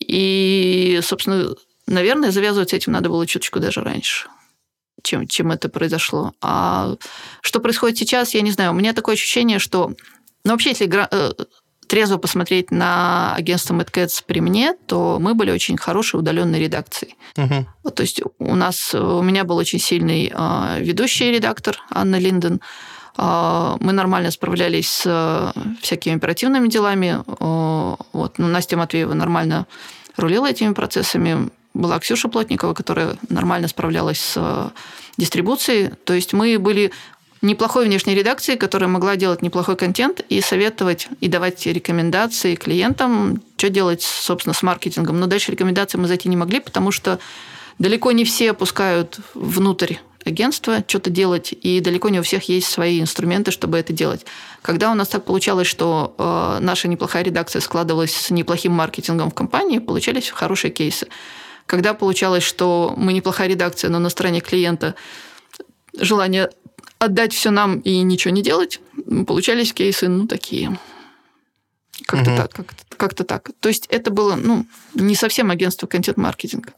И, 0.00 1.00
собственно, 1.02 1.54
наверное, 1.86 2.32
завязывать 2.32 2.70
с 2.70 2.72
этим 2.72 2.92
надо 2.92 3.08
было 3.08 3.26
чуточку 3.26 3.60
даже 3.60 3.82
раньше 3.82 4.28
чем, 5.02 5.26
чем 5.26 5.50
это 5.50 5.68
произошло. 5.68 6.34
А 6.40 6.96
что 7.40 7.60
происходит 7.60 7.98
сейчас, 7.98 8.34
я 8.34 8.42
не 8.42 8.50
знаю. 8.50 8.72
У 8.72 8.74
меня 8.74 8.92
такое 8.92 9.14
ощущение, 9.14 9.58
что... 9.58 9.94
Ну, 10.44 10.52
вообще, 10.52 10.70
если 10.70 10.90
э, 11.10 11.32
трезво 11.86 12.18
посмотреть 12.18 12.70
на 12.70 13.34
агентство 13.34 13.74
Mad 13.74 13.90
Cats 13.90 14.22
при 14.26 14.40
мне, 14.40 14.74
то 14.86 15.18
мы 15.20 15.34
были 15.34 15.50
очень 15.50 15.76
хорошей 15.76 16.20
удаленной 16.20 16.60
редакцией. 16.60 17.16
Угу. 17.36 17.90
То 17.90 18.02
есть 18.02 18.20
у 18.38 18.54
нас, 18.54 18.94
у 18.94 19.22
меня 19.22 19.44
был 19.44 19.56
очень 19.56 19.78
сильный 19.78 20.32
э, 20.34 20.76
ведущий 20.80 21.30
редактор 21.30 21.78
Анна 21.90 22.18
Линден, 22.18 22.60
мы 23.20 23.92
нормально 23.92 24.30
справлялись 24.30 24.88
с 24.88 25.02
э, 25.04 25.60
всякими 25.82 26.16
оперативными 26.16 26.68
делами. 26.68 27.22
Вот. 27.26 28.38
Ну, 28.38 28.46
Настя 28.46 28.78
Матвеева 28.78 29.12
нормально 29.12 29.66
рулила 30.16 30.46
этими 30.46 30.72
процессами. 30.72 31.50
Была 31.74 31.98
Ксюша 31.98 32.28
Плотникова, 32.28 32.72
которая 32.72 33.16
нормально 33.28 33.68
справлялась 33.68 34.20
с 34.20 34.34
э, 34.36 34.70
дистрибуцией. 35.18 35.90
То 36.04 36.14
есть 36.14 36.32
мы 36.32 36.58
были 36.58 36.92
неплохой 37.42 37.86
внешней 37.86 38.14
редакцией, 38.14 38.58
которая 38.58 38.88
могла 38.88 39.16
делать 39.16 39.42
неплохой 39.42 39.76
контент 39.76 40.20
и 40.28 40.40
советовать, 40.40 41.08
и 41.20 41.28
давать 41.28 41.66
рекомендации 41.66 42.54
клиентам, 42.54 43.42
что 43.56 43.68
делать, 43.68 44.02
собственно, 44.02 44.54
с 44.54 44.62
маркетингом. 44.62 45.20
Но 45.20 45.26
дальше 45.26 45.52
рекомендации 45.52 45.98
мы 45.98 46.08
зайти 46.08 46.28
не 46.30 46.36
могли, 46.36 46.60
потому 46.60 46.90
что 46.90 47.18
далеко 47.78 48.12
не 48.12 48.24
все 48.24 48.52
опускают 48.52 49.20
внутрь 49.34 49.96
агентство 50.30 50.82
что-то 50.86 51.10
делать, 51.10 51.52
и 51.52 51.80
далеко 51.80 52.08
не 52.08 52.20
у 52.20 52.22
всех 52.22 52.48
есть 52.48 52.68
свои 52.68 53.00
инструменты, 53.00 53.50
чтобы 53.50 53.78
это 53.78 53.92
делать. 53.92 54.24
Когда 54.62 54.90
у 54.90 54.94
нас 54.94 55.08
так 55.08 55.24
получалось, 55.24 55.66
что 55.66 56.14
э, 56.16 56.58
наша 56.60 56.88
неплохая 56.88 57.22
редакция 57.22 57.60
складывалась 57.60 58.14
с 58.14 58.30
неплохим 58.30 58.72
маркетингом 58.72 59.30
в 59.30 59.34
компании, 59.34 59.78
получались 59.78 60.30
хорошие 60.30 60.70
кейсы. 60.70 61.08
Когда 61.66 61.94
получалось, 61.94 62.42
что 62.42 62.94
мы 62.96 63.12
неплохая 63.12 63.48
редакция, 63.48 63.90
но 63.90 63.98
на 63.98 64.10
стороне 64.10 64.40
клиента 64.40 64.94
желание 65.96 66.50
отдать 66.98 67.32
все 67.32 67.50
нам 67.50 67.78
и 67.80 68.02
ничего 68.02 68.32
не 68.32 68.42
делать, 68.42 68.80
получались 69.26 69.72
кейсы, 69.72 70.08
ну, 70.08 70.26
такие. 70.26 70.78
Как-то 72.06 72.30
угу. 72.30 72.36
так, 72.36 72.52
как-то, 72.52 72.96
как-то 72.96 73.24
так. 73.24 73.50
То 73.60 73.68
есть 73.68 73.86
это 73.88 74.10
было, 74.10 74.36
ну, 74.36 74.66
не 74.94 75.14
совсем 75.14 75.50
агентство 75.50 75.86
контент-маркетинга. 75.86 76.72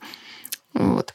Вот. 0.74 1.14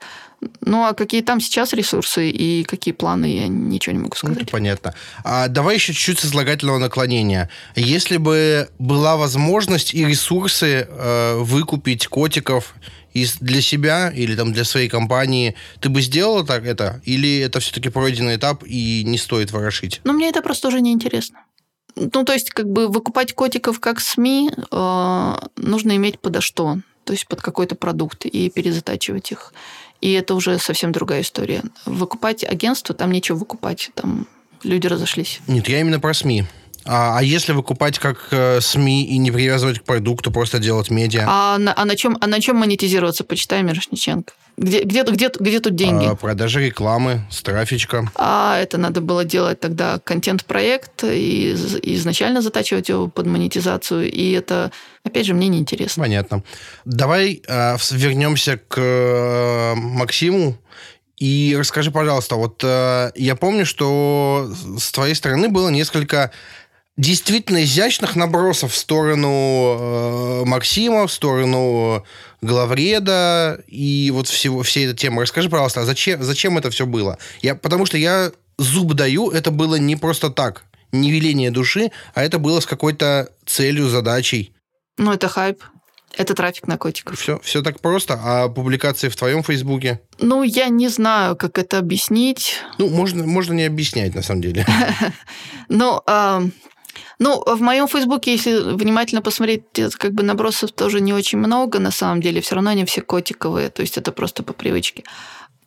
Ну, 0.62 0.84
а 0.84 0.94
какие 0.94 1.22
там 1.22 1.40
сейчас 1.40 1.74
ресурсы 1.74 2.30
и 2.30 2.64
какие 2.64 2.94
планы, 2.94 3.26
я 3.26 3.48
ничего 3.48 3.94
не 3.94 4.00
могу 4.00 4.16
сказать. 4.16 4.40
Ну, 4.40 4.46
понятно. 4.46 4.94
А 5.24 5.48
давай 5.48 5.76
еще 5.76 5.94
чуть-чуть 5.94 6.20
сослагательного 6.20 6.78
наклонения. 6.78 7.50
Если 7.76 8.18
бы 8.18 8.70
была 8.78 9.18
возможность 9.18 9.96
и 9.96 10.06
ресурсы 10.06 10.88
э, 10.88 11.38
выкупить 11.38 12.08
котиков 12.08 12.76
из, 13.14 13.38
для 13.38 13.62
себя 13.62 14.12
или 14.12 14.36
там 14.36 14.54
для 14.54 14.64
своей 14.64 14.90
компании, 14.90 15.56
ты 15.80 15.90
бы 15.90 16.02
сделала 16.02 16.46
так 16.46 16.66
это? 16.66 17.02
Или 17.04 17.40
это 17.40 17.60
все-таки 17.60 17.90
пройденный 17.90 18.36
этап 18.36 18.64
и 18.64 19.04
не 19.06 19.18
стоит 19.18 19.52
ворошить? 19.52 20.02
Ну, 20.04 20.14
мне 20.14 20.30
это 20.30 20.44
просто 20.44 20.68
уже 20.68 20.82
неинтересно. 20.82 21.40
Ну, 21.96 22.24
то 22.24 22.34
есть, 22.34 22.52
как 22.52 22.70
бы 22.70 22.88
выкупать 22.90 23.34
котиков 23.34 23.80
как 23.80 24.00
СМИ 24.00 24.52
э, 24.72 25.34
нужно 25.56 25.96
иметь 25.96 26.20
подо 26.20 26.42
что. 26.42 26.78
То 27.06 27.14
есть 27.14 27.26
под 27.26 27.42
какой-то 27.42 27.76
продукт 27.76 28.26
и 28.26 28.50
перезатачивать 28.50 29.32
их. 29.32 29.54
И 30.02 30.12
это 30.14 30.36
уже 30.36 30.60
совсем 30.60 30.92
другая 30.92 31.22
история. 31.22 31.64
Выкупать 31.86 32.44
агентство, 32.44 32.94
там 32.94 33.12
нечего 33.12 33.38
выкупать, 33.38 33.92
там 33.96 34.28
люди 34.64 34.88
разошлись. 34.88 35.40
Нет, 35.48 35.68
я 35.70 35.80
именно 35.80 36.00
про 36.00 36.14
СМИ. 36.14 36.46
А, 36.88 37.20
а 37.20 37.24
если 37.24 37.52
выкупать 37.52 38.00
как 38.00 38.28
э, 38.32 38.62
СМИ 38.62 39.06
и 39.06 39.18
не 39.18 39.32
привязывать 39.32 39.80
к 39.80 39.84
продукту, 39.84 40.32
просто 40.32 40.60
делать 40.60 40.90
медиа? 40.90 41.26
А 41.28 41.58
на, 41.58 41.74
а 41.76 41.86
на, 41.86 41.96
чем, 41.96 42.18
а 42.22 42.28
на 42.28 42.40
чем 42.42 42.58
монетизироваться? 42.58 43.24
Почитай 43.24 43.62
Мирошниченко. 43.64 44.34
Где, 44.58 44.84
где, 44.84 45.04
где, 45.04 45.30
где 45.40 45.60
тут 45.60 45.76
деньги? 45.76 46.06
А, 46.06 46.16
продажа 46.16 46.60
рекламы 46.60 47.28
с 47.30 47.44
трафичка. 47.44 48.12
А 48.16 48.58
это 48.60 48.78
надо 48.78 49.02
было 49.02 49.24
делать 49.24 49.60
тогда 49.60 50.00
контент-проект 50.00 51.04
и 51.04 51.52
изначально 51.84 52.42
затачивать 52.42 52.90
его 52.90 53.08
под 53.08 53.28
монетизацию. 53.28 54.12
И 54.12 54.32
это, 54.32 54.72
опять 55.04 55.28
же, 55.28 55.36
мне 55.36 55.48
неинтересно. 55.48 56.02
Понятно. 56.04 56.44
Давай 56.86 57.42
э, 57.48 57.78
вернемся 57.92 58.58
к 58.58 58.80
э, 58.80 59.76
Максиму 59.76 60.58
и 61.18 61.56
расскажи, 61.58 61.90
пожалуйста, 61.90 62.36
вот 62.36 62.62
э, 62.64 63.12
я 63.16 63.36
помню, 63.36 63.66
что 63.66 64.52
с 64.78 64.92
твоей 64.92 65.16
стороны 65.16 65.50
было 65.50 65.70
несколько 65.70 66.32
действительно 66.98 67.64
изящных 67.64 68.16
набросов 68.16 68.74
в 68.74 68.78
сторону 68.78 69.78
э, 69.80 70.46
Максима, 70.46 71.08
в 71.08 71.12
сторону 71.12 72.04
главреда 72.42 73.62
и 73.68 74.12
вот 74.14 74.28
всего, 74.28 74.64
всей 74.64 74.88
этой 74.88 74.98
темы. 74.98 75.22
Расскажи, 75.22 75.50
пожалуйста, 75.50 75.82
а 75.82 75.86
зачем, 75.86 76.24
зачем 76.24 76.58
это 76.58 76.70
все 76.72 76.86
было? 76.86 77.20
Я, 77.42 77.56
потому 77.56 77.86
что 77.86 77.98
я 77.98 78.32
зуб 78.58 78.94
даю, 78.94 79.30
это 79.30 79.52
было 79.52 79.76
не 79.76 79.96
просто 79.96 80.30
так, 80.30 80.64
не 80.92 81.12
веление 81.12 81.52
души, 81.52 81.92
а 82.16 82.24
это 82.24 82.40
было 82.40 82.60
с 82.60 82.66
какой-то 82.66 83.30
целью, 83.46 83.90
задачей. 83.90 84.54
Ну, 84.98 85.14
это 85.14 85.28
хайп. 85.28 85.64
Это 86.16 86.34
трафик 86.34 86.68
на 86.68 86.78
котиков. 86.80 87.20
Все, 87.20 87.40
все 87.44 87.62
так 87.62 87.80
просто. 87.80 88.20
А 88.24 88.48
публикации 88.48 89.10
в 89.10 89.16
твоем 89.16 89.44
Фейсбуке? 89.44 90.02
Ну, 90.20 90.42
я 90.42 90.70
не 90.70 90.88
знаю, 90.88 91.36
как 91.36 91.60
это 91.60 91.78
объяснить. 91.78 92.56
Ну, 92.80 92.90
можно, 92.90 93.24
можно 93.24 93.54
не 93.54 93.66
объяснять, 93.66 94.16
на 94.16 94.24
самом 94.24 94.42
деле. 94.42 94.66
Ну, 95.70 96.02
ну, 97.20 97.44
в 97.46 97.62
моем 97.62 97.88
Фейсбуке, 97.88 98.32
если 98.32 98.74
внимательно 98.74 99.22
посмотреть, 99.22 99.64
как 99.98 100.14
бы 100.14 100.24
набросов 100.24 100.72
тоже 100.72 101.02
не 101.02 101.14
очень 101.14 101.40
много, 101.40 101.80
на 101.80 101.92
самом 101.92 102.22
деле. 102.22 102.42
Все 102.42 102.56
равно 102.56 102.72
они 102.72 102.86
все 102.86 103.02
котиковые, 103.02 103.70
то 103.70 103.82
есть 103.82 103.98
это 103.98 104.12
просто 104.12 104.44
по 104.44 104.54
привычке. 104.54 105.04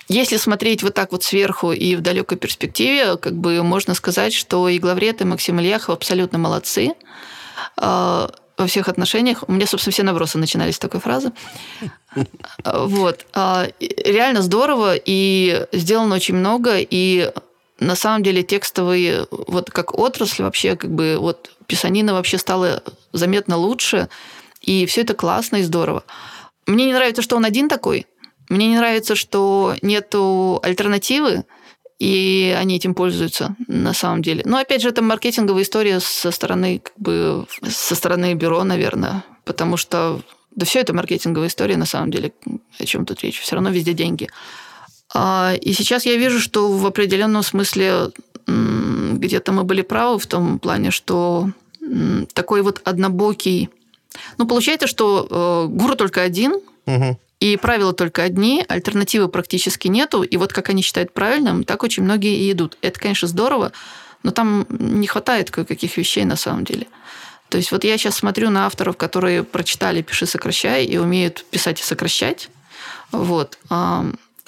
Если 0.08 0.38
смотреть 0.38 0.82
вот 0.82 0.94
так 0.94 1.12
вот 1.12 1.22
сверху 1.22 1.70
и 1.72 1.94
в 1.94 2.00
далекой 2.00 2.36
перспективе, 2.36 3.16
как 3.16 3.34
бы 3.34 3.62
можно 3.62 3.94
сказать, 3.94 4.32
что 4.32 4.68
и 4.68 4.80
Главред, 4.80 5.20
и 5.20 5.24
Максим 5.24 5.60
Ильяхов 5.60 5.94
абсолютно 5.94 6.36
молодцы 6.36 6.94
а, 7.76 8.30
во 8.58 8.66
всех 8.66 8.88
отношениях. 8.88 9.44
У 9.46 9.52
меня, 9.52 9.66
собственно, 9.66 9.92
все 9.92 10.02
набросы 10.02 10.36
начинались 10.38 10.76
с 10.76 10.78
такой 10.78 11.00
фразы. 11.00 11.32
Вот. 12.64 13.24
А, 13.34 13.68
реально 13.78 14.42
здорово, 14.42 14.94
и 14.96 15.64
сделано 15.70 16.16
очень 16.16 16.34
много, 16.34 16.78
и 16.78 17.32
на 17.80 17.96
самом 17.96 18.22
деле 18.22 18.42
текстовые, 18.42 19.26
вот 19.30 19.70
как 19.70 19.98
отрасль 19.98 20.42
вообще, 20.42 20.76
как 20.76 20.92
бы 20.92 21.16
вот 21.18 21.50
писанина 21.66 22.12
вообще 22.12 22.38
стала 22.38 22.82
заметно 23.12 23.56
лучше, 23.56 24.08
и 24.60 24.86
все 24.86 25.00
это 25.00 25.14
классно 25.14 25.56
и 25.56 25.62
здорово. 25.62 26.04
Мне 26.66 26.86
не 26.86 26.92
нравится, 26.92 27.22
что 27.22 27.36
он 27.36 27.44
один 27.44 27.68
такой. 27.68 28.06
Мне 28.48 28.68
не 28.68 28.76
нравится, 28.76 29.14
что 29.14 29.74
нету 29.80 30.60
альтернативы, 30.62 31.44
и 31.98 32.54
они 32.58 32.76
этим 32.76 32.94
пользуются 32.94 33.56
на 33.66 33.94
самом 33.94 34.22
деле. 34.22 34.42
Но 34.44 34.58
опять 34.58 34.82
же, 34.82 34.88
это 34.88 35.02
маркетинговая 35.02 35.62
история 35.62 36.00
со 36.00 36.30
стороны, 36.30 36.80
как 36.80 36.98
бы, 36.98 37.46
со 37.68 37.94
стороны 37.94 38.34
бюро, 38.34 38.64
наверное, 38.64 39.24
потому 39.44 39.76
что 39.76 40.20
да 40.54 40.66
все 40.66 40.80
это 40.80 40.92
маркетинговая 40.92 41.48
история 41.48 41.76
на 41.76 41.86
самом 41.86 42.10
деле. 42.10 42.32
О 42.78 42.84
чем 42.84 43.06
тут 43.06 43.22
речь? 43.22 43.40
Все 43.40 43.54
равно 43.54 43.70
везде 43.70 43.92
деньги. 43.92 44.28
А, 45.12 45.54
и 45.61 45.72
сейчас 45.72 46.06
я 46.06 46.16
вижу, 46.16 46.40
что 46.40 46.70
в 46.70 46.86
определенном 46.86 47.42
смысле 47.42 48.11
где-то 48.46 49.52
мы 49.52 49.64
были 49.64 49.82
правы 49.82 50.18
в 50.18 50.26
том 50.26 50.58
плане, 50.58 50.90
что 50.90 51.50
такой 52.34 52.62
вот 52.62 52.80
однобокий... 52.84 53.70
Ну, 54.38 54.46
получается, 54.46 54.86
что 54.86 55.26
э, 55.30 55.72
гуру 55.72 55.94
только 55.94 56.22
один, 56.22 56.54
угу. 56.86 57.18
и 57.38 57.56
правила 57.56 57.92
только 57.92 58.22
одни, 58.22 58.64
альтернативы 58.68 59.28
практически 59.28 59.88
нету, 59.88 60.22
и 60.22 60.36
вот 60.36 60.52
как 60.52 60.68
они 60.68 60.82
считают 60.82 61.12
правильным, 61.12 61.64
так 61.64 61.82
очень 61.82 62.02
многие 62.02 62.36
и 62.36 62.52
идут. 62.52 62.76
Это, 62.82 62.98
конечно, 62.98 63.28
здорово, 63.28 63.72
но 64.22 64.30
там 64.30 64.66
не 64.68 65.06
хватает 65.06 65.50
кое-каких 65.50 65.96
вещей 65.96 66.24
на 66.24 66.36
самом 66.36 66.64
деле. 66.64 66.86
То 67.48 67.56
есть 67.56 67.72
вот 67.72 67.84
я 67.84 67.96
сейчас 67.98 68.16
смотрю 68.16 68.50
на 68.50 68.66
авторов, 68.66 68.96
которые 68.96 69.42
прочитали 69.44 70.02
«Пиши, 70.02 70.26
сокращай» 70.26 70.84
и 70.84 70.98
умеют 70.98 71.44
писать 71.50 71.80
и 71.80 71.84
сокращать. 71.84 72.48
Вот. 73.12 73.58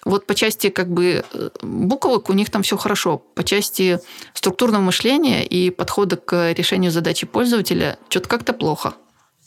Вот 0.05 0.26
по 0.26 0.34
части 0.34 0.68
как 0.68 0.88
бы 0.88 1.24
э, 1.32 1.48
буквок 1.62 2.28
у 2.28 2.32
них 2.32 2.50
там 2.50 2.62
все 2.62 2.76
хорошо. 2.76 3.18
По 3.18 3.44
части 3.44 4.00
структурного 4.34 4.82
мышления 4.82 5.44
и 5.44 5.70
подхода 5.70 6.16
к 6.16 6.53
решению 6.53 6.90
задачи 6.90 7.26
пользователя 7.26 7.98
что-то 8.09 8.28
как-то 8.28 8.53
плохо. 8.53 8.94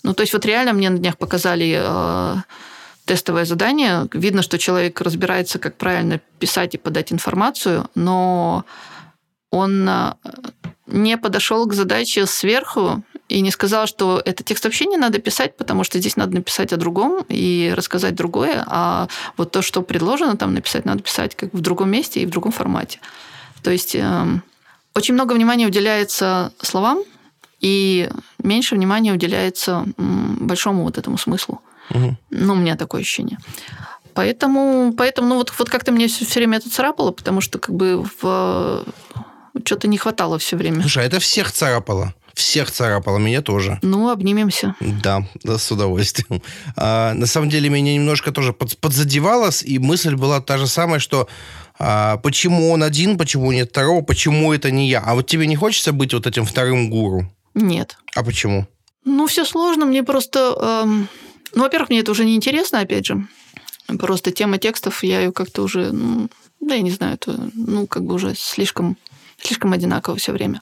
Ну, 0.04 0.14
то 0.14 0.22
есть 0.22 0.34
вот 0.34 0.46
реально 0.46 0.74
мне 0.74 0.90
на 0.90 0.98
днях 0.98 1.18
показали 1.18 1.80
э, 1.82 2.36
тестовое 3.06 3.46
задание. 3.46 4.08
Видно, 4.14 4.42
что 4.42 4.58
человек 4.58 5.02
разбирается, 5.02 5.60
как 5.60 5.76
правильно 5.76 6.22
писать 6.40 6.76
и 6.76 6.78
подать 6.78 7.12
информацию, 7.12 7.90
но 7.96 8.64
он 9.50 9.88
э, 9.90 10.14
не 10.88 11.18
подошел 11.18 11.66
к 11.68 11.74
задаче 11.74 12.26
сверху 12.26 13.04
и 13.28 13.42
не 13.42 13.52
сказал, 13.52 13.88
что 13.88 14.22
это 14.24 14.44
текст 14.44 14.64
вообще 14.66 14.86
не 14.86 14.98
надо 14.98 15.20
писать, 15.20 15.58
потому 15.58 15.84
что 15.84 16.00
здесь 16.00 16.16
надо 16.16 16.36
написать 16.36 16.74
о 16.74 16.78
другом 16.78 17.26
и 17.28 17.74
рассказать 17.76 18.16
другое, 18.16 18.64
а 18.68 19.08
вот 19.38 19.52
то, 19.52 19.62
что 19.62 19.82
предложено 19.82 20.38
там 20.38 20.54
написать, 20.54 20.86
надо 20.86 21.02
писать 21.02 21.36
как 21.36 21.54
в 21.54 21.62
другом 21.62 21.90
месте 21.90 22.22
и 22.22 22.26
в 22.26 22.30
другом 22.30 22.52
формате. 22.52 23.00
То 23.64 23.72
есть 23.72 23.96
э, 23.96 24.26
очень 24.94 25.16
много 25.16 25.34
внимания 25.34 25.66
уделяется 25.66 26.54
словам, 26.62 27.00
и 27.62 28.10
меньше 28.44 28.76
внимания 28.76 29.12
уделяется 29.14 29.86
большому 29.98 30.84
вот 30.84 30.98
этому 31.00 31.18
смыслу. 31.18 31.62
Угу. 31.90 32.18
Ну, 32.30 32.54
у 32.54 32.58
меня 32.58 32.76
такое 32.76 33.02
ощущение. 33.02 33.40
Поэтому, 34.14 34.94
поэтому 34.96 35.30
ну, 35.30 35.36
вот, 35.36 35.52
вот 35.58 35.70
как-то 35.70 35.92
мне 35.92 36.08
все, 36.08 36.26
все 36.26 36.40
время 36.40 36.60
это 36.60 36.70
царапало, 36.70 37.12
потому 37.12 37.42
что 37.42 37.60
как 37.60 37.76
бы 37.76 38.06
в... 38.22 38.86
что-то 39.66 39.88
не 39.88 39.98
хватало 39.98 40.38
все 40.38 40.56
время. 40.56 40.82
Слушай, 40.82 41.04
а 41.04 41.08
это 41.08 41.20
всех 41.20 41.52
царапало? 41.52 42.14
Всех 42.36 42.70
царапало, 42.70 43.18
меня 43.18 43.42
тоже. 43.42 43.80
Ну, 43.82 44.10
обнимемся. 44.10 44.76
Да, 44.82 45.26
да 45.44 45.58
с 45.58 45.72
удовольствием. 45.72 46.42
А, 46.76 47.14
на 47.14 47.26
самом 47.28 47.50
деле, 47.50 47.70
меня 47.70 47.94
немножко 47.94 48.34
тоже 48.34 48.52
под, 48.52 48.78
подзадевало, 48.78 49.50
и 49.64 49.80
мысль 49.80 50.16
была 50.16 50.42
та 50.42 50.58
же 50.58 50.68
самая, 50.68 51.00
что 51.00 51.30
а, 51.80 52.18
почему 52.18 52.72
он 52.72 52.84
один, 52.84 53.18
почему 53.18 53.54
нет 53.54 53.70
второго, 53.70 54.02
почему 54.02 54.52
это 54.52 54.70
не 54.70 54.90
я. 54.90 55.00
А 55.00 55.16
вот 55.16 55.28
тебе 55.28 55.48
не 55.48 55.56
хочется 55.56 55.94
быть 55.94 56.14
вот 56.14 56.28
этим 56.28 56.46
вторым 56.46 56.90
гуру? 56.90 57.32
Нет. 57.54 57.98
А 58.16 58.24
почему? 58.24 58.68
Ну, 59.06 59.28
все 59.28 59.46
сложно. 59.46 59.86
Мне 59.86 60.04
просто... 60.04 60.84
Эм... 60.84 61.08
Ну, 61.54 61.64
во-первых, 61.64 61.90
мне 61.90 62.00
это 62.00 62.12
уже 62.12 62.26
не 62.26 62.36
интересно, 62.36 62.82
опять 62.82 63.06
же. 63.06 63.26
Просто 63.98 64.32
тема 64.32 64.58
текстов, 64.58 65.04
я 65.04 65.22
ее 65.22 65.32
как-то 65.32 65.64
уже... 65.64 65.92
Ну, 65.94 66.28
да, 66.60 66.76
я 66.76 66.82
не 66.82 66.92
знаю, 66.92 67.14
это, 67.14 67.50
ну, 67.54 67.88
как 67.88 68.04
бы 68.04 68.16
уже 68.16 68.36
слишком, 68.36 68.98
слишком 69.42 69.72
одинаково 69.72 70.18
все 70.18 70.34
время. 70.34 70.62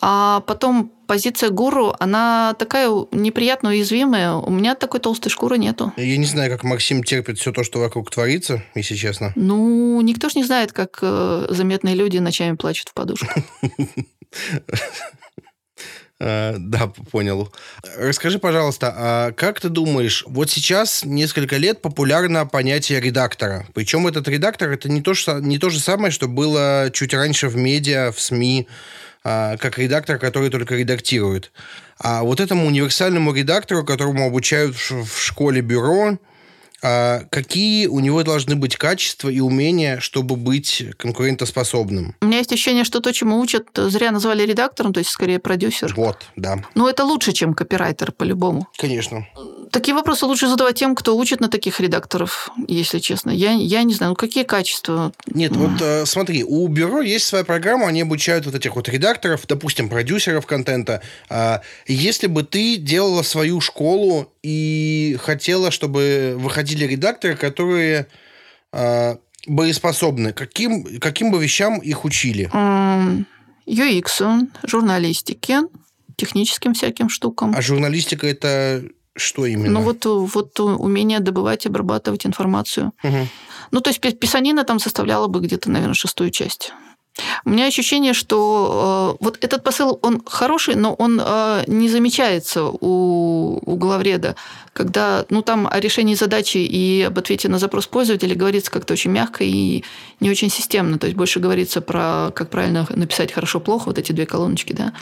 А 0.00 0.40
потом 0.40 0.92
позиция 1.06 1.50
гуру, 1.50 1.94
она 1.98 2.54
такая 2.58 2.88
неприятно 3.12 3.70
уязвимая. 3.70 4.32
У 4.34 4.50
меня 4.50 4.74
такой 4.74 5.00
толстой 5.00 5.30
шкуры 5.30 5.58
нету. 5.58 5.92
Я 5.96 6.16
не 6.16 6.26
знаю, 6.26 6.50
как 6.50 6.64
Максим 6.64 7.02
терпит 7.02 7.38
все 7.38 7.52
то, 7.52 7.64
что 7.64 7.80
вокруг 7.80 8.10
творится, 8.10 8.62
если 8.74 8.94
честно. 8.94 9.32
Ну, 9.36 10.00
никто 10.02 10.28
ж 10.28 10.34
не 10.34 10.44
знает, 10.44 10.72
как 10.72 10.98
э, 11.02 11.46
заметные 11.50 11.94
люди 11.94 12.18
ночами 12.18 12.56
плачут 12.56 12.88
в 12.88 12.94
подушку. 12.94 13.28
А, 16.18 16.54
да, 16.58 16.86
понял. 17.10 17.52
Расскажи, 17.98 18.38
пожалуйста, 18.38 18.94
а 18.96 19.32
как 19.32 19.60
ты 19.60 19.68
думаешь, 19.68 20.24
вот 20.26 20.50
сейчас 20.50 21.04
несколько 21.04 21.58
лет 21.58 21.82
популярно 21.82 22.46
понятие 22.46 23.00
редактора. 23.00 23.66
Причем 23.74 24.06
этот 24.06 24.26
редактор 24.26 24.70
это 24.70 24.88
не 24.88 25.02
то, 25.02 25.12
что, 25.12 25.40
не 25.40 25.58
то 25.58 25.68
же 25.68 25.78
самое, 25.78 26.10
что 26.10 26.26
было 26.26 26.90
чуть 26.92 27.12
раньше 27.12 27.48
в 27.48 27.56
медиа, 27.56 28.12
в 28.12 28.20
СМИ, 28.20 28.66
как 29.26 29.78
редактор, 29.78 30.18
который 30.18 30.50
только 30.50 30.76
редактирует. 30.76 31.50
А 31.98 32.22
вот 32.22 32.40
этому 32.40 32.66
универсальному 32.66 33.32
редактору, 33.32 33.84
которому 33.84 34.26
обучают 34.26 34.76
в 34.76 35.18
школе 35.18 35.62
бюро, 35.62 36.18
а 36.82 37.22
какие 37.30 37.86
у 37.86 38.00
него 38.00 38.22
должны 38.22 38.54
быть 38.54 38.76
качества 38.76 39.28
и 39.30 39.40
умения, 39.40 39.98
чтобы 39.98 40.36
быть 40.36 40.84
конкурентоспособным? 40.98 42.14
У 42.20 42.26
меня 42.26 42.38
есть 42.38 42.52
ощущение, 42.52 42.84
что 42.84 43.00
то, 43.00 43.12
чему 43.12 43.40
учат, 43.40 43.66
зря 43.74 44.10
назвали 44.12 44.44
редактором, 44.44 44.92
то 44.92 44.98
есть 44.98 45.10
скорее 45.10 45.38
продюсер. 45.38 45.92
Вот, 45.96 46.26
да. 46.36 46.62
Но 46.74 46.88
это 46.88 47.04
лучше, 47.04 47.32
чем 47.32 47.54
копирайтер, 47.54 48.12
по-любому. 48.12 48.68
Конечно. 48.76 49.26
Такие 49.70 49.94
вопросы 49.94 50.26
лучше 50.26 50.48
задавать 50.48 50.78
тем, 50.78 50.94
кто 50.94 51.16
учит 51.16 51.40
на 51.40 51.48
таких 51.48 51.80
редакторов, 51.80 52.50
если 52.68 52.98
честно. 52.98 53.30
Я, 53.30 53.52
я 53.52 53.82
не 53.82 53.94
знаю, 53.94 54.10
ну 54.10 54.16
какие 54.16 54.44
качества? 54.44 55.12
Нет, 55.26 55.56
вот 55.56 55.80
э, 55.80 56.06
смотри, 56.06 56.44
у 56.44 56.66
бюро 56.68 57.00
есть 57.00 57.26
своя 57.26 57.44
программа, 57.44 57.88
они 57.88 58.02
обучают 58.02 58.46
вот 58.46 58.54
этих 58.54 58.76
вот 58.76 58.88
редакторов, 58.88 59.46
допустим, 59.46 59.88
продюсеров 59.88 60.46
контента. 60.46 61.02
Э, 61.28 61.58
если 61.86 62.26
бы 62.26 62.42
ты 62.42 62.76
делала 62.76 63.22
свою 63.22 63.60
школу 63.60 64.32
и 64.42 65.16
хотела, 65.20 65.70
чтобы 65.70 66.36
выходили 66.38 66.84
редакторы, 66.86 67.36
которые 67.36 68.06
э, 68.72 69.16
боеспособны, 69.46 70.32
каким, 70.32 71.00
каким 71.00 71.30
бы 71.30 71.42
вещам 71.42 71.78
их 71.78 72.04
учили? 72.04 72.50
UX, 73.66 74.48
журналистике, 74.64 75.62
техническим 76.16 76.74
всяким 76.74 77.08
штукам. 77.08 77.54
А 77.56 77.62
журналистика 77.62 78.26
это 78.26 78.84
что 79.16 79.46
именно? 79.46 79.80
Ну, 79.80 79.80
вот, 79.80 80.04
вот 80.04 80.60
умение 80.60 81.20
добывать 81.20 81.64
и 81.64 81.68
обрабатывать 81.68 82.26
информацию. 82.26 82.92
Угу. 83.02 83.28
Ну, 83.70 83.80
то 83.80 83.90
есть 83.90 84.18
писанина 84.18 84.64
там 84.64 84.78
составляла 84.78 85.26
бы 85.26 85.40
где-то, 85.40 85.70
наверное, 85.70 85.94
шестую 85.94 86.30
часть. 86.30 86.72
У 87.44 87.50
меня 87.50 87.66
ощущение, 87.66 88.12
что 88.12 89.16
э, 89.18 89.24
вот 89.24 89.38
этот 89.40 89.62
посыл, 89.64 89.98
он 90.02 90.22
хороший, 90.26 90.74
но 90.74 90.92
он 90.94 91.20
э, 91.24 91.64
не 91.66 91.88
замечается 91.88 92.64
у, 92.64 93.58
у 93.64 93.76
главреда, 93.76 94.36
когда 94.76 95.24
ну, 95.30 95.40
там 95.40 95.66
о 95.66 95.80
решении 95.80 96.14
задачи 96.14 96.58
и 96.58 97.02
об 97.02 97.18
ответе 97.18 97.48
на 97.48 97.58
запрос 97.58 97.86
пользователя 97.86 98.34
говорится 98.34 98.70
как-то 98.70 98.92
очень 98.92 99.10
мягко 99.10 99.42
и 99.42 99.82
не 100.20 100.30
очень 100.30 100.50
системно. 100.50 100.98
То 100.98 101.06
есть 101.06 101.16
больше 101.16 101.40
говорится 101.40 101.80
про 101.80 102.30
как 102.34 102.50
правильно 102.50 102.86
написать 102.90 103.32
хорошо-плохо, 103.32 103.86
вот 103.86 103.98
эти 103.98 104.12
две 104.12 104.26
колоночки. 104.26 104.74
Да? 104.74 104.92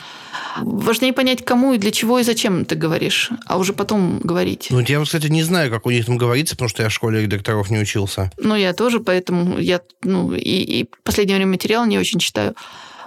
Важнее 0.61 1.11
понять, 1.11 1.43
кому 1.43 1.73
и 1.73 1.77
для 1.77 1.91
чего 1.91 2.19
и 2.19 2.23
зачем 2.23 2.63
ты 2.63 2.75
говоришь, 2.75 3.31
а 3.47 3.57
уже 3.57 3.73
потом 3.73 4.19
говорить. 4.19 4.67
Ну, 4.69 4.79
я, 4.79 5.03
кстати, 5.03 5.27
не 5.27 5.43
знаю, 5.43 5.69
как 5.69 5.85
у 5.85 5.91
них 5.91 6.05
там 6.05 6.17
говорится, 6.17 6.55
потому 6.55 6.69
что 6.69 6.83
я 6.83 6.87
в 6.87 6.93
школе 6.93 7.21
редакторов 7.23 7.69
не 7.69 7.79
учился. 7.79 8.31
Ну, 8.37 8.55
я 8.55 8.71
тоже, 8.71 9.01
поэтому 9.01 9.59
я 9.59 9.81
ну, 10.03 10.33
и, 10.33 10.39
и 10.39 10.89
последнее 11.03 11.35
время 11.35 11.51
материал 11.51 11.85
не 11.85 11.99
очень 11.99 12.19
читаю. 12.19 12.55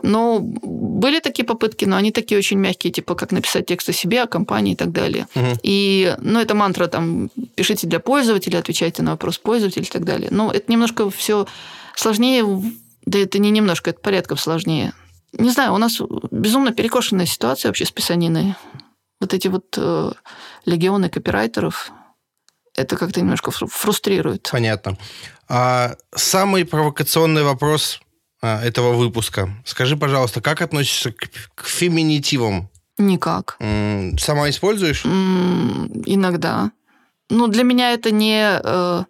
Но 0.03 0.41
были 0.41 1.21
такие 1.21 1.45
попытки, 1.45 1.85
но 1.85 1.97
они 1.97 2.13
такие 2.13 2.39
очень 2.39 2.59
мягкие, 2.59 2.93
типа 2.93 3.15
как 3.15 3.33
написать 3.33 3.67
текст 3.67 3.89
о 3.89 3.93
себе, 3.93 4.23
о 4.23 4.27
компании 4.27 4.73
и 4.73 4.77
так 4.77 4.93
далее. 4.93 5.27
Угу. 5.35 5.59
И, 5.63 6.15
ну, 6.21 6.41
это 6.41 6.55
мантра 6.55 6.87
там, 6.87 7.31
пишите 7.55 7.87
для 7.87 8.01
пользователя, 8.01 8.59
отвечайте 8.59 9.03
на 9.03 9.13
вопрос 9.13 9.39
пользователя 9.39 9.85
и 9.85 9.91
так 9.91 10.05
далее. 10.05 10.29
Но 10.31 10.51
это 10.51 10.71
немножко 10.71 11.11
все 11.11 11.47
сложнее, 11.95 12.45
да 13.05 13.19
это 13.19 13.39
не 13.39 13.51
немножко, 13.51 13.91
это 13.91 14.01
порядком 14.01 14.39
сложнее. 14.39 14.93
Не 15.33 15.51
знаю, 15.51 15.75
у 15.75 15.79
нас 15.79 16.01
безумно 16.31 16.73
перекошенная 16.73 17.27
ситуация 17.27 17.69
вообще 17.69 17.85
с 17.85 17.91
писаниной. 17.91 18.55
Вот 19.21 19.35
эти 19.35 19.49
вот 19.49 19.75
э, 19.77 20.13
легионы 20.65 21.11
копирайтеров, 21.11 21.91
это 22.77 22.97
как-то 22.97 23.21
немножко 23.21 23.51
фрустрирует. 23.51 24.49
Понятно. 24.53 24.97
А 25.49 25.97
самый 26.15 26.65
провокационный 26.65 27.43
вопрос 27.43 28.01
этого 28.41 28.95
выпуска. 28.95 29.51
Скажи, 29.65 29.97
пожалуйста, 29.97 30.41
как 30.41 30.63
относишься 30.63 31.13
к, 31.13 31.29
к 31.55 31.67
феминитивам? 31.67 32.71
Никак. 32.99 33.57
М-м, 33.61 34.19
сама 34.19 34.51
используешь? 34.51 35.05
М-м, 35.05 36.03
иногда. 36.07 36.73
Ну, 37.31 37.47
для 37.47 37.63
меня 37.63 37.93
это 37.93 38.11
не, 38.11 38.61
э, 38.63 39.05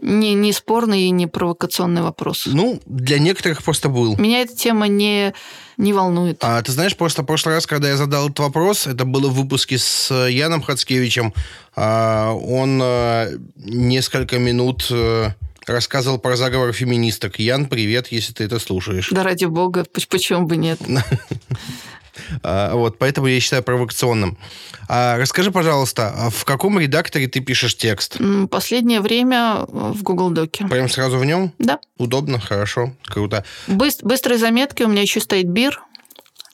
не, 0.00 0.34
не 0.34 0.52
спорный 0.52 1.02
и 1.02 1.10
не 1.10 1.26
провокационный 1.26 2.02
вопрос. 2.02 2.46
Ну, 2.46 2.80
для 2.86 3.18
некоторых 3.18 3.62
просто 3.62 3.88
был. 3.88 4.16
Меня 4.16 4.40
эта 4.40 4.54
тема 4.54 4.88
не, 4.88 5.34
не 5.76 5.92
волнует. 5.92 6.38
А 6.42 6.62
ты 6.62 6.72
знаешь, 6.72 6.96
просто 6.96 7.22
в 7.22 7.26
прошлый 7.26 7.54
раз, 7.54 7.66
когда 7.66 7.88
я 7.88 7.96
задал 7.96 8.26
этот 8.26 8.38
вопрос, 8.38 8.86
это 8.86 9.04
было 9.04 9.28
в 9.28 9.34
выпуске 9.34 9.78
с 9.78 10.12
Яном 10.28 10.62
Хацкевичем, 10.62 11.34
а, 11.74 12.32
он 12.32 12.80
э, 12.82 13.38
несколько 13.56 14.38
минут 14.38 14.86
э, 14.90 15.30
рассказывал 15.66 16.18
про 16.18 16.36
заговор 16.36 16.72
феминисток. 16.72 17.38
Ян, 17.38 17.66
привет, 17.66 18.08
если 18.08 18.32
ты 18.32 18.44
это 18.44 18.58
слушаешь. 18.58 19.10
Да 19.10 19.22
ради 19.22 19.44
бога, 19.46 19.84
почему 20.08 20.46
бы 20.46 20.56
нет? 20.56 20.78
А, 22.42 22.74
вот, 22.74 22.98
поэтому 22.98 23.26
я 23.26 23.38
считаю 23.40 23.62
провокационным. 23.62 24.38
А, 24.88 25.18
расскажи, 25.18 25.52
пожалуйста, 25.52 26.12
а 26.16 26.30
в 26.30 26.44
каком 26.46 26.78
редакторе 26.78 27.28
ты 27.28 27.40
пишешь 27.40 27.76
текст? 27.76 28.16
Последнее 28.50 29.02
время 29.02 29.64
в 29.68 30.02
Google 30.02 30.30
Доке. 30.30 30.66
Прям 30.66 30.88
сразу 30.88 31.18
в 31.18 31.24
нем? 31.26 31.52
Да. 31.58 31.78
Удобно, 31.98 32.40
хорошо, 32.40 32.94
круто. 33.04 33.44
Быс- 33.68 34.00
быстрые 34.02 34.38
заметки, 34.38 34.82
у 34.82 34.88
меня 34.88 35.02
еще 35.02 35.20
стоит 35.20 35.46
бир. 35.46 35.82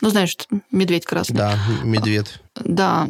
Ну, 0.01 0.11
знаешь, 0.11 0.37
медведь 0.73 1.05
красный. 1.05 1.37
Да, 1.37 1.57
медведь. 1.85 2.41
Да, 2.57 3.09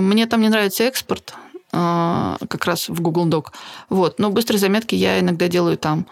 мне 0.00 0.26
там 0.26 0.40
не 0.40 0.48
нравится 0.50 0.84
экспорт. 0.84 1.34
А, 1.80 2.36
как 2.48 2.64
раз 2.64 2.88
в 2.88 3.00
Google 3.00 3.28
Doc. 3.28 3.52
Вот. 3.88 4.18
Но 4.18 4.30
быстрые 4.30 4.58
заметки 4.58 4.96
я 4.96 5.20
иногда 5.20 5.46
делаю 5.46 5.78
там. 5.78 6.06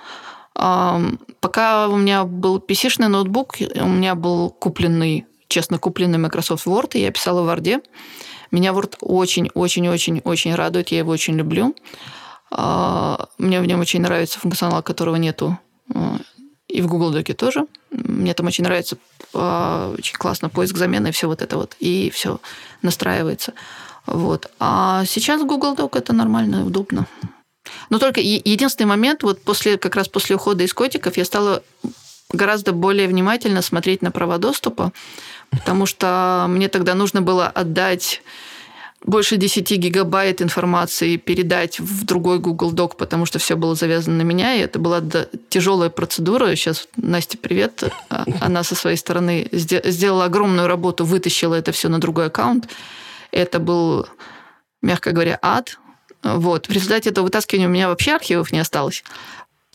Пока 1.40 1.88
у 1.88 1.96
меня 1.96 2.24
был 2.24 2.58
PC-шный 2.58 3.08
ноутбук, 3.08 3.56
у 3.58 3.88
меня 3.88 4.14
был 4.14 4.48
купленный, 4.48 5.26
честно 5.48 5.78
купленный 5.78 6.18
Microsoft 6.18 6.66
Word, 6.66 6.92
и 6.94 7.00
я 7.00 7.10
писала 7.10 7.42
в 7.42 7.48
Word. 7.48 7.82
Меня 8.52 8.70
Word 8.70 8.94
очень-очень-очень-очень 9.00 10.54
радует, 10.54 10.88
я 10.88 10.98
его 10.98 11.10
очень 11.10 11.34
люблю. 11.34 11.74
А, 12.52 13.26
мне 13.36 13.60
в 13.60 13.66
нем 13.66 13.80
очень 13.80 14.00
нравится 14.00 14.38
функционал, 14.38 14.82
которого 14.84 15.16
нету 15.16 15.58
а, 15.92 16.16
и 16.68 16.80
в 16.80 16.86
Google 16.86 17.10
Доке 17.10 17.34
тоже. 17.34 17.66
Мне 17.90 18.32
там 18.34 18.46
очень 18.46 18.64
нравится 18.64 18.96
очень 19.32 20.16
классно 20.16 20.48
поиск 20.48 20.76
замены 20.76 21.08
и 21.08 21.12
все 21.12 21.26
вот 21.26 21.42
это 21.42 21.56
вот. 21.56 21.76
И 21.80 22.08
все 22.10 22.40
настраивается. 22.80 23.52
Вот. 24.06 24.50
А 24.58 25.04
сейчас 25.06 25.42
Google 25.42 25.74
Doc 25.74 25.96
это 25.98 26.12
нормально 26.12 26.64
удобно. 26.64 27.06
Но 27.90 27.98
только 27.98 28.20
единственный 28.20 28.86
момент, 28.86 29.22
вот 29.22 29.42
после, 29.42 29.76
как 29.76 29.96
раз 29.96 30.08
после 30.08 30.36
ухода 30.36 30.64
из 30.64 30.72
котиков, 30.72 31.16
я 31.16 31.24
стала 31.24 31.62
гораздо 32.32 32.72
более 32.72 33.08
внимательно 33.08 33.62
смотреть 33.62 34.02
на 34.02 34.10
права 34.10 34.38
доступа, 34.38 34.92
потому 35.50 35.86
что 35.86 36.46
мне 36.48 36.68
тогда 36.68 36.94
нужно 36.94 37.22
было 37.22 37.46
отдать 37.46 38.22
больше 39.04 39.36
10 39.36 39.70
гигабайт 39.78 40.42
информации 40.42 41.16
передать 41.16 41.78
в 41.78 42.04
другой 42.04 42.40
Google 42.40 42.72
Doc, 42.72 42.96
потому 42.96 43.24
что 43.24 43.38
все 43.38 43.56
было 43.56 43.74
завязано 43.74 44.16
на 44.16 44.22
меня, 44.22 44.54
и 44.54 44.60
это 44.60 44.78
была 44.78 45.00
тяжелая 45.48 45.90
процедура. 45.90 46.54
Сейчас, 46.56 46.88
Настя, 46.96 47.38
привет. 47.38 47.84
А, 48.10 48.24
она 48.40 48.64
со 48.64 48.74
своей 48.74 48.96
стороны 48.96 49.48
сделала 49.52 50.24
огромную 50.24 50.66
работу, 50.66 51.04
вытащила 51.04 51.54
это 51.54 51.70
все 51.70 51.88
на 51.88 52.00
другой 52.00 52.26
аккаунт. 52.26 52.68
Это 53.32 53.58
был, 53.58 54.06
мягко 54.82 55.12
говоря, 55.12 55.38
ад. 55.42 55.78
Вот. 56.22 56.68
В 56.68 56.72
результате 56.72 57.10
этого 57.10 57.24
вытаскивания 57.24 57.68
у 57.68 57.70
меня 57.70 57.88
вообще 57.88 58.14
архивов 58.14 58.52
не 58.52 58.58
осталось. 58.58 59.04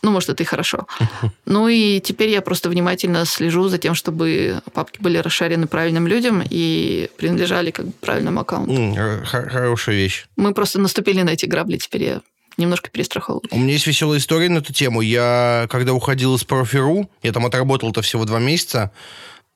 Ну, 0.03 0.11
может, 0.11 0.29
это 0.29 0.43
и 0.43 0.45
хорошо. 0.45 0.87
Ну 1.45 1.67
и 1.67 1.99
теперь 1.99 2.29
я 2.29 2.41
просто 2.41 2.69
внимательно 2.69 3.25
слежу 3.25 3.67
за 3.67 3.77
тем, 3.77 3.93
чтобы 3.93 4.61
папки 4.73 5.01
были 5.01 5.17
расшарены 5.17 5.67
правильным 5.67 6.07
людям 6.07 6.41
и 6.49 7.09
принадлежали 7.17 7.71
как 7.71 7.87
бы 7.87 7.91
правильному 7.91 8.39
аккаунту. 8.39 8.71
Mm, 8.71 9.25
хорошая 9.25 9.95
вещь. 9.95 10.25
Мы 10.37 10.53
просто 10.53 10.79
наступили 10.79 11.21
на 11.21 11.31
эти 11.31 11.45
грабли, 11.45 11.77
теперь 11.77 12.03
я 12.03 12.21
немножко 12.57 12.89
перестраховываюсь. 12.89 13.51
У 13.51 13.59
меня 13.59 13.73
есть 13.73 13.87
веселая 13.87 14.19
история 14.19 14.49
на 14.49 14.59
эту 14.59 14.71
тему. 14.71 15.01
Я, 15.01 15.67
когда 15.69 15.93
уходил 15.93 16.35
из 16.35 16.43
Профиру, 16.43 17.09
я 17.21 17.31
там 17.33 17.45
отработал-то 17.45 18.01
всего 18.01 18.25
два 18.25 18.39
месяца, 18.39 18.91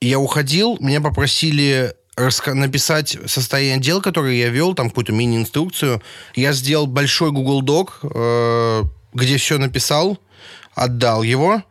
я 0.02 0.20
уходил, 0.20 0.78
меня 0.80 1.02
попросили 1.02 1.96
написать 2.18 3.18
состояние 3.26 3.80
дел, 3.80 4.02
которые 4.02 4.40
я 4.40 4.50
вел, 4.50 4.74
там 4.74 4.90
какую-то 4.90 5.12
мини-инструкцию. 5.12 6.02
Я 6.36 6.54
сделал 6.54 6.88
большой 6.88 7.32
Google 7.32 7.62
Doc, 7.62 7.90
э, 8.04 8.84
где 9.14 9.38
все 9.38 9.58
написал, 9.58 10.18
отдал 10.74 11.24
его. 11.24 11.62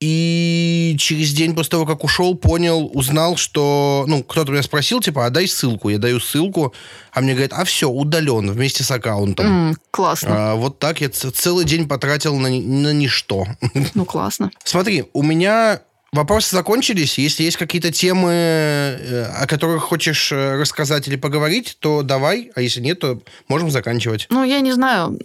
И 0.00 0.96
через 0.98 1.32
день 1.32 1.54
после 1.54 1.72
того, 1.72 1.84
как 1.84 2.04
ушел, 2.04 2.34
понял, 2.34 2.90
узнал, 2.94 3.36
что... 3.36 4.04
Ну, 4.08 4.22
кто-то 4.22 4.50
меня 4.50 4.62
спросил, 4.62 5.00
типа, 5.00 5.26
а 5.26 5.30
дай 5.30 5.46
ссылку. 5.46 5.90
Я 5.90 5.98
даю 5.98 6.20
ссылку, 6.20 6.72
а 7.12 7.20
мне 7.20 7.32
говорят, 7.32 7.52
а 7.52 7.64
все, 7.64 7.90
удален 7.90 8.50
вместе 8.50 8.82
с 8.82 8.90
аккаунтом. 8.90 9.46
М, 9.46 9.76
классно. 9.90 10.52
А, 10.52 10.54
вот 10.54 10.78
так 10.78 11.02
я 11.02 11.10
целый 11.10 11.66
день 11.66 11.86
потратил 11.86 12.38
на, 12.38 12.48
на 12.48 12.92
ничто. 12.94 13.46
Ну, 13.94 14.06
классно. 14.06 14.50
Смотри, 14.64 15.04
у 15.12 15.22
меня 15.22 15.82
вопросы 16.12 16.54
закончились. 16.54 17.18
Если 17.18 17.42
есть 17.44 17.56
какие-то 17.56 17.92
темы, 17.92 18.30
э, 18.32 19.24
о 19.24 19.46
которых 19.46 19.82
хочешь 19.82 20.32
э, 20.32 20.56
рассказать 20.56 21.08
или 21.08 21.16
поговорить, 21.16 21.76
то 21.80 22.02
давай. 22.02 22.50
А 22.54 22.60
если 22.60 22.80
нет, 22.80 23.00
то 23.00 23.20
можем 23.48 23.70
заканчивать. 23.70 24.26
Ну, 24.30 24.44
я 24.44 24.60
не 24.60 24.72
знаю. 24.72 25.18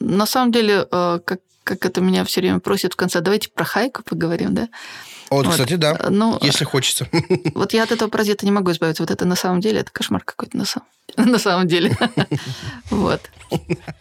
На 0.00 0.26
самом 0.26 0.52
деле, 0.52 0.86
э, 0.90 1.20
как, 1.24 1.40
как 1.64 1.86
это 1.86 2.00
меня 2.00 2.24
все 2.24 2.40
время 2.40 2.60
просят 2.60 2.94
в 2.94 2.96
конце, 2.96 3.20
давайте 3.20 3.50
про 3.50 3.64
хайку 3.64 4.02
поговорим, 4.02 4.54
да? 4.54 4.68
Вот, 5.32 5.46
Вот. 5.46 5.52
кстати, 5.52 5.74
да. 5.74 5.96
Э, 5.98 6.08
Ну, 6.10 6.38
Если 6.42 6.64
хочется. 6.64 7.06
Вот 7.54 7.72
я 7.72 7.82
от 7.84 7.92
этого 7.92 8.08
паразита 8.08 8.44
не 8.46 8.52
могу 8.52 8.70
избавиться. 8.72 9.02
Вот 9.02 9.10
это 9.10 9.24
на 9.24 9.36
самом 9.36 9.60
деле, 9.60 9.80
это 9.80 9.90
кошмар 9.90 10.22
какой-то 10.24 10.56
на 10.56 10.64
самом, 10.64 10.86
на 11.16 11.38
самом 11.38 11.68
деле. 11.68 11.96
Вот. 12.90 13.20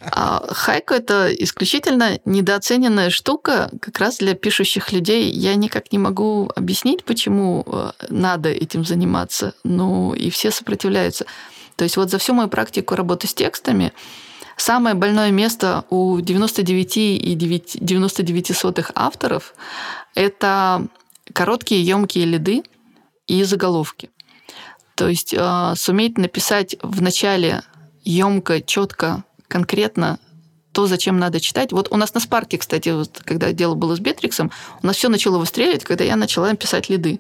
А 0.02 0.46
хайку 0.54 0.94
это 0.94 1.30
исключительно 1.34 2.20
недооцененная 2.26 3.10
штука 3.10 3.70
как 3.82 4.00
раз 4.00 4.18
для 4.18 4.34
пишущих 4.34 4.92
людей. 4.92 5.32
Я 5.32 5.56
никак 5.56 5.92
не 5.92 6.00
могу 6.00 6.50
объяснить, 6.56 7.04
почему 7.04 7.64
э, 7.68 7.92
надо 8.10 8.50
этим 8.50 8.86
заниматься. 8.86 9.54
Ну, 9.64 10.14
и 10.14 10.30
все 10.30 10.52
сопротивляются. 10.52 11.26
То 11.76 11.84
есть 11.84 11.98
вот 11.98 12.10
за 12.12 12.18
всю 12.18 12.34
мою 12.34 12.50
практику 12.50 12.96
работы 12.96 13.28
с 13.28 13.34
текстами 13.34 13.92
самое 14.58 14.96
больное 14.96 15.32
место 15.32 15.84
у 15.90 16.20
99,99 16.20 18.54
сотых 18.54 18.92
авторов– 18.96 19.54
это 20.16 20.88
короткие, 21.34 21.84
емкие 21.84 22.26
лиды 22.26 22.64
и 23.28 23.44
заголовки. 23.44 24.10
То 24.96 25.08
есть 25.08 25.34
э, 25.34 25.74
суметь 25.76 26.18
написать 26.18 26.76
в 26.82 27.02
начале 27.02 27.64
емко, 28.04 28.62
четко, 28.62 29.24
конкретно 29.48 30.20
то, 30.72 30.88
зачем 30.88 31.20
надо 31.20 31.40
читать. 31.40 31.72
Вот 31.72 31.88
у 31.92 31.98
нас 31.98 32.14
на 32.14 32.20
Спарке, 32.20 32.58
кстати, 32.58 32.90
вот, 32.90 33.22
когда 33.26 33.52
дело 33.52 33.76
было 33.76 33.96
с 33.96 34.00
Бетриксом, 34.00 34.52
у 34.82 34.88
нас 34.88 34.96
все 34.96 35.10
начало 35.10 35.38
выстреливать, 35.38 35.84
когда 35.84 36.04
я 36.04 36.16
начала 36.16 36.54
писать 36.56 36.90
лиды. 36.90 37.20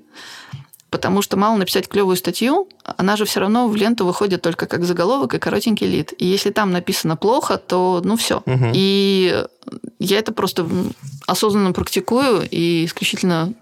Потому 0.89 1.21
что 1.21 1.37
мало 1.37 1.55
написать 1.55 1.87
клевую 1.87 2.17
статью, 2.17 2.67
она 2.83 3.15
же 3.15 3.23
все 3.23 3.39
равно 3.39 3.69
в 3.69 3.75
ленту 3.77 4.05
выходит 4.05 4.41
только 4.41 4.65
как 4.65 4.83
заголовок 4.83 5.33
и 5.33 5.39
коротенький 5.39 5.87
лид. 5.87 6.13
И 6.17 6.25
если 6.25 6.51
там 6.51 6.71
написано 6.71 7.15
плохо, 7.15 7.57
то 7.57 8.01
ну 8.03 8.17
все. 8.17 8.43
Мгм. 8.45 8.71
И 8.73 9.45
я 9.99 10.19
это 10.19 10.33
просто 10.33 10.67
осознанно 11.27 11.71
практикую 11.71 12.45
и 12.49 12.83
исключительно 12.83 13.53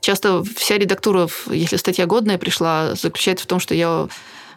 часто 0.00 0.42
вся 0.44 0.78
редактура, 0.78 1.28
если 1.50 1.76
статья 1.76 2.06
годная 2.06 2.38
пришла, 2.38 2.94
заключается 2.94 3.44
в 3.44 3.48
том, 3.48 3.60
что 3.60 3.74
я 3.74 4.08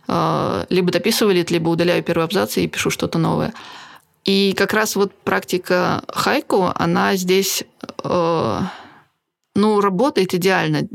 э, 0.08 0.66
либо 0.70 0.92
дописываю 0.92 1.36
лид, 1.36 1.52
либо 1.52 1.70
удаляю 1.70 2.04
первый 2.04 2.24
абзац 2.24 2.58
и 2.58 2.68
пишу 2.68 2.90
что-то 2.90 3.18
новое. 3.18 3.54
И 4.24 4.54
как 4.58 4.74
раз 4.74 4.96
вот 4.96 5.14
практика 5.14 6.04
хайку, 6.08 6.72
она 6.76 7.16
здесь 7.16 7.64
э, 8.04 8.60
ну, 9.56 9.82
работает 9.82 10.34
идеально. 10.34 10.88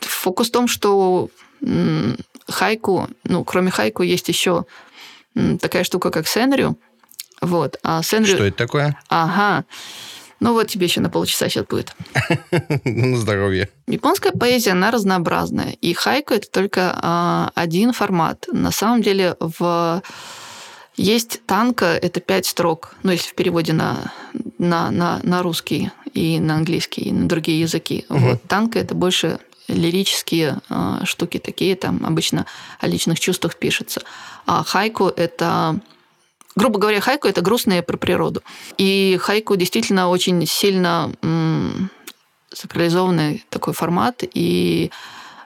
Фокус 0.00 0.48
в 0.48 0.52
том, 0.52 0.68
что 0.68 1.28
хайку, 2.48 3.08
ну, 3.24 3.44
кроме 3.44 3.70
хайку, 3.70 4.02
есть 4.02 4.28
еще 4.28 4.64
такая 5.60 5.84
штука, 5.84 6.10
как 6.10 6.26
сценарию. 6.26 6.78
Вот. 7.40 7.78
А 7.82 8.02
сценарию... 8.02 8.36
Что 8.36 8.44
это 8.46 8.56
такое? 8.56 8.98
Ага. 9.08 9.64
Ну 10.40 10.52
вот 10.52 10.68
тебе 10.68 10.86
еще 10.86 11.00
на 11.00 11.10
полчаса 11.10 11.48
сейчас 11.48 11.66
будет. 11.66 11.94
На 12.84 13.16
здоровье. 13.16 13.68
Японская 13.86 14.32
поэзия, 14.32 14.72
она 14.72 14.90
разнообразная. 14.90 15.72
И 15.80 15.92
хайку 15.94 16.34
это 16.34 16.48
только 16.50 16.96
а, 17.02 17.50
один 17.54 17.92
формат. 17.92 18.46
На 18.52 18.70
самом 18.70 19.02
деле 19.02 19.36
в... 19.40 20.02
есть 20.96 21.40
танка, 21.46 21.86
это 21.86 22.20
пять 22.20 22.46
строк, 22.46 22.94
ну, 23.02 23.10
если 23.10 23.30
в 23.30 23.34
переводе 23.34 23.72
на, 23.72 24.12
на, 24.58 24.90
на, 24.90 25.20
на 25.22 25.42
русский 25.42 25.90
и 26.14 26.38
на 26.38 26.56
английский, 26.56 27.02
и 27.02 27.12
на 27.12 27.28
другие 27.28 27.60
языки. 27.60 28.06
Вот. 28.08 28.42
Танка 28.44 28.78
это 28.78 28.94
больше 28.94 29.40
лирические 29.66 30.60
а, 30.68 31.04
штуки 31.04 31.38
такие, 31.38 31.76
там 31.76 32.04
обычно 32.04 32.46
о 32.80 32.86
личных 32.86 33.20
чувствах 33.20 33.56
пишется. 33.56 34.02
А 34.46 34.62
хайку 34.64 35.08
это 35.08 35.80
грубо 36.58 36.80
говоря, 36.80 37.00
хайку 37.00 37.28
это 37.28 37.40
грустное 37.40 37.82
про 37.82 37.96
природу. 37.96 38.42
И 38.78 39.16
хайку 39.20 39.54
действительно 39.56 40.08
очень 40.08 40.44
сильно 40.46 41.12
м, 41.22 41.90
сакрализованный 42.52 43.44
такой 43.48 43.72
формат, 43.74 44.24
и 44.34 44.90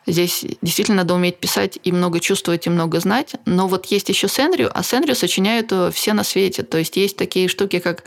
здесь 0.07 0.45
действительно 0.63 0.99
надо 0.99 1.15
уметь 1.15 1.37
писать 1.37 1.79
и 1.85 1.93
много 1.93 2.19
чувствовать, 2.19 2.67
и 2.67 2.71
много 2.71 2.99
знать. 2.99 3.35
Но 3.45 3.69
вот 3.69 3.87
есть 3.87 4.09
еще 4.09 4.27
сценарию, 4.27 4.71
а 4.75 4.83
сценарию 4.83 5.15
сочиняют 5.15 5.71
э, 5.71 5.91
все 5.93 6.15
на 6.15 6.25
свете. 6.25 6.63
То 6.63 6.79
есть 6.79 6.97
есть 6.97 7.19
такие 7.19 7.47
штуки, 7.49 7.79
как 7.79 8.05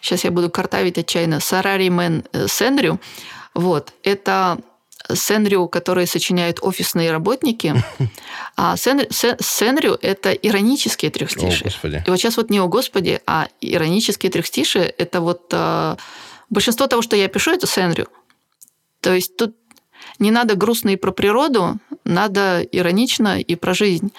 сейчас 0.00 0.22
я 0.22 0.30
буду 0.30 0.48
картавить 0.48 0.96
отчаянно, 0.96 1.40
Сарари 1.40 1.88
Мэн 1.88 2.24
сценарию. 2.46 3.00
Вот, 3.54 3.92
это 4.04 4.58
сценарию, 5.12 5.68
которые 5.68 6.06
сочиняют 6.06 6.58
офисные 6.62 7.10
работники, 7.10 7.74
а 8.56 8.76
сценарию, 8.76 9.98
это 10.00 10.32
иронические 10.32 11.10
О, 11.10 11.12
трехстишие. 11.12 11.64
господи. 11.64 12.02
И 12.06 12.10
вот 12.10 12.18
сейчас 12.18 12.36
вот 12.36 12.50
не 12.50 12.58
«О 12.58 12.66
Господи», 12.66 13.20
а 13.26 13.48
иронические 13.60 14.30
трехстишие– 14.30 14.84
это 14.98 15.20
вот 15.20 15.48
э, 15.52 15.96
большинство 16.50 16.86
того, 16.86 17.02
что 17.02 17.16
я 17.16 17.28
пишу, 17.28 17.52
это 17.52 17.66
сценарию. 17.66 18.08
То 19.00 19.14
есть 19.14 19.36
тут 19.36 19.54
не 20.18 20.30
надо 20.30 20.54
грустно 20.54 20.90
и 20.90 20.96
про 20.96 21.12
природу, 21.12 21.78
надо 22.04 22.62
иронично 22.62 23.40
и 23.40 23.54
про 23.54 23.74
жизнь. 23.74 24.12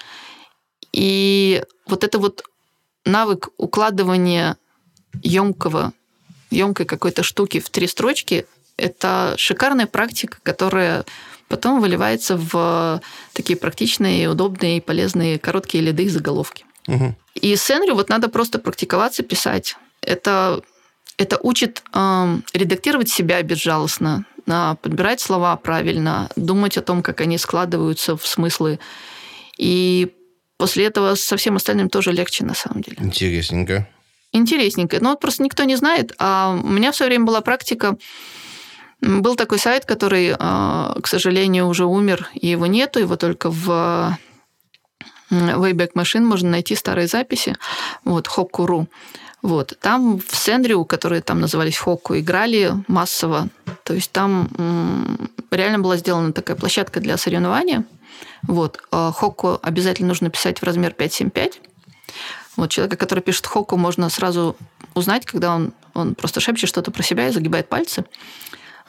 И 0.92 1.62
вот 1.86 2.04
это 2.04 2.18
вот 2.18 2.44
навык 3.04 3.50
укладывания 3.56 4.56
емкого, 5.22 5.92
емкой 6.50 6.86
какой-то 6.86 7.22
штуки 7.22 7.60
в 7.60 7.70
три 7.70 7.86
строчки– 7.86 8.46
это 8.80 9.34
шикарная 9.36 9.86
практика, 9.86 10.38
которая 10.42 11.04
потом 11.48 11.80
выливается 11.80 12.36
в 12.36 13.00
такие 13.32 13.58
практичные, 13.58 14.28
удобные 14.28 14.80
полезные 14.80 15.38
короткие 15.38 15.84
лиды 15.84 16.04
и 16.04 16.08
заголовки. 16.08 16.64
Мгм. 16.86 17.16
И 17.34 17.56
сценарию 17.56 17.94
вот 17.94 18.08
надо 18.08 18.28
просто 18.28 18.58
практиковаться, 18.58 19.22
писать. 19.22 19.76
Это, 20.00 20.62
это 21.18 21.38
учит 21.42 21.82
эм, 21.94 22.44
редактировать 22.54 23.08
себя 23.08 23.42
безжалостно, 23.42 24.24
подбирать 24.46 25.20
слова 25.20 25.54
правильно, 25.56 26.28
думать 26.34 26.76
о 26.76 26.82
том, 26.82 27.02
как 27.02 27.20
они 27.20 27.38
складываются 27.38 28.16
в 28.16 28.26
смыслы. 28.26 28.80
И 29.58 30.12
после 30.56 30.86
этого 30.86 31.14
со 31.14 31.36
всем 31.36 31.56
остальным 31.56 31.88
тоже 31.88 32.12
легче, 32.12 32.44
на 32.44 32.54
самом 32.54 32.82
деле. 32.82 32.96
Интересненько. 33.00 33.88
Интересненько. 34.32 34.98
Но 35.00 35.10
вот 35.10 35.20
просто 35.20 35.42
никто 35.42 35.64
не 35.64 35.76
знает. 35.76 36.12
А 36.18 36.58
у 36.62 36.68
меня 36.68 36.92
в 36.92 36.96
свое 36.96 37.10
время 37.10 37.24
была 37.24 37.40
практика. 37.40 37.96
Был 39.00 39.36
такой 39.36 39.58
сайт, 39.58 39.84
который, 39.84 40.34
а, 40.38 40.94
к 41.00 41.06
сожалению, 41.06 41.66
уже 41.66 41.84
умер, 41.86 42.28
и 42.34 42.48
его 42.48 42.66
нету, 42.66 42.98
его 42.98 43.16
только 43.16 43.50
в 43.50 44.18
Wayback 45.30 45.92
Machine 45.94 46.22
можно 46.22 46.50
найти 46.50 46.74
старые 46.74 47.06
записи, 47.06 47.56
вот, 48.04 48.26
Hokku.ru. 48.26 48.86
Вот. 49.42 49.78
Там 49.80 50.18
в 50.18 50.36
Сендрю, 50.36 50.84
которые 50.84 51.22
там 51.22 51.40
назывались 51.40 51.78
Хокку, 51.78 52.18
играли 52.18 52.74
массово. 52.88 53.48
То 53.84 53.94
есть 53.94 54.12
там 54.12 54.50
реально 55.50 55.78
была 55.78 55.96
сделана 55.96 56.32
такая 56.32 56.56
площадка 56.56 57.00
для 57.00 57.16
соревнования. 57.16 57.84
Вот. 58.42 58.82
А 58.90 59.12
Хокку 59.12 59.58
обязательно 59.62 60.08
нужно 60.08 60.30
писать 60.30 60.60
в 60.60 60.62
размер 60.64 60.92
575. 60.92 61.60
Вот 62.56 62.70
человека, 62.70 62.96
который 62.96 63.20
пишет 63.20 63.46
Хокку, 63.46 63.76
можно 63.78 64.10
сразу 64.10 64.56
узнать, 64.94 65.24
когда 65.24 65.54
он, 65.54 65.72
он 65.94 66.14
просто 66.14 66.40
шепчет 66.40 66.68
что-то 66.68 66.90
про 66.90 67.02
себя 67.02 67.28
и 67.28 67.32
загибает 67.32 67.68
пальцы. 67.68 68.04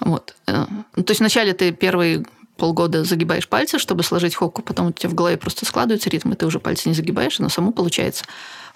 Вот. 0.02 0.36
Э, 0.48 0.66
ну, 0.96 1.04
То 1.04 1.12
есть 1.12 1.22
вначале 1.22 1.54
ты 1.54 1.72
первые 1.72 2.26
полгода 2.58 3.04
загибаешь 3.04 3.48
пальцы, 3.48 3.80
чтобы 3.80 4.04
сложить 4.04 4.36
хокку, 4.36 4.62
потом 4.62 4.88
у 4.88 4.92
тебя 4.92 5.10
в 5.10 5.16
голове 5.16 5.38
просто 5.38 5.66
складывается 5.66 6.10
ритм, 6.10 6.32
и 6.32 6.36
ты 6.36 6.46
уже 6.46 6.60
пальцы 6.60 6.90
не 6.90 6.96
загибаешь, 6.96 7.40
оно 7.40 7.50
само 7.50 7.72
получается. 7.72 8.26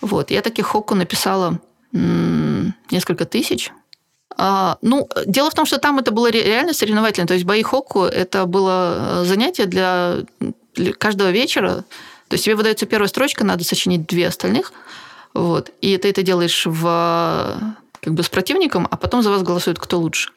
Вот. 0.02 0.32
Я 0.32 0.42
таких 0.42 0.66
хокку 0.68 0.96
написала 0.96 1.60
несколько 2.92 3.26
тысяч. 3.26 3.72
А, 4.38 4.78
ну, 4.82 5.08
дело 5.26 5.50
в 5.50 5.54
том, 5.54 5.66
что 5.66 5.78
там 5.78 6.00
это 6.00 6.12
было 6.12 6.30
ре- 6.30 6.44
реально 6.44 6.74
соревновательно. 6.74 7.28
То 7.28 7.36
есть 7.36 7.46
бои 7.46 7.64
хокку– 7.64 8.04
это 8.04 8.46
было 8.46 9.22
э, 9.22 9.26
занятие 9.26 9.66
для, 9.66 10.18
для 10.74 10.94
каждого 10.94 11.32
вечера. 11.32 11.86
То 12.28 12.34
есть 12.34 12.44
тебе 12.46 12.56
выдается 12.56 12.86
первая 12.86 13.08
строчка, 13.08 13.46
надо 13.46 13.64
сочинить 13.64 14.08
две 14.08 14.28
остальных. 14.28 14.74
Вот. 15.34 15.70
И 15.80 15.96
ты 15.98 16.10
это 16.10 16.22
делаешь 16.22 16.66
в, 16.66 17.76
как 18.02 18.14
бы 18.14 18.24
с 18.24 18.30
противником, 18.30 18.88
а 18.92 18.98
потом 18.98 19.22
за 19.22 19.30
вас 19.30 19.42
голосуют, 19.42 19.80
кто 19.80 20.00
лучше. 20.00 20.32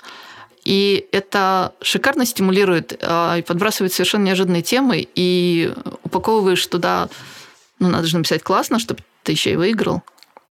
И 0.65 1.09
это 1.13 1.73
шикарно 1.81 2.27
стимулирует 2.27 2.99
а, 3.03 3.37
и 3.37 3.43
подбрасывает 3.43 3.93
совершенно 3.93 4.25
неожиданные 4.25 4.63
темы, 4.63 5.07
и 5.15 5.73
упаковываешь 6.05 6.67
туда, 6.67 7.09
ну, 7.79 7.89
надо 7.89 8.07
же 8.07 8.17
написать 8.17 8.43
классно, 8.43 8.79
чтобы 8.79 9.03
ты 9.23 9.33
еще 9.33 9.53
и 9.53 9.57
выиграл. 9.57 10.03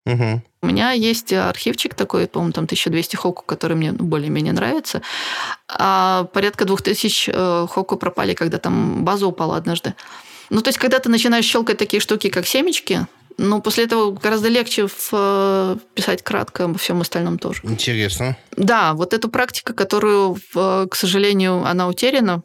Угу. 0.05 0.41
У 0.61 0.67
меня 0.67 0.91
есть 0.91 1.33
архивчик 1.33 1.95
такой, 1.95 2.27
по-моему, 2.27 2.53
там 2.53 2.65
1200 2.65 3.15
хоку, 3.15 3.43
который 3.45 3.75
мне 3.75 3.91
ну, 3.91 4.05
более-менее 4.05 4.53
нравится. 4.53 5.01
А 5.67 6.25
порядка 6.33 6.65
2000 6.65 7.31
э, 7.33 7.67
хоку 7.69 7.97
пропали, 7.97 8.33
когда 8.33 8.57
там 8.57 9.03
база 9.03 9.27
упала 9.27 9.57
однажды. 9.57 9.95
Ну, 10.49 10.61
то 10.61 10.69
есть, 10.69 10.77
когда 10.77 10.99
ты 10.99 11.09
начинаешь 11.09 11.45
щелкать 11.45 11.77
такие 11.77 11.99
штуки, 11.99 12.29
как 12.29 12.45
семечки, 12.45 13.07
ну, 13.37 13.61
после 13.61 13.85
этого 13.85 14.11
гораздо 14.11 14.47
легче 14.49 14.87
э, 15.11 15.77
писать 15.93 16.23
кратко 16.23 16.65
обо 16.65 16.77
всем 16.77 17.01
остальном 17.01 17.37
тоже. 17.37 17.61
Интересно. 17.63 18.37
Да, 18.55 18.93
вот 18.93 19.13
эту 19.13 19.29
практику, 19.29 19.73
которую, 19.73 20.37
в- 20.53 20.87
к 20.87 20.95
сожалению, 20.95 21.65
она 21.65 21.87
утеряна, 21.87 22.43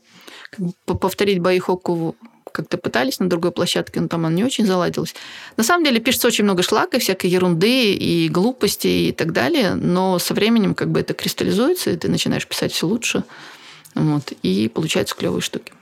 повторить 0.86 1.41
бои 1.41 1.59
Хоку 1.59 2.16
как-то 2.53 2.78
пытались 2.78 3.20
на 3.20 3.28
другой 3.28 3.53
площадке, 3.53 4.01
но 4.01 4.09
там 4.09 4.26
она 4.26 4.34
не 4.34 4.45
очень 4.45 4.66
заладилась. 4.66 5.14
На 5.57 5.62
самом 5.62 5.84
деле 5.84 6.01
пишется 6.01 6.26
очень 6.26 6.45
много 6.45 6.62
шлака, 6.64 6.99
всякой 6.99 7.30
ерунды 7.30 7.93
и 7.95 8.28
глупости 8.28 8.88
и 8.88 9.12
так 9.12 9.32
далее, 9.32 9.74
но 9.74 10.18
со 10.18 10.34
временем 10.34 10.74
как 10.74 10.91
бы 10.91 10.99
это 10.99 11.14
кристаллизуется, 11.14 11.91
и 11.91 11.97
ты 11.97 12.09
начинаешь 12.09 12.47
писать 12.49 12.72
все 12.72 12.86
лучше, 12.86 13.22
вот, 13.95 14.32
и 14.43 14.68
получаются 14.68 15.14
клевые 15.14 15.43
штуки. 15.43 15.72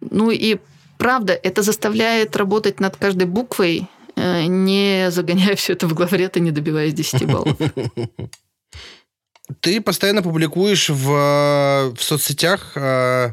Ну 0.00 0.30
и 0.30 0.58
правда, 0.98 1.32
это 1.32 1.62
заставляет 1.62 2.36
работать 2.36 2.78
над 2.80 2.96
каждой 2.96 3.26
буквой, 3.26 3.80
э, 3.80 3.91
не 4.16 5.10
загоняя 5.10 5.54
все 5.56 5.74
это 5.74 5.86
в 5.86 5.94
главред 5.94 6.36
и 6.36 6.40
не 6.40 6.50
добиваясь 6.50 6.94
10 6.94 7.26
баллов. 7.26 7.56
Ты 9.60 9.80
постоянно 9.80 10.22
публикуешь 10.22 10.88
в, 10.88 11.10
э, 11.10 11.94
в 11.94 12.02
соцсетях 12.02 12.72
э, 12.76 13.32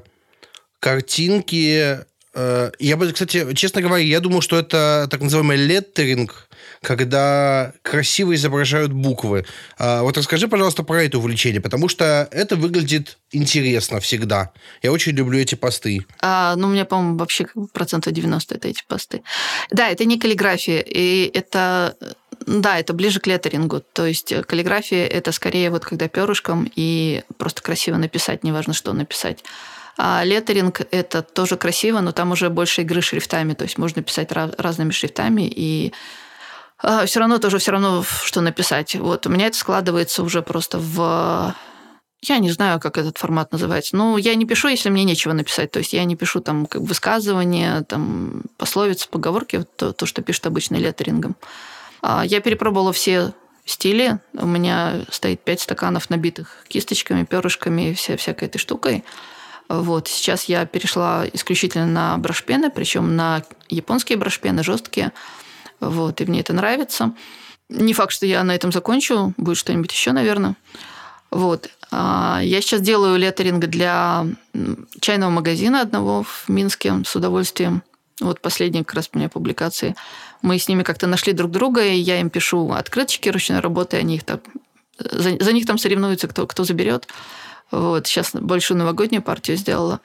картинки. 0.79 1.99
э, 2.33 2.71
Я 2.79 2.97
бы, 2.97 3.11
кстати, 3.11 3.53
честно 3.53 3.81
говоря, 3.81 4.03
я 4.03 4.19
думал, 4.19 4.41
что 4.41 4.57
это 4.57 5.07
так 5.09 5.21
называемый 5.21 5.57
леттеринг, 5.57 6.48
когда 6.81 7.73
красиво 7.81 8.33
изображают 8.35 8.91
буквы. 8.93 9.45
А, 9.77 10.01
Вот 10.03 10.17
расскажи, 10.17 10.47
пожалуйста, 10.47 10.83
про 10.83 11.03
это 11.03 11.17
увлечение, 11.17 11.61
потому 11.61 11.89
что 11.89 12.27
это 12.31 12.55
выглядит 12.55 13.17
интересно 13.31 13.99
всегда. 13.99 14.51
Я 14.81 14.91
очень 14.91 15.13
люблю 15.13 15.39
эти 15.39 15.55
посты. 15.55 16.05
А, 16.21 16.55
ну, 16.55 16.67
у 16.67 16.71
меня, 16.71 16.85
по-моему, 16.85 17.17
вообще 17.17 17.47
процентов 17.73 18.13
90 18.13 18.55
это 18.55 18.67
эти 18.67 18.83
посты. 18.87 19.23
Да, 19.71 19.89
это 19.89 20.05
не 20.05 20.19
каллиграфия, 20.19 20.79
и 20.79 21.29
это... 21.33 21.95
Да, 22.45 22.79
это 22.79 22.93
ближе 22.93 23.19
к 23.19 23.27
леттерингу. 23.27 23.81
То 23.93 24.05
есть 24.05 24.31
э, 24.31 24.43
каллиграфия– 24.43 25.05
это 25.07 25.33
скорее 25.33 25.69
вот 25.69 25.83
когда 25.83 26.07
перышком 26.07 26.71
и 26.73 27.23
просто 27.37 27.61
красиво 27.61 27.97
написать, 27.97 28.43
неважно, 28.45 28.73
что 28.73 28.93
написать. 28.93 29.43
А 29.97 30.23
леттеринг– 30.23 30.79
это 30.91 31.21
тоже 31.21 31.57
красиво, 31.57 31.99
но 31.99 32.13
там 32.13 32.31
уже 32.31 32.49
больше 32.49 32.83
игры 32.83 33.01
шрифтами. 33.01 33.53
То 33.53 33.65
есть 33.65 33.77
можно 33.77 34.01
писать 34.01 34.31
ra- 34.31 34.55
разными 34.57 34.91
шрифтами, 34.91 35.51
и 35.53 35.91
все 37.05 37.19
равно 37.19 37.39
тоже 37.39 37.57
все 37.57 37.71
равно, 37.71 38.03
что 38.23 38.41
написать. 38.41 38.95
Вот 38.95 39.27
у 39.27 39.29
меня 39.29 39.47
это 39.47 39.57
складывается 39.57 40.23
уже 40.23 40.41
просто 40.41 40.79
в 40.79 41.55
я 42.21 42.39
не 42.39 42.51
знаю, 42.51 42.79
как 42.79 42.97
этот 42.97 43.17
формат 43.17 43.51
называется. 43.53 43.95
Ну, 43.95 44.17
я 44.17 44.35
не 44.35 44.45
пишу, 44.45 44.67
если 44.67 44.89
мне 44.89 45.05
нечего 45.05 45.31
написать. 45.31 45.71
То 45.71 45.79
есть 45.79 45.93
я 45.93 46.03
не 46.03 46.17
пишу 46.17 46.41
там 46.41 46.65
как 46.65 46.81
высказывания, 46.81 47.83
там 47.83 48.43
пословицы, 48.57 49.07
поговорки, 49.09 49.57
вот 49.57 49.75
то, 49.77 49.93
то, 49.93 50.05
что 50.05 50.21
пишут 50.21 50.47
обычно 50.47 50.75
леттерингом. 50.75 51.37
А 52.01 52.25
Я 52.25 52.41
перепробовала 52.41 52.91
все 52.91 53.33
стили. 53.65 54.19
У 54.33 54.45
меня 54.45 55.05
стоит 55.11 55.41
пять 55.41 55.61
стаканов, 55.61 56.09
набитых 56.09 56.65
кисточками, 56.67 57.23
перышками 57.23 57.91
и 57.91 57.93
вся, 57.93 58.17
всякой 58.17 58.49
этой 58.49 58.57
штукой. 58.57 59.05
Вот. 59.69 60.07
Сейчас 60.07 60.45
я 60.45 60.65
перешла 60.65 61.25
исключительно 61.31 61.85
на 61.85 62.17
брошпены, 62.17 62.69
причем 62.69 63.15
на 63.15 63.43
японские 63.69 64.17
брошпены, 64.17 64.63
жесткие. 64.63 65.13
Вот. 65.79 66.21
И 66.21 66.25
мне 66.25 66.41
это 66.41 66.53
нравится. 66.53 67.13
Не 67.69 67.93
факт, 67.93 68.11
что 68.11 68.25
я 68.25 68.43
на 68.43 68.55
этом 68.55 68.71
закончу. 68.71 69.33
Будет 69.37 69.57
что-нибудь 69.57 69.91
еще, 69.91 70.11
наверное. 70.11 70.55
Вот. 71.31 71.69
А, 71.91 72.41
Я 72.43 72.61
сейчас 72.61 72.81
делаю 72.81 73.17
леттеринг 73.17 73.65
для 73.65 74.25
чайного 74.99 75.29
магазина 75.29 75.81
одного 75.81 76.23
в 76.23 76.49
Минске 76.49 76.93
с 77.05 77.15
удовольствием. 77.15 77.83
Вот 78.21 78.41
последние 78.41 78.83
как 78.83 78.95
раз 78.95 79.09
у 79.13 79.17
меня 79.17 79.29
публикации. 79.29 79.95
Мы 80.41 80.57
с 80.59 80.67
ними 80.67 80.83
как-то 80.83 81.07
нашли 81.07 81.33
друг 81.33 81.51
друга, 81.51 81.85
и 81.85 81.97
я 81.97 82.19
им 82.19 82.29
пишу 82.29 82.71
открыточки 82.71 83.29
ручной 83.29 83.59
работы, 83.59 83.97
они 83.97 84.15
их 84.15 84.23
так... 84.23 84.41
За, 84.97 85.37
за 85.39 85.53
них 85.53 85.65
там 85.65 85.77
соревнуются, 85.77 86.27
кто, 86.27 86.45
кто 86.45 86.65
заберет. 86.65 87.07
Вот. 87.71 88.07
Сейчас 88.07 88.31
большую 88.33 88.77
новогоднюю 88.77 89.21
партию 89.21 89.55
сделала. 89.55 90.01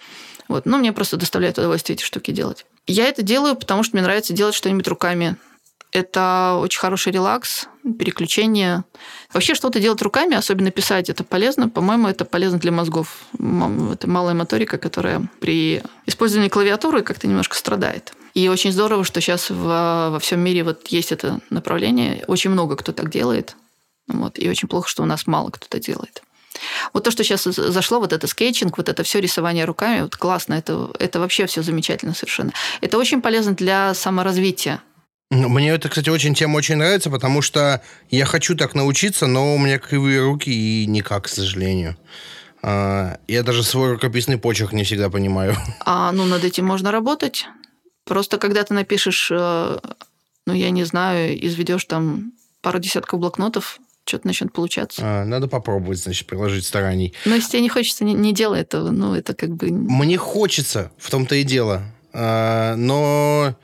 Вот. 0.48 0.66
Но 0.66 0.78
мне 0.78 0.92
просто 0.92 1.16
доставляет 1.16 1.58
удовольствие 1.58 1.96
эти 1.96 2.04
штуки 2.04 2.30
делать. 2.30 2.66
Я 2.86 3.08
это 3.08 3.22
делаю, 3.22 3.56
потому 3.56 3.82
что 3.82 3.96
мне 3.96 4.02
нравится 4.02 4.32
делать 4.32 4.54
что-нибудь 4.54 4.86
руками. 4.86 5.36
Это 5.94 6.58
очень 6.60 6.80
хороший 6.80 7.12
релакс, 7.12 7.68
переключение. 7.98 8.82
Вообще 9.32 9.54
что-то 9.54 9.78
делать 9.78 10.02
руками, 10.02 10.34
особенно 10.34 10.72
писать, 10.72 11.08
это 11.08 11.22
полезно. 11.22 11.68
По-моему, 11.68 12.08
это 12.08 12.24
полезно 12.24 12.58
для 12.58 12.72
мозгов. 12.72 13.22
Это 13.32 14.08
малая 14.08 14.34
моторика, 14.34 14.76
которая 14.76 15.28
при 15.38 15.84
использовании 16.06 16.48
клавиатуры 16.48 17.02
как-то 17.02 17.28
немножко 17.28 17.56
страдает. 17.56 18.12
И 18.34 18.48
очень 18.48 18.72
здорово, 18.72 19.04
что 19.04 19.20
сейчас 19.20 19.50
во, 19.50 20.10
во 20.10 20.18
всем 20.18 20.40
мире 20.40 20.64
вот 20.64 20.88
есть 20.88 21.12
это 21.12 21.38
направление. 21.50 22.24
Очень 22.26 22.50
много 22.50 22.74
кто 22.74 22.90
так 22.90 23.08
делает. 23.08 23.54
Вот. 24.08 24.36
И 24.40 24.50
очень 24.50 24.66
плохо, 24.66 24.88
что 24.88 25.04
у 25.04 25.06
нас 25.06 25.28
мало 25.28 25.50
кто 25.50 25.66
это 25.70 25.78
делает. 25.78 26.24
Вот 26.92 27.04
то, 27.04 27.12
что 27.12 27.22
сейчас 27.22 27.44
зашло, 27.44 28.00
вот 28.00 28.12
это 28.12 28.26
скетчинг, 28.26 28.78
вот 28.78 28.88
это 28.88 29.04
все 29.04 29.20
рисование 29.20 29.64
руками, 29.64 30.02
вот 30.02 30.16
классно, 30.16 30.54
это, 30.54 30.90
это 30.98 31.20
вообще 31.20 31.46
все 31.46 31.62
замечательно 31.62 32.14
совершенно. 32.14 32.52
Это 32.80 32.98
очень 32.98 33.22
полезно 33.22 33.54
для 33.54 33.94
саморазвития. 33.94 34.82
Мне 35.30 35.70
это, 35.70 35.88
кстати, 35.88 36.10
очень 36.10 36.34
тема 36.34 36.56
очень 36.58 36.76
нравится, 36.76 37.10
потому 37.10 37.42
что 37.42 37.82
я 38.10 38.24
хочу 38.24 38.54
так 38.56 38.74
научиться, 38.74 39.26
но 39.26 39.54
у 39.54 39.58
меня 39.58 39.78
кривые 39.78 40.20
руки 40.22 40.50
и 40.50 40.86
никак, 40.86 41.24
к 41.24 41.28
сожалению. 41.28 41.96
А, 42.62 43.18
Я 43.26 43.42
даже 43.42 43.62
свой 43.62 43.92
рукописный 43.92 44.38
почерк 44.38 44.72
не 44.72 44.84
всегда 44.84 45.10
понимаю. 45.10 45.56
А 45.84 46.12
ну 46.12 46.24
над 46.24 46.44
этим 46.44 46.66
можно 46.66 46.90
работать. 46.90 47.46
Просто 48.04 48.38
когда 48.38 48.62
ты 48.64 48.74
напишешь, 48.74 49.28
э, 49.30 49.78
ну 50.46 50.52
я 50.52 50.70
не 50.70 50.84
знаю, 50.84 51.44
изведешь 51.46 51.84
там 51.86 52.32
пару 52.60 52.78
десятков 52.78 53.18
блокнотов, 53.20 53.80
что-то 54.06 54.26
начнет 54.26 54.52
получаться. 54.52 55.00
А, 55.02 55.24
Надо 55.24 55.48
попробовать, 55.48 55.98
значит, 55.98 56.26
приложить 56.26 56.66
стараний. 56.66 57.14
Но 57.24 57.34
если 57.34 57.52
тебе 57.52 57.62
не 57.62 57.70
хочется, 57.70 58.04
не, 58.04 58.12
не 58.12 58.32
делай 58.34 58.60
этого. 58.60 58.90
Ну, 58.90 59.14
это 59.14 59.34
как 59.34 59.50
бы... 59.54 59.70
Мне 59.70 60.18
хочется, 60.18 60.92
в 60.98 61.10
том-то 61.10 61.34
и 61.36 61.42
дело. 61.42 61.82
А, 62.12 62.76
Но 62.76 63.56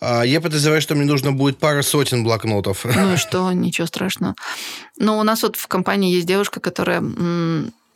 я 0.00 0.40
подозреваю, 0.40 0.82
что 0.82 0.94
мне 0.94 1.04
нужно 1.04 1.32
будет 1.32 1.58
пара 1.58 1.82
сотен 1.82 2.24
блокнотов. 2.24 2.84
Ну 2.84 3.14
и 3.14 3.16
что, 3.16 3.50
ничего 3.52 3.86
страшного. 3.86 4.34
Но 4.98 5.18
у 5.18 5.22
нас 5.22 5.42
вот 5.42 5.56
в 5.56 5.66
компании 5.68 6.14
есть 6.14 6.26
девушка, 6.26 6.60
которая 6.60 7.00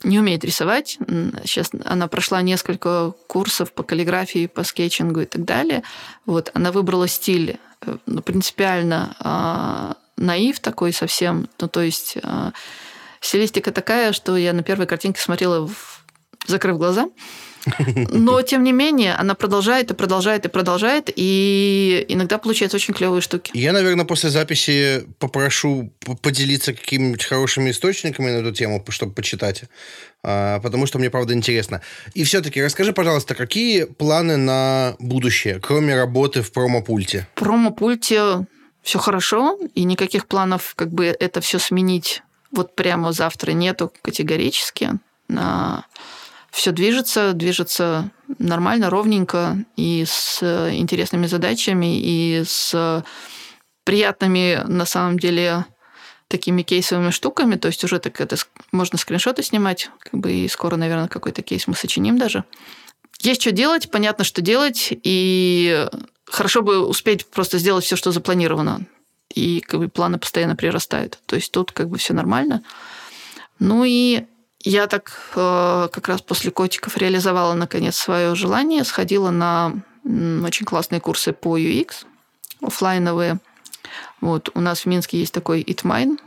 не 0.03 0.19
умеет 0.19 0.43
рисовать. 0.43 0.97
Сейчас 1.43 1.69
она 1.85 2.07
прошла 2.07 2.41
несколько 2.41 3.13
курсов 3.27 3.71
по 3.71 3.83
каллиграфии, 3.83 4.47
по 4.47 4.63
скетчингу 4.63 5.21
и 5.21 5.25
так 5.25 5.45
далее. 5.45 5.83
Вот, 6.25 6.49
она 6.53 6.71
выбрала 6.71 7.07
стиль 7.07 7.59
э, 7.81 7.97
ну, 8.07 8.21
принципиально 8.21 9.15
а, 9.19 9.95
наив 10.17 10.59
такой 10.59 10.93
совсем. 10.93 11.47
Ну, 11.59 11.67
то 11.67 11.81
есть 11.81 12.17
а, 12.23 12.51
стилистика 13.19 13.71
такая, 13.71 14.11
что 14.13 14.35
я 14.37 14.53
на 14.53 14.63
первой 14.63 14.87
картинке 14.87 15.21
смотрела, 15.21 15.67
в- 15.67 16.03
закрыв 16.47 16.77
глаза. 16.77 17.07
Но, 18.11 18.41
тем 18.41 18.63
не 18.63 18.71
менее, 18.71 19.13
она 19.13 19.35
продолжает 19.35 19.91
и 19.91 19.93
продолжает 19.93 20.45
и 20.45 20.49
продолжает, 20.49 21.09
и 21.15 22.05
иногда 22.07 22.37
получается 22.37 22.77
очень 22.77 22.93
клевые 22.93 23.21
штуки. 23.21 23.51
Я, 23.53 23.71
наверное, 23.73 24.05
после 24.05 24.29
записи 24.29 25.05
попрошу 25.19 25.91
поделиться 26.21 26.73
какими-нибудь 26.73 27.23
хорошими 27.23 27.71
источниками 27.71 28.31
на 28.31 28.37
эту 28.37 28.51
тему, 28.51 28.83
чтобы 28.89 29.13
почитать, 29.13 29.63
а, 30.23 30.59
потому 30.59 30.85
что 30.85 30.99
мне, 30.99 31.09
правда, 31.09 31.33
интересно. 31.33 31.81
И 32.13 32.23
все-таки 32.23 32.61
расскажи, 32.61 32.93
пожалуйста, 32.93 33.35
какие 33.35 33.85
планы 33.85 34.37
на 34.37 34.95
будущее, 34.99 35.59
кроме 35.59 35.95
работы 35.95 36.41
в 36.41 36.51
промопульте? 36.51 37.27
В 37.35 37.39
промо-пульте 37.39 38.45
все 38.81 38.99
хорошо, 38.99 39.59
и 39.75 39.83
никаких 39.83 40.27
планов 40.27 40.73
как 40.75 40.91
бы 40.91 41.05
это 41.05 41.41
все 41.41 41.59
сменить 41.59 42.23
вот 42.51 42.75
прямо 42.75 43.11
завтра 43.13 43.51
нету 43.51 43.91
категорически. 44.01 44.91
Все 46.51 46.71
движется, 46.71 47.33
движется 47.33 48.11
нормально, 48.37 48.89
ровненько, 48.89 49.57
и 49.77 50.03
с 50.05 50.43
интересными 50.71 51.25
задачами, 51.25 51.99
и 51.99 52.43
с 52.45 53.03
приятными, 53.83 54.61
на 54.67 54.85
самом 54.85 55.17
деле, 55.17 55.65
такими 56.27 56.61
кейсовыми 56.61 57.11
штуками. 57.11 57.55
То 57.55 57.67
есть 57.67 57.83
уже 57.83 57.99
так 57.99 58.19
это 58.21 58.35
можно 58.71 58.97
скриншоты 58.97 59.43
снимать, 59.43 59.89
как 59.99 60.19
бы 60.19 60.31
и 60.31 60.47
скоро, 60.47 60.75
наверное, 60.75 61.07
какой-то 61.07 61.41
кейс 61.41 61.67
мы 61.67 61.75
сочиним 61.75 62.17
даже. 62.17 62.43
Есть 63.19 63.41
что 63.41 63.51
делать, 63.51 63.89
понятно, 63.91 64.23
что 64.23 64.41
делать, 64.41 64.89
и 64.91 65.87
хорошо 66.25 66.61
бы 66.61 66.85
успеть 66.85 67.25
просто 67.27 67.59
сделать 67.59 67.85
все, 67.85 67.95
что 67.95 68.11
запланировано. 68.11 68.85
И 69.33 69.61
как 69.61 69.79
бы 69.79 69.87
планы 69.87 70.19
постоянно 70.19 70.55
прирастают. 70.55 71.19
То 71.25 71.35
есть 71.35 71.51
тут 71.51 71.71
как 71.71 71.89
бы 71.89 71.97
все 71.97 72.13
нормально. 72.13 72.63
Ну 73.59 73.83
и 73.85 74.25
я 74.63 74.87
так 74.87 75.11
э, 75.35 75.89
как 75.91 76.07
раз 76.07 76.21
после 76.21 76.51
котиков 76.51 76.97
реализовала 76.97 77.53
наконец 77.53 77.95
свое 77.95 78.35
желание, 78.35 78.83
сходила 78.83 79.29
на 79.29 79.73
очень 80.03 80.65
классные 80.65 80.99
курсы 80.99 81.31
по 81.31 81.57
UX, 81.57 82.05
оффлайновые. 82.61 83.39
Вот, 84.19 84.49
у 84.53 84.61
нас 84.61 84.81
в 84.81 84.85
Минске 84.87 85.19
есть 85.19 85.33
такой 85.33 85.61
ITMine, 85.61 86.17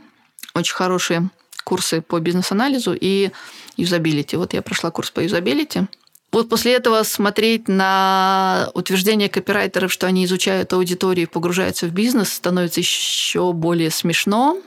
очень 0.53 0.75
хорошие 0.75 1.29
курсы 1.63 2.01
по 2.01 2.19
бизнес-анализу 2.19 2.95
и 2.99 3.31
юзабилити. 3.75 4.37
Вот 4.37 4.53
я 4.53 4.61
прошла 4.61 4.91
курс 4.91 5.11
по 5.11 5.19
юзабилити. 5.21 5.87
Вот 6.31 6.49
после 6.49 6.73
этого 6.73 7.03
смотреть 7.03 7.67
на 7.67 8.69
утверждение 8.73 9.29
копирайтеров, 9.29 9.91
что 9.91 10.05
они 10.05 10.25
изучают 10.25 10.73
аудиторию 10.73 11.27
и 11.27 11.29
погружаются 11.29 11.87
в 11.87 11.91
бизнес, 11.91 12.33
становится 12.33 12.81
еще 12.81 13.53
более 13.53 13.89
смешно, 13.89 14.57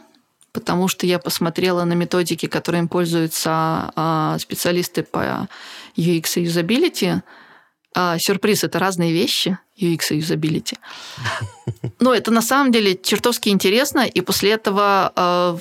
потому 0.53 0.89
что 0.89 1.07
я 1.07 1.19
посмотрела 1.19 1.85
на 1.85 1.93
методики, 1.95 2.47
которыми 2.47 2.87
пользуются 2.87 3.93
а, 3.95 4.39
специалисты 4.39 5.03
по 5.03 5.49
UX 5.97 6.33
и 6.37 6.43
юзабилити. 6.43 7.23
А, 7.95 8.19
сюрприз– 8.19 8.65
это 8.65 8.79
разные 8.79 9.13
вещи, 9.13 9.59
UX 9.81 10.09
и 10.11 10.17
юзабилити. 10.17 10.77
Но 12.01 12.15
это 12.15 12.31
на 12.31 12.43
самом 12.43 12.73
деле 12.73 12.97
чертовски 12.97 13.49
интересно, 13.51 14.01
и 14.01 14.21
после 14.21 14.53
этого 14.53 15.13
а, 15.15 15.59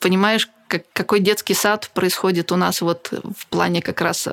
понимаешь, 0.00 0.48
как, 0.68 0.84
какой 0.92 1.20
детский 1.20 1.54
сад 1.54 1.90
происходит 1.94 2.52
у 2.52 2.56
нас 2.56 2.82
вот 2.82 3.10
в 3.12 3.46
плане 3.46 3.80
как 3.80 4.00
раз 4.00 4.28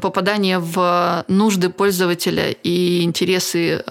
попадания 0.00 0.58
в 0.58 1.24
нужды 1.28 1.68
пользователя 1.68 2.50
и 2.50 3.02
интересы 3.02 3.84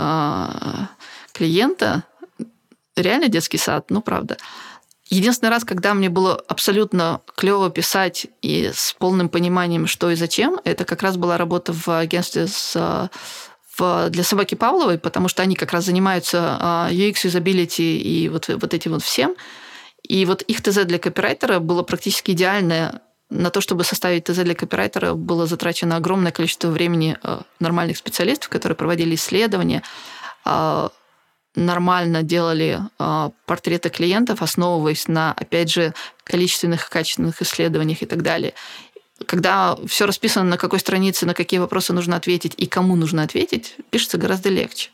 клиента. 1.31 2.03
Реально 3.01 3.27
детский 3.27 3.57
сад, 3.57 3.85
ну 3.89 4.01
правда. 4.01 4.37
Единственный 5.09 5.49
раз, 5.49 5.63
когда 5.63 5.93
мне 5.95 6.09
было 6.09 6.35
абсолютно 6.47 7.21
клево 7.35 7.71
писать 7.71 8.27
и 8.43 8.69
с 8.71 8.93
полным 8.97 9.27
пониманием, 9.27 9.87
что 9.87 10.11
и 10.11 10.15
зачем, 10.15 10.59
это 10.63 10.85
как 10.85 11.01
раз 11.01 11.17
была 11.17 11.37
работа 11.37 11.73
в 11.73 11.87
агентстве 11.87 12.47
с 12.47 13.09
в, 13.79 14.09
для 14.09 14.23
собаки 14.23 14.55
Павловой, 14.55 14.99
потому 14.99 15.27
что 15.29 15.41
они 15.41 15.55
как 15.55 15.71
раз 15.71 15.85
занимаются 15.85 16.57
а, 16.59 16.89
UX, 16.91 17.19
юзабилити 17.23 17.97
и 18.01 18.29
вот, 18.29 18.47
вот 18.49 18.73
этим 18.73 18.91
вот 18.91 19.03
всем. 19.03 19.35
И 20.03 20.25
вот 20.25 20.41
их 20.43 20.61
ТЗ 20.61 20.85
для 20.85 20.99
копирайтера 20.99 21.59
было 21.59 21.83
практически 21.83 22.31
идеальное. 22.31 23.01
На 23.29 23.51
то, 23.51 23.61
чтобы 23.61 23.83
составить 23.83 24.25
ТЗ 24.25 24.37
для 24.39 24.55
копирайтера, 24.55 25.13
было 25.13 25.45
затрачено 25.45 25.95
огромное 25.97 26.31
количество 26.31 26.69
времени 26.69 27.17
а, 27.23 27.43
нормальных 27.59 27.97
специалистов, 27.97 28.49
которые 28.49 28.75
проводили 28.75 29.15
исследования, 29.15 29.83
а, 30.45 30.89
нормально 31.55 32.23
делали 32.23 32.79
э, 32.99 33.29
портреты 33.45 33.89
клиентов, 33.89 34.41
основываясь 34.41 35.07
на, 35.07 35.33
опять 35.33 35.71
же, 35.71 35.93
количественных 36.23 36.87
и 36.87 36.91
качественных 36.91 37.41
исследованиях 37.41 38.01
и 38.01 38.05
так 38.05 38.21
далее. 38.21 38.53
Когда 39.25 39.77
все 39.87 40.05
расписано, 40.05 40.45
на 40.45 40.57
какой 40.57 40.79
странице, 40.79 41.25
на 41.25 41.33
какие 41.33 41.59
вопросы 41.59 41.91
нужно 41.91 42.15
ответить 42.15 42.53
и 42.57 42.67
кому 42.67 42.95
нужно 42.95 43.23
ответить, 43.23 43.75
пишется 43.89 44.17
гораздо 44.17 44.49
легче. 44.49 44.91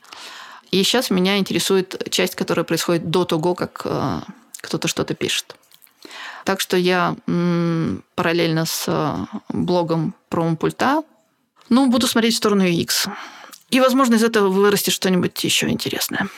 И 0.70 0.82
сейчас 0.82 1.10
меня 1.10 1.38
интересует 1.38 2.10
часть, 2.10 2.34
которая 2.34 2.64
происходит 2.64 3.10
до 3.10 3.24
того, 3.24 3.54
как 3.54 3.82
э, 3.84 4.20
кто-то 4.60 4.88
что-то 4.88 5.14
пишет. 5.14 5.56
Так 6.44 6.60
что 6.60 6.76
я 6.76 7.16
м, 7.26 8.02
параллельно 8.14 8.66
с 8.66 8.84
э, 8.88 9.16
блогом 9.48 10.14
промо-пульта 10.28 11.02
ну, 11.68 11.88
буду 11.88 12.06
смотреть 12.06 12.34
в 12.34 12.36
сторону 12.36 12.64
UX. 12.64 13.08
И, 13.70 13.80
возможно, 13.80 14.14
из 14.14 14.24
этого 14.24 14.48
вырастет 14.48 14.94
что-нибудь 14.94 15.42
еще 15.42 15.68
интересное. 15.68 16.28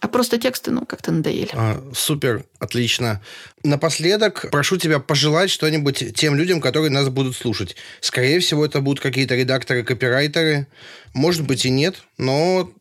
А 0.00 0.08
просто 0.08 0.38
тексты, 0.38 0.70
ну, 0.70 0.86
как-то 0.86 1.12
надоели. 1.12 1.50
А, 1.52 1.82
супер, 1.94 2.44
отлично. 2.58 3.20
Напоследок 3.62 4.46
прошу 4.50 4.78
тебя 4.78 4.98
пожелать 4.98 5.50
что-нибудь 5.50 6.14
тем 6.14 6.36
людям, 6.36 6.60
которые 6.60 6.90
нас 6.90 7.08
будут 7.10 7.36
слушать. 7.36 7.76
Скорее 8.00 8.40
всего, 8.40 8.64
это 8.64 8.80
будут 8.80 9.00
какие-то 9.00 9.34
редакторы, 9.34 9.82
копирайтеры. 9.82 10.68
Может 11.12 11.42
быть 11.46 11.66
и 11.66 11.70
нет, 11.70 11.96
но 12.16 12.72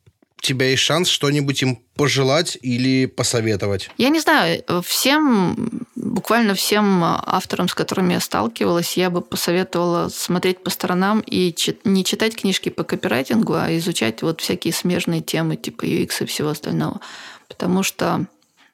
тебя 0.42 0.70
есть 0.70 0.84
шанс 0.84 1.10
что-нибудь 1.10 1.62
им 1.62 1.80
пожелать 1.96 2.58
или 2.62 3.06
посоветовать? 3.06 3.90
Я 3.98 4.10
не 4.10 4.20
знаю. 4.20 4.64
Всем, 4.84 5.88
буквально 5.96 6.54
всем 6.54 7.04
авторам, 7.04 7.68
с 7.68 7.74
которыми 7.74 8.14
я 8.14 8.20
сталкивалась, 8.20 8.98
я 8.98 9.10
бы 9.10 9.22
посоветовала 9.22 10.10
смотреть 10.10 10.64
по 10.64 10.70
сторонам 10.70 11.22
и 11.26 11.56
не 11.84 12.06
читать 12.06 12.36
книжки 12.36 12.70
по 12.70 12.84
копирайтингу, 12.84 13.54
а 13.54 13.76
изучать 13.78 14.22
вот 14.22 14.42
всякие 14.42 14.74
смежные 14.74 15.22
темы 15.22 15.56
типа 15.56 15.84
UX 15.86 16.24
и 16.24 16.26
всего 16.26 16.50
остального. 16.50 17.02
Потому 17.48 17.84
что 17.84 18.26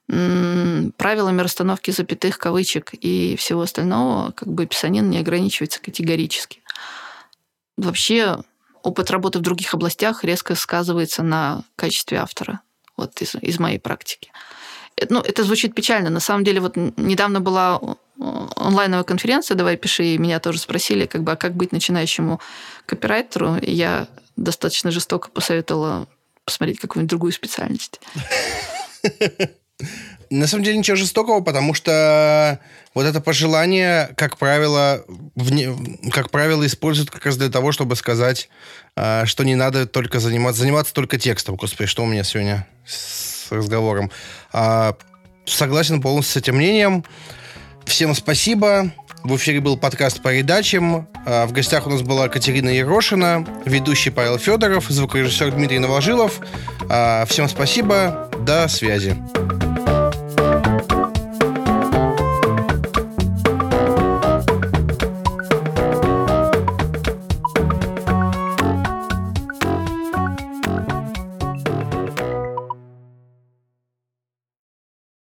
правилами 0.08 1.42
расстановки 1.42 1.90
запятых, 1.90 2.38
кавычек 2.38 2.94
и 2.94 3.36
всего 3.38 3.62
остального 3.62 4.32
как 4.32 4.48
бы 4.48 4.68
писанин 4.68 5.10
не 5.10 5.18
ограничивается 5.18 5.82
категорически. 5.82 6.62
Вообще 7.76 8.38
опыт 8.86 9.12
работы 9.12 9.40
в 9.40 9.42
других 9.42 9.74
областях 9.74 10.24
резко 10.24 10.56
сказывается 10.56 11.24
на 11.24 11.64
качестве 11.76 12.20
автора. 12.20 12.62
Вот 12.98 13.22
из, 13.22 13.36
из 13.36 13.60
моей 13.60 13.80
практики. 13.80 14.32
Ну, 15.10 15.20
это 15.20 15.44
звучит 15.44 15.76
печально. 15.76 16.10
На 16.10 16.22
самом 16.22 16.44
деле, 16.44 16.62
вот 16.62 16.78
недавно 16.78 17.42
была 17.42 17.82
онлайновая 18.56 19.04
конференция 19.04 19.56
«Давай 19.56 19.76
пиши», 19.76 20.06
и 20.06 20.18
меня 20.18 20.40
тоже 20.40 20.60
спросили, 20.60 21.06
как 21.06 21.24
бы, 21.24 21.34
а 21.34 21.36
как 21.36 21.56
быть 21.56 21.74
начинающему 21.74 22.40
копирайтеру. 22.86 23.58
И 23.58 23.72
я 23.72 24.08
достаточно 24.38 24.92
жестоко 24.92 25.30
посоветовала 25.30 26.08
посмотреть 26.46 26.80
какую-нибудь 26.80 27.10
другую 27.10 27.34
специальность. 27.34 28.00
На 30.30 30.48
самом 30.48 30.64
деле 30.64 30.78
ничего 30.78 30.98
жестокого, 30.98 31.42
потому 31.42 31.74
что 31.74 32.60
вот 32.94 33.06
это 33.06 33.22
пожелание, 33.22 34.10
как 34.16 34.38
правило, 34.38 35.04
вне, 35.36 35.70
как 36.12 36.32
правило, 36.32 36.66
используют 36.66 37.12
как 37.12 37.26
раз 37.26 37.38
для 37.38 37.50
того, 37.50 37.72
чтобы 37.72 37.96
сказать, 37.96 38.50
э, 38.96 39.26
что 39.26 39.44
не 39.44 39.56
надо 39.56 39.86
только 39.86 40.20
заниматься, 40.20 40.62
заниматься 40.62 40.94
только 40.94 41.20
текстом. 41.20 41.56
Господи, 41.56 41.88
что 41.88 42.04
у 42.04 42.06
меня 42.08 42.24
сегодня 42.24 42.68
с 42.86 43.52
разговором? 43.52 44.12
Э, 44.54 44.94
согласен 45.46 46.02
полностью 46.02 46.34
с 46.34 46.38
этим 46.38 46.56
мнением. 46.56 47.04
Всем 47.86 48.16
спасибо. 48.16 48.92
В 49.24 49.36
эфире 49.36 49.60
был 49.60 49.78
подкаст 49.78 50.22
по 50.22 50.32
передачам. 50.32 51.08
В 51.26 51.52
гостях 51.52 51.86
у 51.86 51.90
нас 51.90 52.02
была 52.02 52.30
Катерина 52.30 52.70
Ерошина, 52.70 53.46
ведущий 53.66 54.10
Павел 54.10 54.38
Федоров, 54.38 54.86
звукорежиссер 54.88 55.52
Дмитрий 55.52 55.80
Новожилов. 55.80 56.40
Всем 57.28 57.48
спасибо. 57.48 58.30
До 58.46 58.68
связи. 58.68 59.16